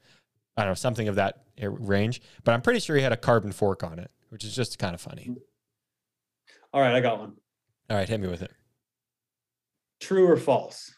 [0.58, 2.22] I don't know something of that uh, range.
[2.44, 4.94] But I'm pretty sure he had a carbon fork on it, which is just kind
[4.94, 5.36] of funny.
[6.74, 7.34] All right, I got one.
[7.90, 8.52] All right, hit me with it.
[10.02, 10.94] True or false?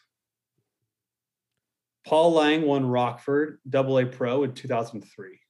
[2.06, 5.40] Paul Lang won Rockford Double A Pro in 2003.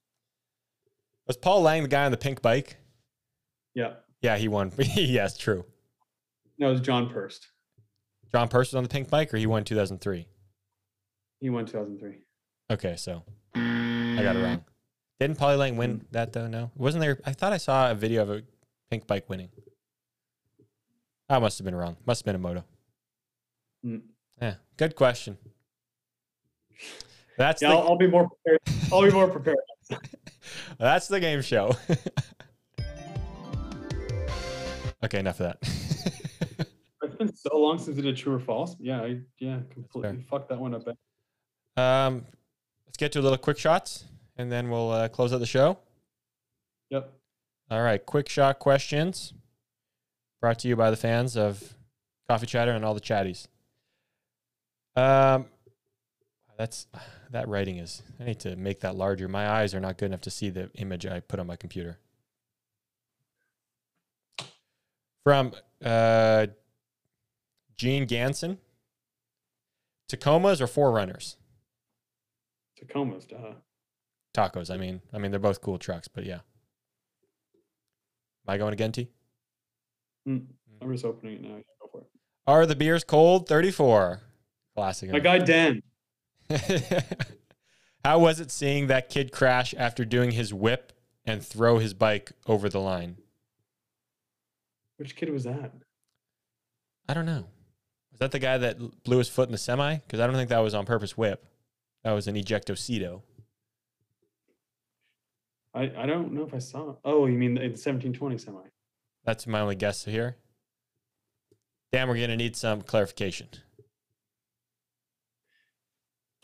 [1.26, 2.78] Was Paul Lang the guy on the pink bike?
[3.74, 3.94] Yeah.
[4.22, 4.72] Yeah, he won.
[4.78, 5.66] yes, true.
[6.58, 7.40] No, it was John Purse.
[8.32, 10.26] John Purse was on the pink bike, or he won 2003.
[11.40, 12.22] He won 2003.
[12.70, 13.22] Okay, so
[13.54, 14.64] I got it wrong.
[15.20, 16.46] Didn't Paulie Lang win that though?
[16.46, 17.20] No, wasn't there?
[17.24, 18.42] I thought I saw a video of a
[18.90, 19.50] pink bike winning.
[21.28, 21.96] I must have been wrong.
[22.06, 22.64] Must have been a moto.
[23.84, 24.02] Mm.
[24.40, 25.38] Yeah, good question.
[27.38, 28.60] That's Yeah, the, I'll, I'll be more prepared.
[28.92, 29.56] I'll be more prepared.
[30.78, 31.72] that's the game show.
[35.04, 36.66] okay, enough of that.
[37.02, 38.74] It's been so long since I did true or false.
[38.80, 40.82] Yeah, I yeah, completely fucked that one up.
[41.76, 42.24] um,
[42.84, 45.78] let's get to a little quick shots, and then we'll uh, close out the show.
[46.90, 47.12] Yep.
[47.70, 49.34] All right, quick shot questions
[50.40, 51.74] brought to you by the fans of
[52.28, 53.46] Coffee Chatter and all the chatties.
[54.96, 55.46] Um,
[56.56, 56.86] that's
[57.30, 58.02] that writing is.
[58.20, 59.28] I need to make that larger.
[59.28, 61.98] My eyes are not good enough to see the image I put on my computer.
[65.24, 65.52] From
[65.84, 66.46] uh,
[67.76, 68.58] Gene Ganson,
[70.08, 71.36] Tacomas or Forerunners?
[72.80, 73.54] Tacomas, duh.
[74.34, 74.70] Tacos.
[74.70, 76.40] I mean, I mean they're both cool trucks, but yeah.
[78.46, 79.08] Am I going again, T?
[80.28, 80.44] Mm,
[80.80, 81.56] I'm just opening it now.
[81.80, 82.06] Go for it.
[82.46, 83.48] Are the beers cold?
[83.48, 84.20] 34.
[84.76, 85.10] Classic.
[85.10, 85.82] My guy Dan.
[88.04, 90.92] How was it seeing that kid crash after doing his whip
[91.26, 93.16] and throw his bike over the line.
[94.96, 95.72] Which kid was that?
[97.08, 97.46] I don't know.
[98.12, 99.96] Was that the guy that blew his foot in the semi?
[99.96, 101.44] Because I don't think that was on purpose whip.
[102.04, 103.22] That was an ejectocito.
[105.74, 106.96] I, I don't know if I saw it.
[107.04, 108.58] Oh, you mean the, the 1720 semi?
[109.24, 110.36] That's my only guess here.
[111.92, 113.48] Dan, we're gonna need some clarification.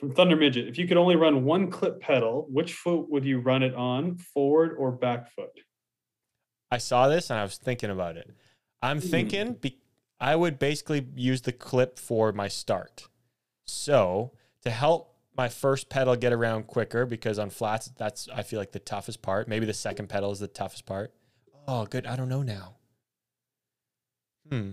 [0.02, 3.38] From Thunder Midget, if you could only run one clip pedal, which foot would you
[3.38, 5.52] run it on, forward or back foot?
[6.72, 8.28] I saw this and I was thinking about it.
[8.82, 9.06] I'm Hmm.
[9.06, 9.80] thinking be-
[10.18, 13.06] I would basically use the clip for my start.
[13.64, 18.58] So to help my first pedal get around quicker, because on flats, that's I feel
[18.58, 19.46] like the toughest part.
[19.46, 21.14] Maybe the second pedal is the toughest part.
[21.68, 22.08] Oh, good.
[22.08, 22.74] I don't know now.
[24.50, 24.72] Hmm.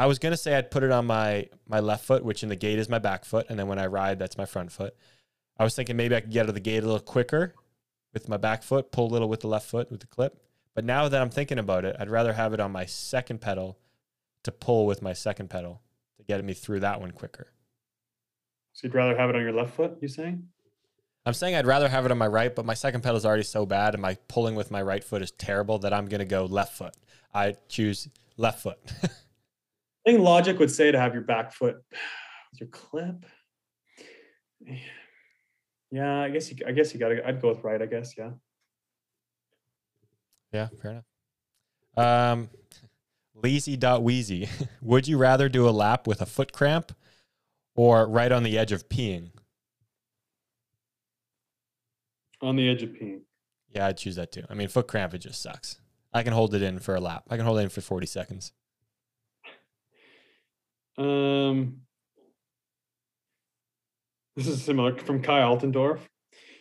[0.00, 2.56] I was gonna say I'd put it on my my left foot, which in the
[2.56, 4.96] gate is my back foot, and then when I ride, that's my front foot.
[5.58, 7.54] I was thinking maybe I could get out of the gate a little quicker
[8.14, 10.42] with my back foot, pull a little with the left foot with the clip.
[10.74, 13.78] But now that I'm thinking about it, I'd rather have it on my second pedal
[14.44, 15.82] to pull with my second pedal
[16.16, 17.48] to get me through that one quicker.
[18.72, 20.48] So you'd rather have it on your left foot, you saying?
[21.26, 23.42] I'm saying I'd rather have it on my right, but my second pedal is already
[23.42, 26.24] so bad and my pulling with my right foot is terrible that I'm going to
[26.24, 26.94] go left foot.
[27.34, 28.08] I choose
[28.38, 28.78] left foot.
[30.06, 31.76] I think logic would say to have your back foot
[32.50, 33.26] with your clip.
[35.90, 36.56] Yeah, I guess you.
[36.66, 37.26] I guess you gotta.
[37.26, 37.80] I'd go with right.
[37.80, 38.14] I guess.
[38.16, 38.30] Yeah.
[40.52, 41.04] yeah, fair enough.
[41.96, 42.50] Um,
[43.34, 44.48] Lazy.wheezy.
[44.82, 46.92] Would you rather do a lap with a foot cramp
[47.74, 49.30] or right on the edge of peeing?
[52.42, 53.20] On the edge of peeing.
[53.74, 54.44] Yeah, I'd choose that too.
[54.50, 55.80] I mean, foot cramp, it just sucks.
[56.12, 57.24] I can hold it in for a lap.
[57.30, 58.52] I can hold it in for 40 seconds.
[61.00, 61.80] Um,
[64.36, 66.00] this is similar from Kai Altendorf.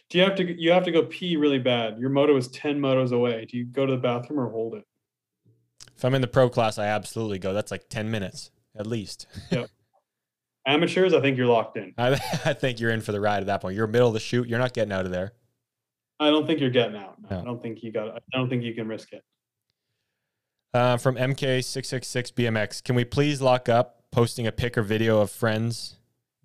[0.09, 0.59] Do you have to?
[0.59, 1.99] You have to go pee really bad.
[1.99, 3.45] Your moto is ten motos away.
[3.45, 4.83] Do you go to the bathroom or hold it?
[5.95, 7.53] If I'm in the pro class, I absolutely go.
[7.53, 9.27] That's like 10 minutes at least.
[9.51, 9.69] Yep.
[10.65, 11.93] Amateurs, I think you're locked in.
[11.97, 12.13] I,
[12.45, 13.75] I think you're in for the ride at that point.
[13.75, 14.47] You're middle of the shoot.
[14.47, 15.33] You're not getting out of there.
[16.19, 17.15] I don't think you're getting out.
[17.21, 17.41] No, No.
[17.41, 18.15] I don't think you got.
[18.15, 19.23] I don't think you can risk it.
[20.73, 25.31] Uh, from MK666 BMX, can we please lock up posting a pic or video of
[25.31, 25.95] friends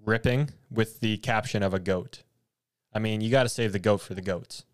[0.04, 2.22] ripping with the caption of a goat?
[2.92, 4.64] I mean, you got to save the goat for the goats.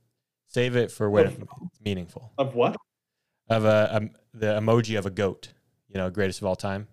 [0.46, 2.32] Save it for when it's meaningful.
[2.36, 2.76] Of what?
[3.48, 5.48] Of a, um the emoji of a goat,
[5.88, 6.86] you know, greatest of all time.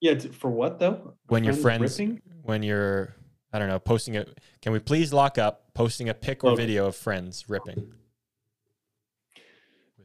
[0.00, 1.14] Yeah, for what though?
[1.28, 2.20] When your friends, ripping?
[2.42, 3.14] when you're,
[3.52, 4.38] I don't know, posting it.
[4.60, 6.54] Can we please lock up posting a pic or Oh.
[6.54, 7.92] video of friends ripping?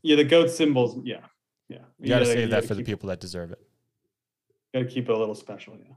[0.02, 0.98] Yeah, the goat symbols.
[1.04, 1.18] Yeah,
[1.68, 1.80] yeah.
[2.00, 3.60] You got to gotta- save you that for the people that deserve it.
[4.74, 5.78] Got to keep it a little special.
[5.78, 5.94] Yeah.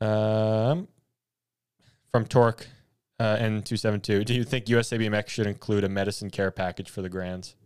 [0.00, 0.70] yeah.
[0.70, 0.88] Um,
[2.12, 2.68] from Torque
[3.18, 7.56] uh, N272, do you think USABMX should include a medicine care package for the grands?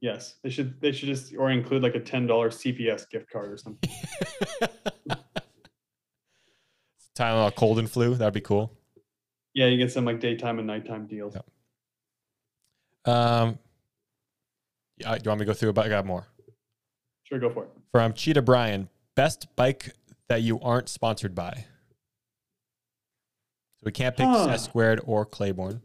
[0.00, 0.80] Yes, they should.
[0.82, 3.90] They should just or include like a ten dollar CVS gift card or something.
[7.16, 8.76] Tylenol cold and flu, that'd be cool.
[9.54, 11.34] Yeah, you get some like daytime and nighttime deals.
[11.34, 13.14] Yep.
[13.14, 13.58] Um,
[14.98, 15.86] yeah, do you want me to go through about?
[15.86, 16.26] I got more.
[17.24, 17.70] Sure, go for it.
[17.90, 19.92] From Cheetah Brian, best bike
[20.28, 21.52] that you aren't sponsored by.
[23.76, 24.48] So we can't pick Huh.
[24.48, 25.82] S squared or Claiborne.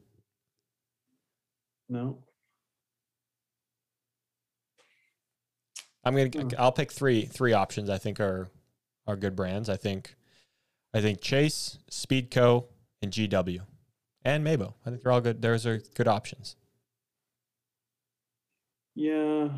[1.87, 2.19] No.
[6.03, 6.29] I'm gonna.
[6.29, 6.49] Hmm.
[6.57, 7.25] I'll pick three.
[7.25, 8.49] Three options I think are
[9.07, 9.69] are good brands.
[9.69, 10.15] I think,
[10.93, 12.67] I think Chase, Speedco,
[13.01, 13.61] and GW,
[14.23, 14.75] and Meybo.
[14.85, 15.41] I think they're all good.
[15.41, 16.55] Those are good options.
[18.95, 19.49] Yeah.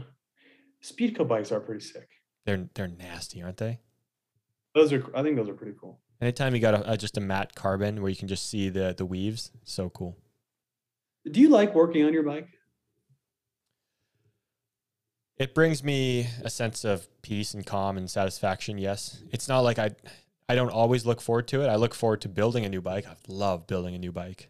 [0.84, 2.10] Speedco bikes are pretty sick.
[2.46, 3.80] They're they're nasty, aren't they?
[4.74, 5.06] Those are.
[5.16, 6.00] I think those are pretty cool.
[6.22, 8.94] Anytime you got a, a just a matte carbon where you can just see the
[8.98, 10.18] the weaves, so cool.
[11.30, 12.48] Do you like working on your bike?
[15.38, 18.78] It brings me a sense of peace and calm and satisfaction.
[18.78, 19.92] Yes, it's not like I
[20.50, 21.68] I don't always look forward to it.
[21.68, 23.08] I look forward to building a new bike.
[23.08, 24.50] I love building a new bike.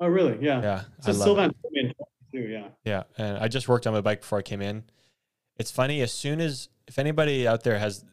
[0.00, 0.38] Oh, really?
[0.44, 0.60] Yeah.
[0.62, 1.22] Yeah, So I love it.
[1.22, 2.40] Sylvan told too.
[2.40, 2.68] Yeah.
[2.84, 4.84] Yeah, and I just worked on my bike before I came in.
[5.56, 8.04] It's funny as soon as if anybody out there has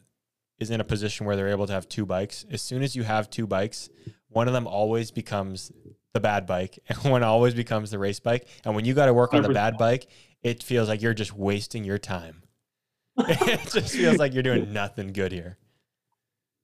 [0.58, 3.02] is in a position where they're able to have two bikes, as soon as you
[3.02, 3.90] have two bikes,
[4.28, 5.72] one of them always becomes
[6.14, 8.46] the bad bike and one always becomes the race bike.
[8.64, 10.06] And when you got to work on the bad bike,
[10.42, 12.42] it feels like you're just wasting your time.
[13.18, 15.58] it just feels like you're doing nothing good here.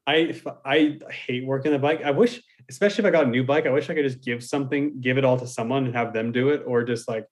[0.07, 2.03] I I hate working the bike.
[2.03, 2.41] I wish,
[2.71, 5.19] especially if I got a new bike, I wish I could just give something, give
[5.19, 7.27] it all to someone and have them do it, or just like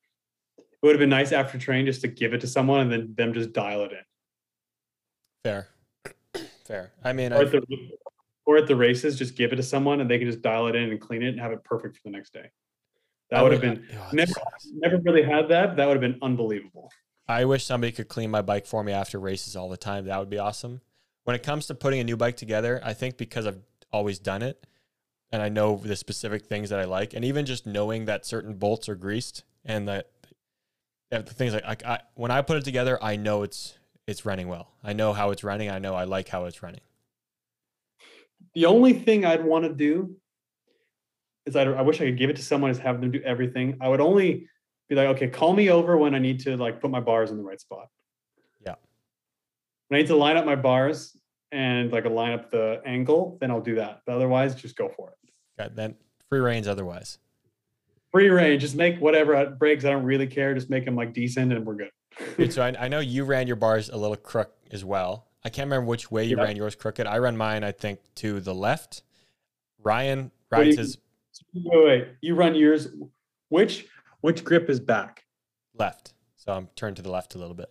[0.86, 3.34] would have been nice after training just to give it to someone and then them
[3.34, 3.98] just dial it in.
[5.44, 5.68] Fair.
[6.66, 6.92] Fair.
[7.04, 7.62] I mean, Or at the
[8.44, 10.76] or at the races, just give it to someone and they can just dial it
[10.76, 12.50] in and clean it and have it perfect for the next day.
[13.30, 14.68] That I would have been Oh, never, sucks.
[14.72, 15.76] never really had that.
[15.76, 16.90] That would have been unbelievable.
[17.28, 20.06] I wish somebody could clean my bike for me after races all the time.
[20.06, 20.80] That would be awesome.
[21.24, 23.58] When it comes to putting a new bike together, I think because I've
[23.92, 24.64] always done it
[25.32, 28.54] and I know the specific things that I like, and even just knowing that certain
[28.54, 30.10] bolts are greased and that
[31.10, 34.48] the things like, like I, when I put it together, I know it's it's running
[34.48, 34.70] well.
[34.84, 35.70] I know how it's running.
[35.70, 36.80] I know I like how it's running.
[38.54, 40.16] The only thing I'd want to do
[41.44, 43.76] is I'd, I wish I could give it to someone is have them do everything.
[43.80, 44.48] I would only
[44.88, 47.36] be like, okay, call me over when I need to like put my bars in
[47.36, 47.88] the right spot.
[48.64, 48.74] Yeah.
[49.88, 51.16] When I need to line up my bars
[51.52, 54.02] and like line up the angle, then I'll do that.
[54.06, 55.62] But otherwise, just go for it.
[55.62, 55.96] Okay, then
[56.28, 57.18] free reigns otherwise.
[58.12, 59.84] Free range, just make whatever breaks.
[59.84, 60.54] I don't really care.
[60.54, 61.90] Just make them like decent, and we're good.
[62.36, 65.26] Dude, so I, I know you ran your bars a little crook as well.
[65.44, 66.44] I can't remember which way you Yeah.
[66.44, 67.06] ran yours crooked.
[67.06, 69.02] I run mine, I think, to the left.
[69.82, 70.98] Ryan rides you- his
[71.52, 72.88] Wait, wait, you run yours.
[73.50, 73.86] Which
[74.22, 75.24] which grip is back?
[75.74, 76.14] left.
[76.36, 77.68] So I'm turned to the left a little bit.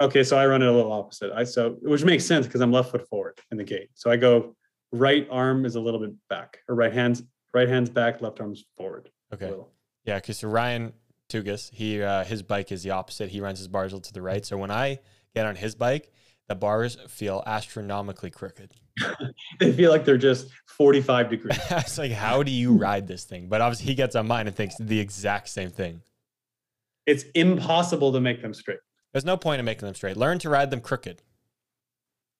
[0.00, 1.30] Okay, so I run it a little opposite.
[1.32, 3.90] I so which makes sense because I'm left foot forward in the gate.
[3.94, 4.56] So I go
[4.92, 7.22] right arm is a little bit back, or right hands
[7.54, 9.08] right hands back, left arm's forward.
[9.32, 9.50] Okay.
[9.50, 9.70] little.
[10.04, 10.92] Yeah, because Ryan
[11.28, 13.30] Tugas, he uh, his bike is the opposite.
[13.30, 14.44] He runs his bars to the right.
[14.44, 15.00] So when I
[15.34, 16.12] get on his bike,
[16.48, 18.72] the bars feel astronomically crooked.
[19.60, 21.58] They feel like they're just 45 degrees.
[21.70, 23.48] it's like, how do you ride this thing?
[23.48, 26.02] But obviously, he gets on mine and thinks the exact same thing.
[27.06, 28.78] it's impossible to make them straight.
[29.12, 30.16] There's no point in making them straight.
[30.16, 31.22] Learn to ride them crooked.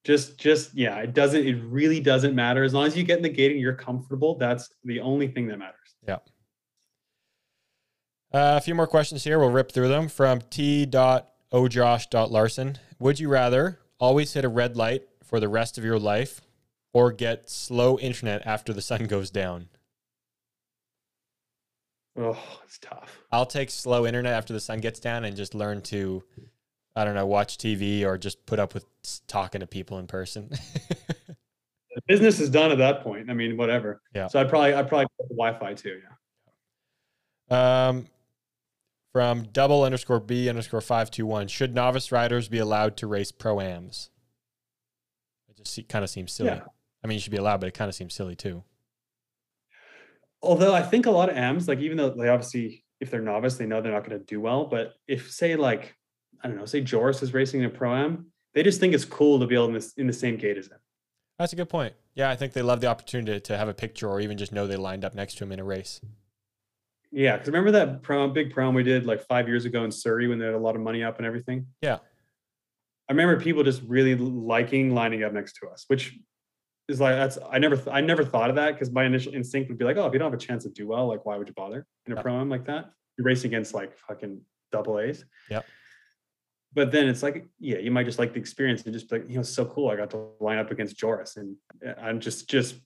[0.05, 2.63] Just just yeah, it doesn't it really doesn't matter.
[2.63, 5.49] As long as you get in the gate and you're comfortable, that's the only thing
[5.49, 5.97] that matters.
[6.07, 6.19] Yeah.
[8.33, 9.39] Uh, a few more questions here.
[9.39, 12.79] We'll rip through them from t.ojosh.larson.
[12.99, 16.41] Would you rather always hit a red light for the rest of your life
[16.93, 19.69] or get slow internet after the sun goes down?
[22.19, 23.19] Oh, it's tough.
[23.31, 26.25] I'll take slow internet after the sun gets down and just learn to,
[26.97, 28.85] I don't know, watch TV or just put up with
[29.29, 30.51] talking to people in person.
[31.95, 33.29] The business is done at that point.
[33.29, 34.01] I mean, whatever.
[34.15, 34.29] Yeah.
[34.29, 36.01] So I'd probably I'd probably Wi-Fi too.
[37.51, 37.89] Yeah.
[37.89, 38.07] um,
[39.13, 44.11] from double underscore B underscore 521, should novice riders be allowed to race pro-ams?
[45.49, 46.51] It just kind of seems silly.
[46.51, 46.65] Yeah.
[47.03, 48.65] I mean, you should be allowed, but it kind of seems silly too.
[50.43, 53.57] although I think a lot of AMs, like even though they obviously, if they're novice,
[53.57, 54.67] they know they're not going to do well.
[54.67, 55.95] But if say like,
[56.43, 59.05] I don't know, say Joris is racing in a pro am, they just think it's
[59.05, 60.79] cool to be able in this in the same gate as him.
[61.39, 61.95] That's a good point.
[62.15, 64.67] Yeah, I think they love the opportunity to have a picture or even just know
[64.67, 66.01] they lined up next to him in a race.
[67.11, 70.29] Yeah, because remember that prom, big prom we did like five years ago in Surrey
[70.29, 71.67] when they had a lot of money up and everything.
[71.81, 71.99] Yeah.
[73.09, 76.19] I remember people just really liking lining up next to us, which
[76.89, 79.71] is like that's I never th- I never thought of that because my initial instinct
[79.71, 81.37] would be like, oh, if you don't have a chance to do well, like why
[81.39, 82.23] would you bother in a Yeah.
[82.23, 82.91] pro am like that?
[83.17, 84.41] You're racing against like fucking
[84.73, 85.25] double A's.
[85.51, 85.63] Yeah.
[86.75, 89.29] But then it's like, yeah, you might just like the experience and just be like,
[89.29, 89.89] you know, it's so cool.
[89.89, 91.57] I got to line up against Joris and
[91.87, 92.77] uh, I'm just just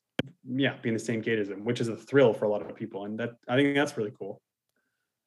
[0.45, 2.63] yeah, be in the same gate as him, which is a thrill for a lot
[2.63, 3.05] of people.
[3.05, 4.41] And that I think that's really cool.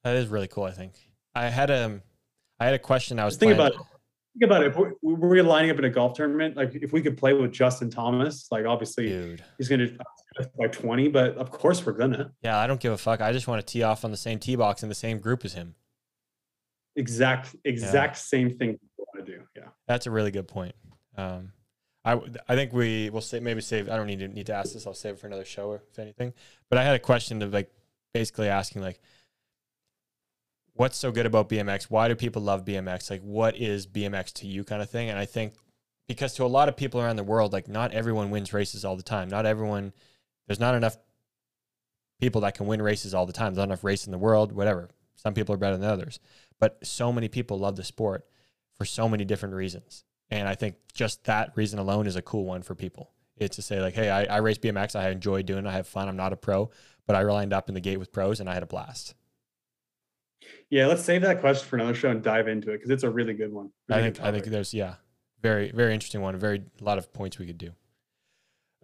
[0.03, 0.63] That is really cool.
[0.63, 0.93] I think
[1.33, 2.01] I had a,
[2.59, 3.19] I had a question.
[3.19, 3.77] I was Just think about it.
[4.37, 4.67] Think about it.
[4.67, 7.53] If we're, we're lining up in a golf tournament, like if we could play with
[7.53, 9.43] Justin Thomas, like obviously dude.
[9.57, 9.97] he's going to
[10.57, 12.31] by 20, but of course we're gonna.
[12.41, 13.21] Yeah, I don't give a fuck.
[13.21, 15.45] I just want to tee off on the same tee box in the same group
[15.45, 15.75] as him.
[16.97, 19.41] Exact, exact same thing we want to do.
[19.55, 19.69] Yeah.
[19.87, 20.75] That's a really good point.
[21.17, 21.51] Um,
[22.05, 23.89] I I think we will say maybe save.
[23.89, 24.85] I don't need to need to ask this.
[24.85, 26.33] I'll save it for another show if anything.
[26.69, 27.71] But I had a question of like
[28.13, 29.01] basically asking like,
[30.73, 31.85] what's so good about BMX?
[31.85, 33.09] Why do people love BMX?
[33.09, 35.09] Like, what is BMX to you, kind of thing?
[35.09, 35.55] And I think
[36.07, 38.95] because to a lot of people around the world, like not everyone wins races all
[38.95, 39.27] the time.
[39.27, 39.91] Not everyone.
[40.47, 40.97] There's not enough
[42.21, 43.53] people that can win races all the time.
[43.53, 44.51] There's not enough race in the world.
[44.51, 44.89] Whatever.
[45.15, 46.19] Some people are better than others,
[46.59, 48.27] but so many people love the sport
[48.77, 50.03] for so many different reasons.
[50.29, 53.11] And I think just that reason alone is a cool one for people.
[53.37, 54.95] It's to say like, hey, I, I race BMX.
[54.95, 55.69] I enjoy doing it.
[55.69, 56.07] I have fun.
[56.07, 56.69] I'm not a pro,
[57.05, 59.13] but I lined up in the gate with pros and I had a blast.
[60.69, 60.87] Yeah.
[60.87, 63.33] Let's save that question for another show and dive into it because it's a really
[63.33, 63.71] good one.
[63.89, 64.95] I think I think there's yeah,
[65.41, 66.37] very very interesting one.
[66.37, 67.71] Very a lot of points we could do.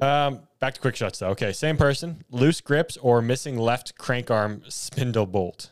[0.01, 1.29] Um, back to quick shots though.
[1.29, 2.23] Okay, same person.
[2.29, 5.71] Loose grips or missing left crank arm spindle bolt.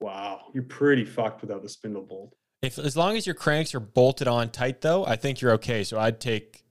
[0.00, 0.40] Wow.
[0.54, 2.34] You're pretty fucked without the spindle bolt.
[2.62, 5.84] If as long as your cranks are bolted on tight though, I think you're okay.
[5.84, 6.64] So I'd take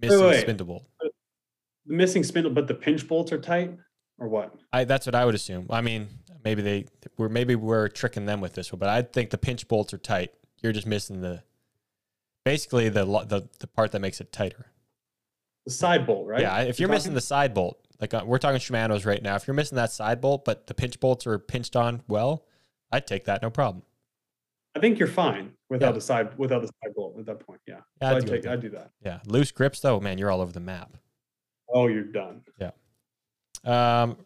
[0.00, 0.42] missing wait.
[0.42, 0.86] spindle bolt.
[1.00, 1.10] The
[1.86, 3.76] missing spindle, but the pinch bolts are tight
[4.18, 4.54] or what?
[4.72, 5.66] I that's what I would assume.
[5.70, 6.08] I mean,
[6.44, 6.86] maybe they
[7.16, 9.98] were maybe we're tricking them with this one, but I think the pinch bolts are
[9.98, 10.32] tight.
[10.62, 11.42] You're just missing the
[12.44, 14.66] basically the the the part that makes it tighter.
[15.64, 16.40] The side bolt, right?
[16.40, 19.36] Yeah, if you're You're missing the side bolt, Like uh, we're talking Shimano's right now.
[19.36, 22.44] If you're missing that side bolt, but the pinch bolts are pinched on well,
[22.92, 23.82] I'd take that, no problem.
[24.74, 25.92] I think you're fine without Yeah.
[25.92, 27.60] the side without the side bolt at that point.
[27.66, 27.80] Yeah.
[28.00, 28.46] Yeah, so I'd take.
[28.46, 28.90] I'd do that.
[29.04, 30.96] Yeah, loose grips though, man, you're all over the map.
[31.68, 32.42] Oh, you're done.
[32.58, 32.70] Yeah.
[33.64, 34.16] Um,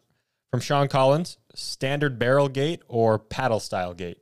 [0.51, 4.19] from Sean Collins, standard barrel gate or paddle style gate?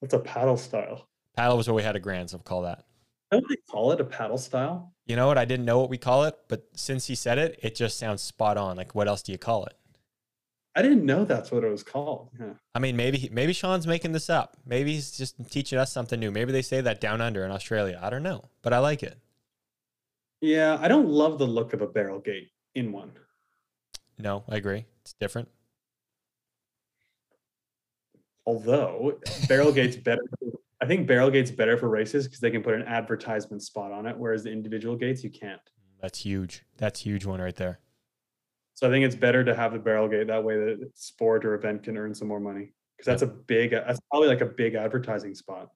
[0.00, 1.06] What's a paddle style?
[1.36, 2.84] Paddle was what we had at Grand, so we'll call that.
[3.30, 4.92] I don't they call it a paddle style?
[5.06, 5.38] You know what?
[5.38, 8.20] I didn't know what we call it, but since he said it, it just sounds
[8.20, 8.76] spot on.
[8.76, 9.74] Like, what else do you call it?
[10.74, 12.30] I didn't know that's what it was called.
[12.40, 12.54] Yeah.
[12.74, 14.56] I mean, maybe maybe Sean's making this up.
[14.64, 16.30] Maybe he's just teaching us something new.
[16.30, 17.98] Maybe they say that down under in Australia.
[18.02, 19.18] I don't know, but I like it.
[20.40, 23.12] Yeah, I don't love the look of a barrel gate in one.
[24.18, 24.86] No, I agree.
[25.02, 25.48] It's different.
[28.46, 30.22] Although barrel gate's better.
[30.80, 34.06] I think barrel gate's better for races because they can put an advertisement spot on
[34.06, 35.60] it, whereas the individual gates you can't.
[36.00, 36.64] That's huge.
[36.78, 37.78] That's huge one right there.
[38.74, 41.54] So I think it's better to have the barrel gate that way the sport or
[41.54, 43.70] event can earn some more money because that's a big.
[43.70, 45.68] That's probably like a big advertising spot.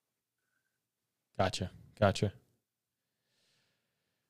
[1.39, 1.71] Gotcha.
[1.99, 2.33] Gotcha.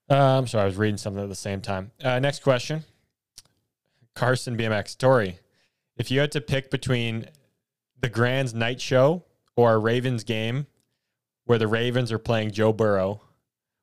[0.08, 1.90] Uh, I'm sorry, I was reading something at the same time.
[2.02, 2.84] Uh, next question.
[4.14, 4.96] Carson BMX.
[4.96, 5.40] Tory,
[5.96, 7.26] if you had to pick between
[8.00, 9.24] the Grand's night show
[9.56, 10.66] or a Ravens game
[11.44, 13.20] where the Ravens are playing Joe Burrow,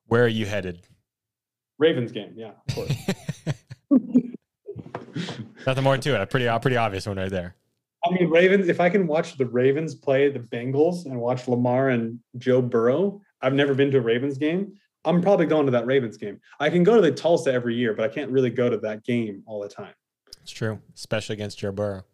[0.06, 0.80] where are you headed?
[1.78, 2.96] Ravens game, yeah, of course.
[5.66, 6.20] Nothing more to it.
[6.20, 7.54] A pretty, a pretty obvious one right there.
[8.04, 8.68] I mean, Ravens.
[8.68, 13.20] If I can watch the Ravens play the Bengals and watch Lamar and Joe Burrow,
[13.40, 14.74] I've never been to a Ravens game.
[15.06, 16.40] I'm probably going to that Ravens game.
[16.60, 19.04] I can go to the Tulsa every year, but I can't really go to that
[19.04, 19.94] game all the time.
[20.42, 22.04] It's true, especially against Joe Burrow.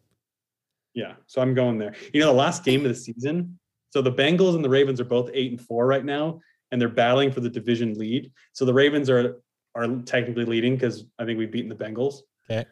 [0.94, 1.94] Yeah, so I'm going there.
[2.12, 3.58] You know, the last game of the season.
[3.90, 6.40] So the Bengals and the Ravens are both eight and four right now,
[6.70, 8.32] and they're battling for the division lead.
[8.52, 9.40] So the Ravens are
[9.76, 12.22] are technically leading because I think we've beaten the Bengals.
[12.48, 12.68] Okay.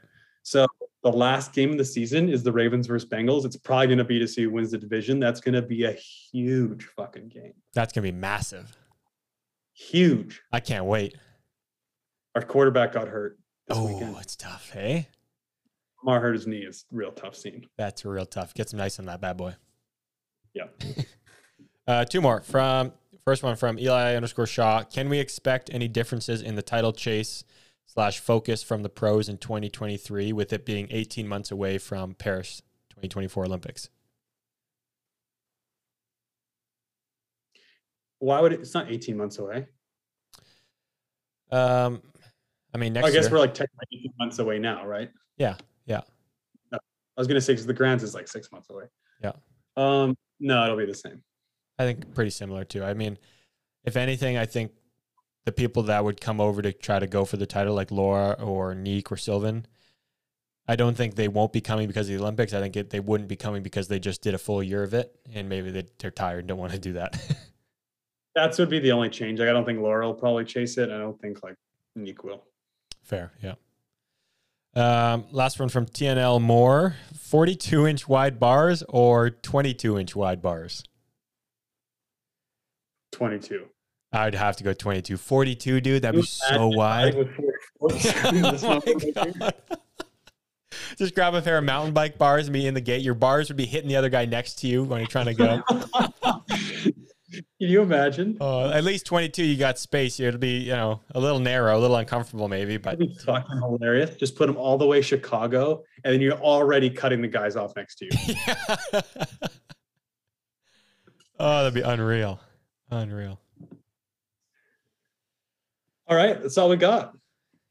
[0.49, 0.67] So
[1.03, 3.45] the last game of the season is the Ravens versus Bengals.
[3.45, 5.21] It's probably going to be to see who wins the division.
[5.21, 7.53] That's going to be a huge fucking game.
[7.75, 8.75] That's gonna be massive.
[9.75, 10.41] Huge.
[10.51, 11.15] I can't wait.
[12.35, 14.17] Our quarterback got hurt this Oh, weekend.
[14.21, 15.09] it's tough, hey?
[16.03, 16.65] Lamar hurt his knee.
[16.67, 17.67] It's a real tough scene.
[17.77, 18.55] That's real tough.
[18.55, 19.55] Get some ice on that bad boy.
[20.55, 20.65] Yeah.
[21.87, 22.93] Uh, two more from
[23.25, 24.83] first one from Eli underscore Shaw.
[24.83, 27.45] Can we expect any differences in the title chase
[27.89, 32.63] slash focus from the pros in 2023 with it being 18 months away from Paris
[32.91, 33.89] 2024 Olympics?
[38.21, 38.61] Why would it?
[38.61, 39.67] It's not 18 months away.
[41.51, 42.03] Um,
[42.75, 45.11] I mean, next I guess year, we're like technically 18 months away now, right?
[45.39, 45.55] Yeah,
[45.87, 46.03] yeah.
[46.71, 48.85] No, I was gonna say because the Grands is like six months away.
[49.23, 49.33] Yeah.
[49.77, 50.17] Um.
[50.41, 51.23] No, it'll be the same.
[51.79, 52.83] I think pretty similar too.
[52.83, 53.19] I mean,
[53.85, 54.73] if anything, I think
[55.49, 58.33] the people that would come over to try to go for the title, like Laura
[58.33, 59.65] or Niek or Sylvain,
[60.69, 62.53] I don't think they won't be coming because of the Olympics.
[62.53, 64.93] I think it, they wouldn't be coming because they just did a full year of
[64.93, 67.19] it, and maybe they, they're tired and don't want to do that.
[68.35, 69.41] That's would be the only change.
[69.41, 70.91] Like, I don't think Laura will probably chase it.
[70.91, 71.55] I don't think like
[71.97, 72.45] Nick will.
[73.03, 73.55] Fair, yeah.
[74.77, 80.85] Um, last one from TNL Moore: forty-two inch wide bars or twenty-two inch wide bars?
[83.13, 83.65] 22.
[84.13, 85.17] I'd have to go 22.
[85.17, 86.03] 42, dude.
[86.03, 87.15] That'd be so wide.
[87.15, 87.35] riding with
[87.81, 87.91] 44.
[88.43, 89.13] That's Oh not my what we do.
[89.13, 89.55] God.
[90.97, 93.03] Just grab a pair of mountain bike bars and be in the gate.
[93.03, 95.35] Your bars would be hitting the other guy next to you when you're trying to
[95.35, 95.63] go.
[97.31, 98.39] Can you imagine?
[98.41, 100.19] Uh, at least 22, you got space.
[100.19, 103.59] It'll be, you know, a little narrow, a little uncomfortable maybe, but That'd be fucking
[103.61, 104.17] hilarious.
[104.17, 107.77] Just put them all the way Chicago, and then you're already cutting the guys off
[107.77, 108.11] next to you.
[111.39, 112.41] oh, that'd be unreal.
[112.91, 113.39] Unreal.
[116.09, 117.13] All right, that's all we got.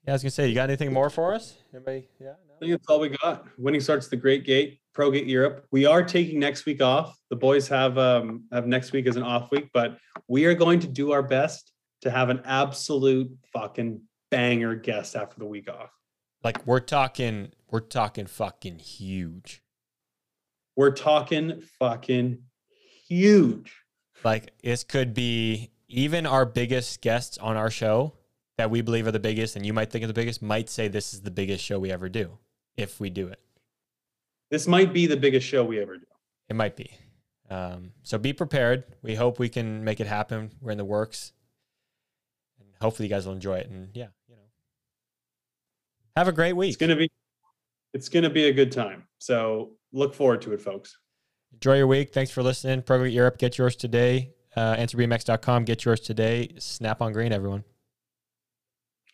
[0.05, 1.57] Yeah, I was gonna say, you got anything more for us?
[1.73, 2.07] Anybody?
[2.19, 2.34] Yeah.
[2.57, 3.45] I think that's all we got.
[3.57, 5.65] Winning starts the Great Gate, Pro Gate Europe.
[5.72, 7.18] We are taking next week off.
[7.30, 9.97] The boys have um have next week as an off week, but
[10.27, 15.39] we are going to do our best to have an absolute fucking banger guest after
[15.39, 15.91] the week off.
[16.43, 19.64] Like we're talking, we're talking fucking huge.
[20.76, 22.39] We're talking fucking
[23.07, 23.73] huge.
[24.23, 28.16] Like this could be even our biggest guests on our show
[28.57, 30.88] that we believe are the biggest, and you might think are the biggest, might say
[30.88, 32.38] this is the biggest show we ever do
[32.75, 33.39] if we do it.
[34.49, 36.05] This might be the biggest show we ever do.
[36.49, 36.91] It might be.
[37.49, 38.84] Um, so be prepared.
[39.01, 40.51] We hope we can make it happen.
[40.61, 41.34] We're in the works,
[42.59, 43.69] and hopefully you guys will enjoy it.
[43.69, 44.41] And yeah, you know,
[46.15, 46.69] have a great week.
[46.69, 47.09] It's gonna be
[47.93, 49.03] it's gonna be a good time.
[49.19, 50.97] So look forward to it, folks.
[51.53, 52.13] Enjoy your week.
[52.13, 52.81] Thanks for listening.
[52.81, 53.38] Pro Gate Europe.
[53.38, 54.34] Get yours today.
[54.55, 55.65] Uh, AnswerBMX.com.
[55.65, 56.49] Get yours today.
[56.57, 57.63] Snap on green, everyone.